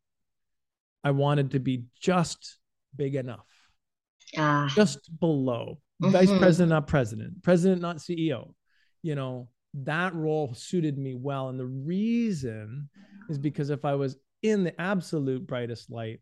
I 1.04 1.12
wanted 1.12 1.52
to 1.52 1.60
be 1.60 1.86
just 2.00 2.58
big 2.96 3.16
enough. 3.16 3.46
Uh, 4.38 4.68
just 4.70 5.10
below. 5.20 5.80
Mm-hmm. 6.02 6.12
Vice 6.12 6.38
president, 6.38 6.70
not 6.70 6.88
president. 6.88 7.42
President, 7.44 7.82
not 7.82 7.98
CEO. 7.98 8.54
You 9.02 9.16
know, 9.16 9.50
that 9.74 10.14
role 10.14 10.54
suited 10.54 10.98
me 10.98 11.16
well. 11.16 11.50
And 11.50 11.60
the 11.60 11.66
reason 11.66 12.90
is 13.30 13.38
because 13.38 13.70
if 13.70 13.86
I 13.86 13.96
was 13.96 14.18
in 14.44 14.64
the 14.64 14.80
absolute 14.80 15.48
brightest 15.48 15.90
light, 15.90 16.20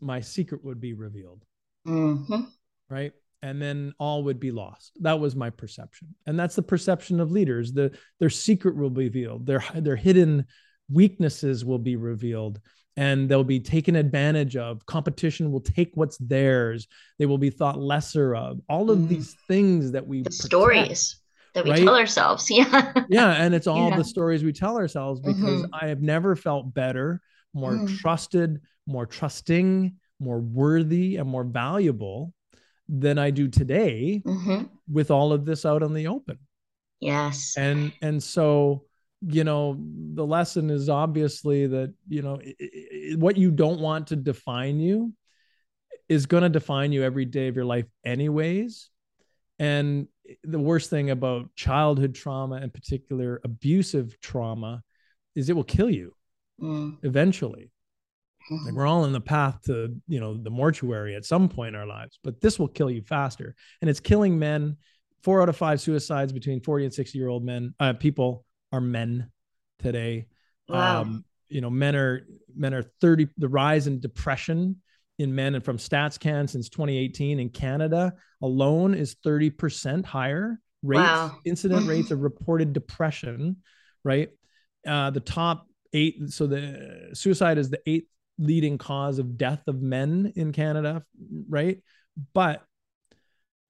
my 0.00 0.20
secret 0.20 0.64
would 0.64 0.80
be 0.80 0.94
revealed. 0.94 1.44
Mm-hmm. 1.86 2.42
Right. 2.88 3.12
And 3.42 3.60
then 3.60 3.92
all 3.98 4.22
would 4.24 4.38
be 4.38 4.52
lost. 4.52 4.92
That 5.00 5.18
was 5.18 5.34
my 5.34 5.50
perception. 5.50 6.14
And 6.26 6.38
that's 6.38 6.54
the 6.54 6.62
perception 6.62 7.18
of 7.18 7.32
leaders. 7.32 7.72
The 7.72 7.90
their 8.20 8.30
secret 8.30 8.76
will 8.76 8.90
be 8.90 9.04
revealed. 9.04 9.46
Their 9.46 9.64
their 9.74 9.96
hidden 9.96 10.46
weaknesses 10.88 11.64
will 11.64 11.78
be 11.78 11.96
revealed 11.96 12.60
and 12.96 13.28
they'll 13.28 13.44
be 13.44 13.60
taken 13.60 13.96
advantage 13.96 14.56
of. 14.56 14.84
Competition 14.86 15.50
will 15.50 15.60
take 15.60 15.92
what's 15.94 16.18
theirs. 16.18 16.86
They 17.18 17.26
will 17.26 17.38
be 17.38 17.50
thought 17.50 17.78
lesser 17.78 18.34
of. 18.34 18.60
All 18.68 18.90
of 18.90 18.98
mm. 18.98 19.08
these 19.08 19.36
things 19.48 19.92
that 19.92 20.06
we 20.06 20.22
the 20.22 20.32
stories 20.32 21.20
that 21.54 21.64
we 21.64 21.70
right? 21.70 21.84
tell 21.84 21.96
ourselves. 21.96 22.46
Yeah. 22.50 22.92
yeah. 23.08 23.32
And 23.32 23.54
it's 23.54 23.66
all 23.66 23.90
yeah. 23.90 23.96
the 23.96 24.04
stories 24.04 24.44
we 24.44 24.52
tell 24.52 24.76
ourselves 24.76 25.20
because 25.20 25.62
mm-hmm. 25.62 25.74
I 25.74 25.88
have 25.88 26.02
never 26.02 26.36
felt 26.36 26.72
better, 26.72 27.20
more 27.54 27.72
mm. 27.72 27.98
trusted, 27.98 28.60
more 28.86 29.06
trusting, 29.06 29.94
more 30.18 30.38
worthy, 30.38 31.16
and 31.16 31.28
more 31.28 31.44
valuable 31.44 32.34
than 32.98 33.18
I 33.18 33.30
do 33.30 33.48
today 33.48 34.22
mm-hmm. 34.24 34.64
with 34.90 35.10
all 35.10 35.32
of 35.32 35.44
this 35.44 35.64
out 35.64 35.82
in 35.82 35.94
the 35.94 36.08
open. 36.08 36.38
Yes. 37.00 37.54
And 37.56 37.92
and 38.02 38.22
so 38.22 38.84
you 39.26 39.44
know 39.44 39.78
the 40.14 40.26
lesson 40.26 40.68
is 40.68 40.88
obviously 40.88 41.66
that 41.68 41.94
you 42.08 42.22
know 42.22 42.34
it, 42.42 42.56
it, 42.58 43.18
what 43.18 43.36
you 43.36 43.50
don't 43.50 43.80
want 43.80 44.08
to 44.08 44.16
define 44.16 44.80
you 44.80 45.12
is 46.08 46.26
going 46.26 46.42
to 46.42 46.48
define 46.48 46.92
you 46.92 47.02
every 47.02 47.24
day 47.24 47.48
of 47.48 47.56
your 47.56 47.64
life 47.64 47.86
anyways 48.04 48.90
and 49.58 50.08
the 50.44 50.58
worst 50.58 50.90
thing 50.90 51.10
about 51.10 51.54
childhood 51.54 52.14
trauma, 52.14 52.56
in 52.56 52.70
particular 52.70 53.40
abusive 53.44 54.18
trauma, 54.20 54.82
is 55.34 55.48
it 55.48 55.56
will 55.56 55.64
kill 55.64 55.90
you 55.90 56.14
mm. 56.60 56.96
eventually. 57.02 57.71
Mm-hmm. 58.52 58.66
Like 58.66 58.74
we're 58.74 58.86
all 58.86 59.04
in 59.04 59.12
the 59.12 59.20
path 59.20 59.60
to, 59.66 59.94
you 60.08 60.20
know, 60.20 60.36
the 60.36 60.50
mortuary 60.50 61.14
at 61.14 61.24
some 61.24 61.48
point 61.48 61.74
in 61.74 61.80
our 61.80 61.86
lives, 61.86 62.18
but 62.22 62.40
this 62.40 62.58
will 62.58 62.68
kill 62.68 62.90
you 62.90 63.02
faster. 63.02 63.54
And 63.80 63.90
it's 63.90 64.00
killing 64.00 64.38
men. 64.38 64.76
Four 65.22 65.40
out 65.40 65.48
of 65.48 65.56
five 65.56 65.80
suicides 65.80 66.32
between 66.32 66.60
40 66.60 66.86
and 66.86 66.94
60 66.94 67.16
year 67.16 67.28
old 67.28 67.44
men, 67.44 67.74
uh, 67.78 67.92
people 67.92 68.44
are 68.72 68.80
men 68.80 69.30
today. 69.78 70.26
Wow. 70.68 71.02
Um, 71.02 71.24
you 71.48 71.60
know, 71.60 71.70
men 71.70 71.94
are 71.94 72.26
men 72.56 72.74
are 72.74 72.82
30, 73.00 73.28
the 73.36 73.48
rise 73.48 73.86
in 73.86 74.00
depression 74.00 74.76
in 75.18 75.34
men 75.34 75.54
and 75.54 75.64
from 75.64 75.78
StatsCan 75.78 76.48
since 76.48 76.68
2018 76.68 77.38
in 77.38 77.48
Canada 77.50 78.14
alone 78.42 78.94
is 78.94 79.16
30% 79.24 80.04
higher 80.04 80.58
rates, 80.82 81.00
wow. 81.00 81.36
incident 81.44 81.86
rates 81.86 82.10
of 82.10 82.20
reported 82.20 82.72
depression, 82.72 83.56
right? 84.04 84.30
Uh, 84.86 85.10
the 85.10 85.20
top 85.20 85.66
eight, 85.92 86.16
so 86.28 86.46
the 86.46 87.10
suicide 87.14 87.58
is 87.58 87.70
the 87.70 87.80
eighth 87.86 88.08
leading 88.38 88.78
cause 88.78 89.18
of 89.18 89.36
death 89.36 89.62
of 89.66 89.80
men 89.80 90.32
in 90.36 90.52
Canada, 90.52 91.04
right? 91.48 91.78
But 92.34 92.62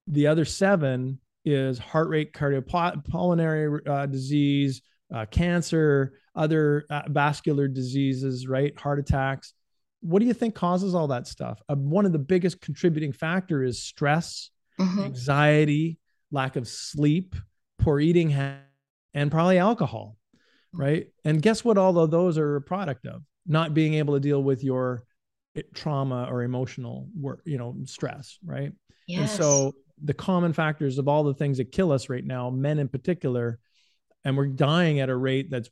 the 0.07 0.27
other 0.27 0.45
seven 0.45 1.19
is 1.45 1.77
heart 1.77 2.09
rate 2.09 2.33
cardiopulmonary 2.33 3.87
uh, 3.87 4.05
disease, 4.05 4.81
uh, 5.13 5.25
cancer, 5.25 6.13
other 6.35 6.85
uh, 6.89 7.03
vascular 7.07 7.67
diseases, 7.67 8.47
right? 8.47 8.77
Heart 8.79 8.99
attacks 8.99 9.53
what 10.03 10.19
do 10.19 10.25
you 10.25 10.33
think 10.33 10.53
causes 10.53 10.93
all 10.93 11.07
that 11.07 11.27
stuff? 11.27 11.61
Uh, 11.69 11.75
one 11.75 12.05
of 12.05 12.11
the 12.11 12.19
biggest 12.19 12.59
contributing 12.59 13.13
factor 13.13 13.63
is 13.63 13.81
stress, 13.81 14.49
mm-hmm. 14.79 14.99
anxiety, 14.99 15.97
lack 16.29 16.57
of 16.57 16.67
sleep, 16.67 17.35
poor 17.79 17.99
eating, 18.01 18.35
and 19.13 19.31
probably 19.31 19.57
alcohol, 19.57 20.17
right? 20.73 21.07
And 21.23 21.41
guess 21.41 21.63
what? 21.63 21.77
All 21.77 21.97
of 21.97 22.11
those 22.11 22.37
are 22.37 22.57
a 22.57 22.61
product 22.61 23.07
of 23.07 23.23
not 23.45 23.73
being 23.73 23.95
able 23.95 24.13
to 24.13 24.19
deal 24.19 24.41
with 24.41 24.63
your 24.63 25.03
eh, 25.55 25.61
trauma 25.73 26.27
or 26.29 26.43
emotional 26.43 27.07
work, 27.19 27.41
you 27.45 27.57
know, 27.57 27.75
stress, 27.85 28.37
right? 28.43 28.71
Yes. 29.07 29.19
And 29.19 29.29
so 29.29 29.75
the 30.03 30.13
common 30.13 30.53
factors 30.53 30.97
of 30.97 31.07
all 31.07 31.23
the 31.23 31.33
things 31.33 31.57
that 31.57 31.71
kill 31.71 31.91
us 31.91 32.09
right 32.09 32.25
now, 32.25 32.49
men 32.49 32.79
in 32.79 32.87
particular, 32.87 33.59
and 34.25 34.37
we're 34.37 34.47
dying 34.47 34.99
at 35.01 35.09
a 35.09 35.15
rate 35.15 35.51
that's 35.51 35.69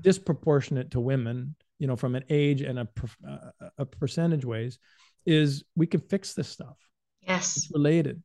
disproportionate 0.00 0.90
to 0.90 1.00
women 1.00 1.54
you 1.78 1.86
know, 1.86 1.96
from 1.96 2.14
an 2.14 2.24
age 2.30 2.62
and 2.62 2.78
a, 2.78 2.88
uh, 3.28 3.68
a 3.78 3.84
percentage 3.84 4.44
ways, 4.44 4.78
is 5.26 5.64
we 5.76 5.86
can 5.86 6.00
fix 6.00 6.34
this 6.34 6.48
stuff. 6.48 6.76
Yes. 7.20 7.56
It's 7.56 7.70
related. 7.72 8.22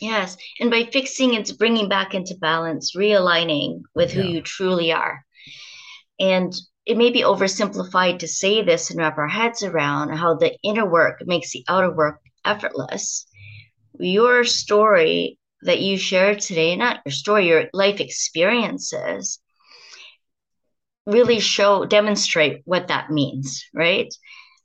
Yes. 0.00 0.36
And 0.60 0.70
by 0.70 0.84
fixing, 0.84 1.34
it's 1.34 1.52
bringing 1.52 1.88
back 1.88 2.14
into 2.14 2.34
balance, 2.36 2.94
realigning 2.96 3.82
with 3.94 4.12
who 4.12 4.22
yeah. 4.22 4.28
you 4.28 4.42
truly 4.42 4.92
are. 4.92 5.24
And 6.20 6.54
it 6.86 6.96
may 6.96 7.10
be 7.10 7.22
oversimplified 7.22 8.20
to 8.20 8.28
say 8.28 8.62
this 8.62 8.90
and 8.90 8.98
wrap 8.98 9.18
our 9.18 9.28
heads 9.28 9.62
around 9.64 10.16
how 10.16 10.34
the 10.34 10.56
inner 10.62 10.88
work 10.88 11.20
makes 11.26 11.50
the 11.50 11.64
outer 11.68 11.92
work 11.92 12.20
effortless. 12.44 13.26
Your 13.98 14.44
story 14.44 15.38
that 15.62 15.80
you 15.80 15.98
shared 15.98 16.40
today, 16.40 16.76
not 16.76 17.00
your 17.04 17.12
story, 17.12 17.48
your 17.48 17.64
life 17.72 18.00
experiences, 18.00 19.40
really 21.06 21.40
show 21.40 21.84
demonstrate 21.86 22.62
what 22.64 22.88
that 22.88 23.10
means 23.10 23.64
right 23.72 24.12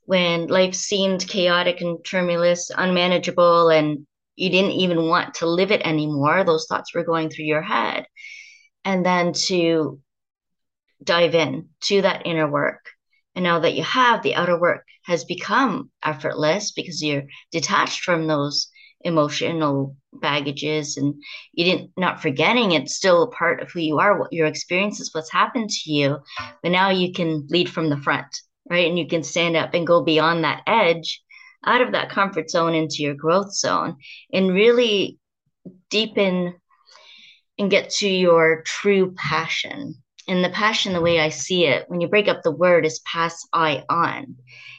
when 0.05 0.47
life 0.47 0.73
seemed 0.73 1.27
chaotic 1.27 1.81
and 1.81 2.03
tumultuous 2.03 2.71
unmanageable 2.75 3.69
and 3.69 4.05
you 4.35 4.49
didn't 4.49 4.71
even 4.71 5.07
want 5.07 5.35
to 5.35 5.45
live 5.45 5.71
it 5.71 5.85
anymore 5.85 6.43
those 6.43 6.65
thoughts 6.67 6.95
were 6.95 7.03
going 7.03 7.29
through 7.29 7.45
your 7.45 7.61
head 7.61 8.05
and 8.83 9.05
then 9.05 9.31
to 9.33 9.99
dive 11.03 11.35
in 11.35 11.69
to 11.81 12.01
that 12.01 12.25
inner 12.25 12.49
work 12.49 12.85
and 13.35 13.43
now 13.43 13.59
that 13.59 13.73
you 13.73 13.83
have 13.83 14.21
the 14.21 14.35
outer 14.35 14.59
work 14.59 14.85
has 15.03 15.23
become 15.25 15.89
effortless 16.03 16.71
because 16.71 17.01
you're 17.01 17.23
detached 17.51 18.01
from 18.01 18.27
those 18.27 18.67
emotional 19.03 19.95
baggages 20.13 20.97
and 20.97 21.15
you 21.53 21.65
didn't 21.65 21.91
not 21.97 22.21
forgetting 22.21 22.71
it's 22.71 22.95
still 22.95 23.23
a 23.23 23.31
part 23.31 23.61
of 23.61 23.71
who 23.71 23.79
you 23.79 23.97
are 23.97 24.19
what 24.19 24.31
your 24.31 24.45
experiences 24.45 25.09
what's 25.11 25.31
happened 25.31 25.69
to 25.69 25.91
you 25.91 26.17
but 26.61 26.71
now 26.71 26.89
you 26.89 27.11
can 27.11 27.47
lead 27.49 27.67
from 27.67 27.89
the 27.89 27.97
front 27.97 28.27
right? 28.71 28.87
And 28.87 28.97
you 28.97 29.07
can 29.07 29.23
stand 29.23 29.55
up 29.55 29.73
and 29.73 29.85
go 29.85 30.01
beyond 30.01 30.43
that 30.43 30.63
edge 30.65 31.21
out 31.65 31.81
of 31.81 31.91
that 31.91 32.09
comfort 32.09 32.49
zone 32.49 32.73
into 32.73 33.03
your 33.03 33.13
growth 33.13 33.53
zone 33.53 33.97
and 34.33 34.53
really 34.53 35.19
deepen 35.89 36.55
and 37.59 37.69
get 37.69 37.89
to 37.89 38.09
your 38.09 38.63
true 38.65 39.13
passion 39.15 40.00
and 40.31 40.43
the 40.43 40.49
passion 40.49 40.93
the 40.93 41.01
way 41.01 41.19
i 41.19 41.29
see 41.29 41.65
it 41.65 41.85
when 41.87 42.01
you 42.01 42.07
break 42.07 42.27
up 42.27 42.41
the 42.43 42.51
word 42.51 42.85
is 42.85 42.99
pass 42.99 43.47
i 43.53 43.83
on 43.89 44.35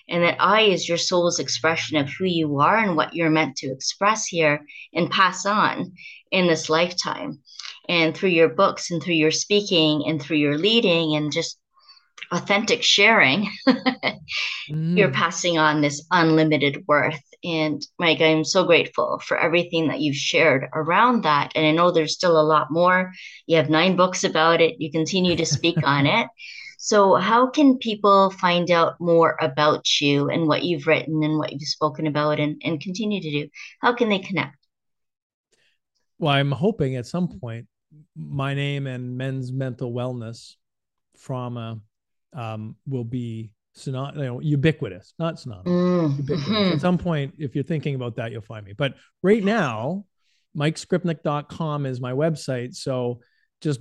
and 0.08 0.24
that 0.24 0.36
I 0.40 0.62
is 0.62 0.88
your 0.88 0.98
soul's 0.98 1.38
expression 1.38 1.96
of 1.96 2.10
who 2.10 2.26
you 2.26 2.60
are 2.60 2.76
and 2.76 2.96
what 2.96 3.14
you're 3.14 3.30
meant 3.30 3.56
to 3.56 3.72
express 3.72 4.26
here 4.26 4.66
and 4.92 5.10
pass 5.10 5.46
on 5.46 5.92
in 6.30 6.46
this 6.46 6.68
lifetime. 6.68 7.40
And 7.88 8.14
through 8.16 8.30
your 8.30 8.48
books 8.48 8.90
and 8.90 9.02
through 9.02 9.14
your 9.14 9.30
speaking 9.30 10.04
and 10.06 10.20
through 10.20 10.36
your 10.36 10.58
leading 10.58 11.16
and 11.16 11.32
just 11.32 11.58
authentic 12.30 12.82
sharing, 12.82 13.50
mm. 13.68 14.98
you're 14.98 15.10
passing 15.10 15.58
on 15.58 15.80
this 15.80 16.04
unlimited 16.10 16.84
worth. 16.88 17.20
And 17.44 17.84
Mike, 17.98 18.20
I'm 18.20 18.44
so 18.44 18.64
grateful 18.64 19.20
for 19.24 19.36
everything 19.36 19.88
that 19.88 20.00
you've 20.00 20.16
shared 20.16 20.68
around 20.72 21.24
that. 21.24 21.52
And 21.54 21.66
I 21.66 21.72
know 21.72 21.90
there's 21.90 22.14
still 22.14 22.40
a 22.40 22.42
lot 22.42 22.70
more. 22.70 23.12
You 23.46 23.56
have 23.56 23.68
nine 23.68 23.96
books 23.96 24.24
about 24.24 24.60
it. 24.60 24.76
You 24.78 24.90
continue 24.90 25.36
to 25.36 25.46
speak 25.46 25.76
on 25.84 26.06
it. 26.06 26.28
So, 26.78 27.14
how 27.14 27.48
can 27.48 27.78
people 27.78 28.30
find 28.30 28.68
out 28.70 29.00
more 29.00 29.36
about 29.40 29.86
you 30.00 30.28
and 30.28 30.48
what 30.48 30.64
you've 30.64 30.88
written 30.88 31.22
and 31.22 31.38
what 31.38 31.52
you've 31.52 31.62
spoken 31.62 32.08
about 32.08 32.40
and, 32.40 32.60
and 32.64 32.80
continue 32.80 33.20
to 33.20 33.30
do? 33.30 33.48
How 33.80 33.94
can 33.94 34.08
they 34.08 34.18
connect? 34.18 34.56
Well, 36.18 36.32
I'm 36.32 36.50
hoping 36.50 36.96
at 36.96 37.06
some 37.06 37.38
point 37.38 37.68
my 38.16 38.54
name 38.54 38.86
and 38.86 39.16
men's 39.16 39.52
mental 39.52 39.92
wellness 39.92 40.56
trauma 41.20 41.80
um, 42.32 42.76
will 42.86 43.04
be 43.04 43.52
synony- 43.76 44.16
you 44.16 44.24
know, 44.24 44.40
ubiquitous, 44.40 45.14
not 45.18 45.38
synonymous. 45.38 45.72
Mm. 45.72 46.16
Ubiquitous. 46.18 46.48
Mm-hmm. 46.48 46.72
At 46.74 46.80
some 46.80 46.98
point, 46.98 47.34
if 47.38 47.54
you're 47.54 47.64
thinking 47.64 47.94
about 47.94 48.16
that, 48.16 48.32
you'll 48.32 48.42
find 48.42 48.64
me. 48.64 48.72
But 48.72 48.94
right 49.22 49.42
now, 49.42 50.04
mikeskrypnek.com 50.56 51.86
is 51.86 52.00
my 52.00 52.12
website. 52.12 52.74
So 52.74 53.20
just 53.60 53.80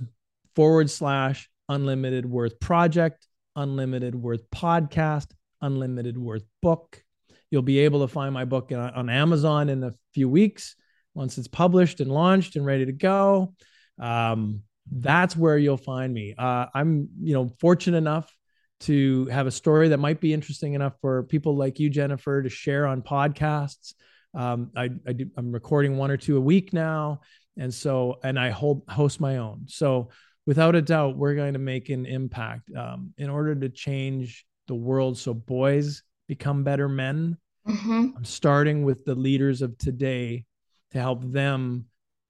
forward 0.54 0.90
slash 0.90 1.48
Unlimited 1.68 2.26
Worth 2.26 2.58
Project, 2.60 3.26
Unlimited 3.56 4.14
Worth 4.14 4.48
Podcast, 4.50 5.26
Unlimited 5.60 6.16
Worth 6.18 6.44
Book. 6.60 7.02
You'll 7.50 7.62
be 7.62 7.80
able 7.80 8.00
to 8.00 8.08
find 8.08 8.32
my 8.32 8.44
book 8.44 8.72
on 8.72 9.10
Amazon 9.10 9.68
in 9.68 9.84
a 9.84 9.92
few 10.14 10.28
weeks 10.28 10.74
once 11.14 11.36
it's 11.36 11.48
published 11.48 12.00
and 12.00 12.10
launched 12.10 12.56
and 12.56 12.64
ready 12.64 12.86
to 12.86 12.92
go. 12.92 13.54
Um, 14.00 14.62
that's 14.90 15.36
where 15.36 15.58
you'll 15.58 15.76
find 15.76 16.12
me. 16.12 16.34
Uh, 16.36 16.66
I'm, 16.74 17.10
you 17.20 17.34
know, 17.34 17.50
fortunate 17.60 17.98
enough 17.98 18.34
to 18.82 19.26
have 19.26 19.46
a 19.46 19.50
story 19.50 19.88
that 19.88 19.98
might 19.98 20.20
be 20.20 20.32
interesting 20.32 20.74
enough 20.74 20.94
for 21.00 21.22
people 21.24 21.56
like 21.56 21.78
you, 21.78 21.88
Jennifer, 21.88 22.42
to 22.42 22.48
share 22.48 22.86
on 22.86 23.02
podcasts. 23.02 23.94
Um, 24.34 24.70
I, 24.76 24.90
I 25.06 25.12
do, 25.12 25.30
I'm 25.36 25.52
recording 25.52 25.96
one 25.96 26.10
or 26.10 26.16
two 26.16 26.36
a 26.36 26.40
week 26.40 26.72
now, 26.72 27.20
and 27.56 27.72
so 27.72 28.18
and 28.24 28.38
I 28.38 28.50
hold 28.50 28.82
host 28.88 29.20
my 29.20 29.36
own. 29.36 29.64
So 29.66 30.10
without 30.46 30.74
a 30.74 30.82
doubt, 30.82 31.16
we're 31.16 31.34
going 31.34 31.52
to 31.52 31.58
make 31.58 31.90
an 31.90 32.06
impact 32.06 32.70
um, 32.76 33.12
in 33.18 33.30
order 33.30 33.54
to 33.54 33.68
change 33.68 34.44
the 34.68 34.74
world 34.74 35.18
so 35.18 35.34
boys 35.34 36.02
become 36.28 36.64
better 36.64 36.88
men. 36.88 37.36
Mm-hmm. 37.68 38.10
I'm 38.16 38.24
starting 38.24 38.84
with 38.84 39.04
the 39.04 39.14
leaders 39.14 39.62
of 39.62 39.76
today 39.78 40.44
to 40.92 40.98
help 40.98 41.22
them 41.24 41.86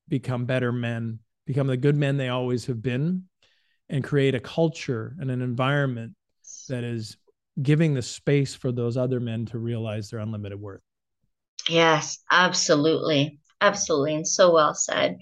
become 0.08 0.44
better 0.44 0.72
men, 0.72 1.20
become 1.46 1.66
the 1.66 1.76
good 1.76 1.96
men 1.96 2.16
they 2.16 2.28
always 2.28 2.66
have 2.66 2.82
been, 2.82 3.24
and 3.88 4.04
create 4.04 4.34
a 4.34 4.40
culture 4.40 5.14
and 5.20 5.30
an 5.30 5.40
environment 5.40 6.14
that 6.72 6.84
is 6.84 7.18
giving 7.60 7.92
the 7.92 8.02
space 8.02 8.54
for 8.54 8.72
those 8.72 8.96
other 8.96 9.20
men 9.20 9.44
to 9.46 9.58
realize 9.58 10.08
their 10.08 10.20
unlimited 10.20 10.58
worth. 10.58 10.80
Yes, 11.68 12.18
absolutely. 12.30 13.38
Absolutely. 13.60 14.14
And 14.14 14.26
so 14.26 14.52
well 14.52 14.74
said. 14.74 15.18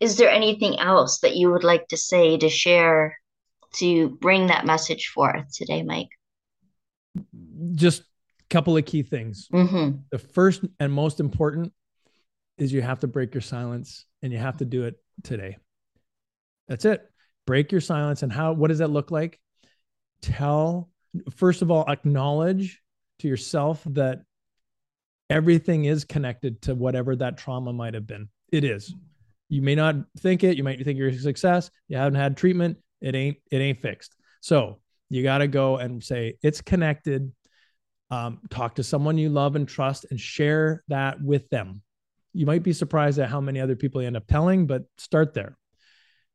Is 0.00 0.16
there 0.16 0.30
anything 0.30 0.78
else 0.80 1.20
that 1.20 1.36
you 1.36 1.50
would 1.52 1.62
like 1.62 1.86
to 1.88 1.96
say 1.96 2.36
to 2.38 2.48
share 2.48 3.16
to 3.74 4.10
bring 4.20 4.48
that 4.48 4.66
message 4.66 5.12
forth 5.14 5.46
today, 5.54 5.82
Mike? 5.82 6.08
Just 7.74 8.02
a 8.02 8.04
couple 8.50 8.76
of 8.76 8.84
key 8.84 9.02
things. 9.02 9.46
Mm-hmm. 9.52 9.98
The 10.10 10.18
first 10.18 10.64
and 10.80 10.92
most 10.92 11.20
important 11.20 11.72
is 12.58 12.72
you 12.72 12.82
have 12.82 13.00
to 13.00 13.06
break 13.06 13.32
your 13.32 13.42
silence 13.42 14.06
and 14.22 14.32
you 14.32 14.38
have 14.38 14.56
to 14.56 14.64
do 14.64 14.84
it 14.84 14.96
today. 15.22 15.56
That's 16.66 16.84
it. 16.84 17.08
Break 17.46 17.70
your 17.70 17.80
silence. 17.80 18.22
And 18.22 18.32
how, 18.32 18.52
what 18.52 18.68
does 18.68 18.78
that 18.78 18.90
look 18.90 19.10
like? 19.10 19.40
Tell, 20.22 20.90
first 21.34 21.62
of 21.62 21.70
all, 21.70 21.84
acknowledge 21.88 22.80
to 23.20 23.28
yourself 23.28 23.82
that 23.86 24.22
everything 25.28 25.84
is 25.84 26.04
connected 26.04 26.62
to 26.62 26.74
whatever 26.74 27.16
that 27.16 27.38
trauma 27.38 27.72
might 27.72 27.94
have 27.94 28.06
been. 28.06 28.28
It 28.52 28.64
is. 28.64 28.94
You 29.48 29.62
may 29.62 29.74
not 29.74 29.96
think 30.18 30.44
it. 30.44 30.56
You 30.56 30.64
might 30.64 30.82
think 30.84 30.98
you're 30.98 31.08
a 31.08 31.14
success. 31.14 31.70
You 31.88 31.96
haven't 31.96 32.14
had 32.14 32.36
treatment. 32.36 32.78
It 33.00 33.14
ain't, 33.14 33.38
it 33.50 33.58
ain't 33.58 33.80
fixed. 33.80 34.14
So 34.40 34.80
you 35.08 35.22
got 35.22 35.38
to 35.38 35.48
go 35.48 35.76
and 35.76 36.02
say 36.02 36.36
it's 36.42 36.60
connected. 36.60 37.32
Um, 38.10 38.40
talk 38.50 38.76
to 38.76 38.82
someone 38.82 39.18
you 39.18 39.28
love 39.28 39.56
and 39.56 39.68
trust 39.68 40.06
and 40.10 40.18
share 40.18 40.82
that 40.88 41.22
with 41.22 41.48
them 41.50 41.82
you 42.32 42.46
might 42.46 42.62
be 42.62 42.72
surprised 42.72 43.18
at 43.18 43.28
how 43.28 43.40
many 43.40 43.60
other 43.60 43.76
people 43.76 44.00
you 44.00 44.06
end 44.06 44.16
up 44.16 44.26
telling, 44.26 44.66
but 44.66 44.84
start 44.98 45.34
there. 45.34 45.56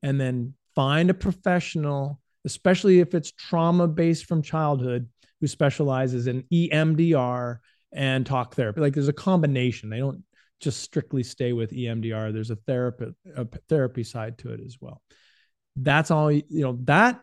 And 0.04 0.20
then 0.20 0.54
find 0.76 1.10
a 1.10 1.14
professional, 1.14 2.20
especially 2.46 3.00
if 3.00 3.14
it's 3.14 3.32
trauma 3.32 3.88
based 3.88 4.26
from 4.26 4.42
childhood, 4.42 5.10
who 5.42 5.48
specializes 5.48 6.28
in 6.28 6.44
EMDR 6.52 7.58
and 7.92 8.26
talk 8.26 8.56
therapy. 8.56 8.82
Like 8.82 8.94
there's 8.94 9.08
a 9.08 9.14
combination. 9.14 9.90
They 9.90 10.00
don't 10.00 10.24
just 10.60 10.82
strictly 10.82 11.24
stay 11.24 11.54
with 11.54 11.72
EMDR. 11.72 12.34
There's 12.34 12.52
a 12.52 12.56
therapy 12.56 13.08
a 13.36 13.46
therapy 13.68 14.04
side 14.04 14.38
to 14.40 14.54
it 14.54 14.62
as 14.66 14.78
well. 14.80 15.02
That's 15.76 16.12
all 16.12 16.32
you 16.32 16.44
know, 16.50 16.80
that 16.84 17.22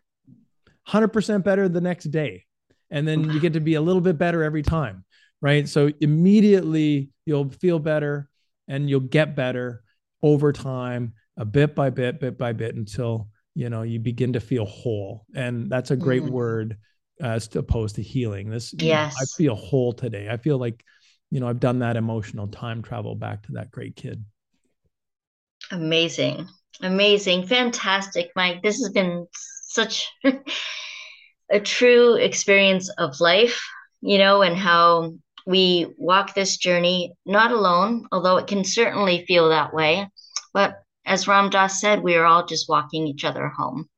100% 0.89 1.45
better 1.45 1.69
the 1.69 1.81
next 1.81 2.05
day. 2.05 2.45
And 2.91 3.09
then 3.09 3.31
you 3.31 3.41
get 3.41 3.55
to 3.55 3.61
be 3.61 3.75
a 3.75 3.81
little 3.81 4.03
bit 4.03 4.19
better 4.19 4.43
every 4.43 4.63
time, 4.63 5.05
right? 5.41 5.67
So 5.67 5.91
immediately 6.01 7.11
you'll 7.25 7.49
feel 7.51 7.79
better 7.79 8.29
and 8.69 8.91
you'll 8.91 9.01
get 9.01 9.35
better 9.35 9.83
over 10.23 10.53
time, 10.53 11.15
a 11.39 11.45
bit 11.47 11.75
by 11.75 11.89
bit, 11.89 12.21
bit 12.21 12.37
by 12.37 12.53
bit, 12.53 12.75
until 12.75 13.29
you 13.55 13.69
know 13.69 13.83
you 13.83 13.99
begin 13.99 14.33
to 14.35 14.41
feel 14.41 14.65
whole. 14.65 15.27
And 15.35 15.71
that's 15.71 15.91
a 15.91 15.97
great 15.97 16.23
mm. 16.23 16.31
word 16.31 16.77
as 17.21 17.55
opposed 17.55 17.97
to 17.97 18.03
healing. 18.03 18.51
This, 18.51 18.75
yes, 18.79 19.15
know, 19.15 19.23
I 19.23 19.25
feel 19.37 19.55
whole 19.55 19.93
today. 19.93 20.29
I 20.31 20.37
feel 20.37 20.59
like, 20.59 20.85
you 21.31 21.41
know, 21.41 21.49
I've 21.49 21.61
done 21.61 21.81
that 21.81 21.97
emotional 21.97 22.49
time 22.49 22.83
travel 22.83 23.15
back 23.15 23.45
to 23.45 23.53
that 23.53 23.71
great 23.71 23.97
kid. 23.97 24.25
Amazing, 25.71 26.49
amazing, 26.83 27.47
fantastic, 27.47 28.31
Mike. 28.35 28.63
This 28.63 28.79
has 28.79 28.91
been 28.91 29.27
such 29.69 30.11
a 31.51 31.61
true 31.61 32.15
experience 32.15 32.89
of 32.99 33.21
life, 33.21 33.63
you 34.01 34.19
know, 34.19 34.43
and 34.43 34.57
how 34.57 35.15
we 35.47 35.87
walk 35.99 36.35
this 36.35 36.57
journey 36.57 37.13
not 37.27 37.53
alone, 37.53 38.07
although 38.13 38.37
it 38.37 38.47
can 38.47 38.65
certainly 38.65 39.25
feel 39.27 39.49
that 39.49 39.73
way. 39.75 40.09
But 40.53 40.83
as 41.05 41.29
Ram 41.29 41.51
Dass 41.51 41.81
said, 41.81 42.03
we 42.03 42.17
are 42.17 42.25
all 42.25 42.47
just 42.47 42.69
walking 42.69 43.07
each 43.07 43.25
other 43.25 43.49
home. 43.49 43.89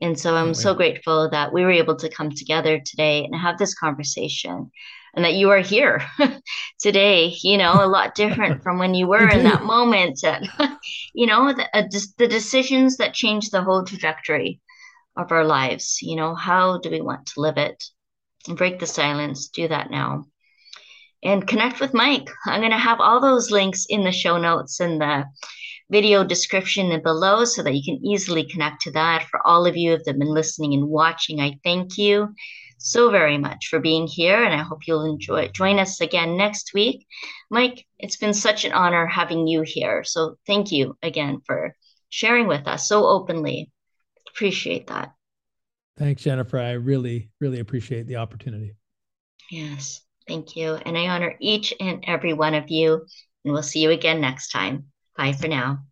And 0.00 0.18
so 0.18 0.34
I'm 0.34 0.50
oh, 0.50 0.54
so 0.54 0.74
grateful 0.74 1.30
that 1.30 1.52
we 1.52 1.62
were 1.62 1.70
able 1.70 1.94
to 1.96 2.10
come 2.10 2.30
together 2.30 2.80
today 2.84 3.24
and 3.24 3.34
have 3.34 3.56
this 3.56 3.74
conversation 3.74 4.70
and 5.14 5.24
that 5.24 5.34
you 5.34 5.50
are 5.50 5.60
here 5.60 6.04
today, 6.80 7.34
you 7.42 7.56
know, 7.56 7.84
a 7.84 7.86
lot 7.86 8.14
different 8.14 8.62
from 8.64 8.78
when 8.78 8.94
you 8.94 9.06
were 9.06 9.28
in 9.28 9.44
that 9.44 9.62
moment. 9.62 10.24
And, 10.24 10.48
you 11.14 11.26
know, 11.26 11.52
the, 11.52 11.68
uh, 11.76 11.88
the 12.18 12.26
decisions 12.26 12.96
that 12.96 13.14
change 13.14 13.50
the 13.50 13.62
whole 13.62 13.84
trajectory 13.84 14.60
of 15.16 15.30
our 15.30 15.44
lives. 15.44 15.98
You 16.02 16.16
know, 16.16 16.34
how 16.34 16.78
do 16.78 16.90
we 16.90 17.00
want 17.00 17.26
to 17.26 17.40
live 17.40 17.58
it? 17.58 17.84
And 18.48 18.56
break 18.56 18.80
the 18.80 18.86
silence, 18.88 19.48
do 19.48 19.68
that 19.68 19.90
now 19.90 20.24
and 21.22 21.46
connect 21.46 21.80
with 21.80 21.94
Mike. 21.94 22.28
I'm 22.46 22.60
going 22.60 22.72
to 22.72 22.78
have 22.78 23.00
all 23.00 23.20
those 23.20 23.50
links 23.50 23.86
in 23.88 24.02
the 24.02 24.12
show 24.12 24.38
notes 24.38 24.80
and 24.80 25.00
the 25.00 25.24
video 25.92 26.24
description 26.24 27.00
below 27.02 27.44
so 27.44 27.62
that 27.62 27.74
you 27.74 27.82
can 27.84 28.04
easily 28.04 28.44
connect 28.44 28.80
to 28.80 28.90
that. 28.92 29.26
For 29.30 29.46
all 29.46 29.66
of 29.66 29.76
you 29.76 29.90
who 29.90 29.96
have 29.98 30.18
been 30.18 30.20
listening 30.20 30.72
and 30.72 30.88
watching, 30.88 31.40
I 31.40 31.58
thank 31.62 31.98
you 31.98 32.34
so 32.78 33.10
very 33.10 33.38
much 33.38 33.68
for 33.68 33.78
being 33.78 34.06
here 34.08 34.42
and 34.42 34.52
I 34.52 34.64
hope 34.64 34.86
you'll 34.88 35.04
enjoy 35.04 35.48
join 35.48 35.78
us 35.78 36.00
again 36.00 36.36
next 36.36 36.72
week. 36.74 37.06
Mike, 37.50 37.86
it's 37.98 38.16
been 38.16 38.34
such 38.34 38.64
an 38.64 38.72
honor 38.72 39.06
having 39.06 39.46
you 39.46 39.62
here. 39.62 40.02
So 40.02 40.36
thank 40.46 40.72
you 40.72 40.96
again 41.02 41.42
for 41.46 41.76
sharing 42.08 42.48
with 42.48 42.66
us 42.66 42.88
so 42.88 43.06
openly. 43.06 43.70
Appreciate 44.30 44.86
that. 44.88 45.12
Thanks, 45.98 46.22
Jennifer. 46.22 46.58
I 46.58 46.72
really, 46.72 47.30
really 47.38 47.60
appreciate 47.60 48.06
the 48.06 48.16
opportunity. 48.16 48.74
Yes. 49.50 50.00
Thank 50.26 50.56
you. 50.56 50.74
And 50.74 50.96
I 50.96 51.08
honor 51.08 51.34
each 51.38 51.74
and 51.78 52.02
every 52.06 52.32
one 52.32 52.54
of 52.54 52.70
you. 52.70 53.06
And 53.44 53.52
we'll 53.52 53.62
see 53.62 53.80
you 53.80 53.90
again 53.90 54.20
next 54.20 54.48
time. 54.48 54.91
Bye 55.16 55.32
for 55.32 55.48
now. 55.48 55.86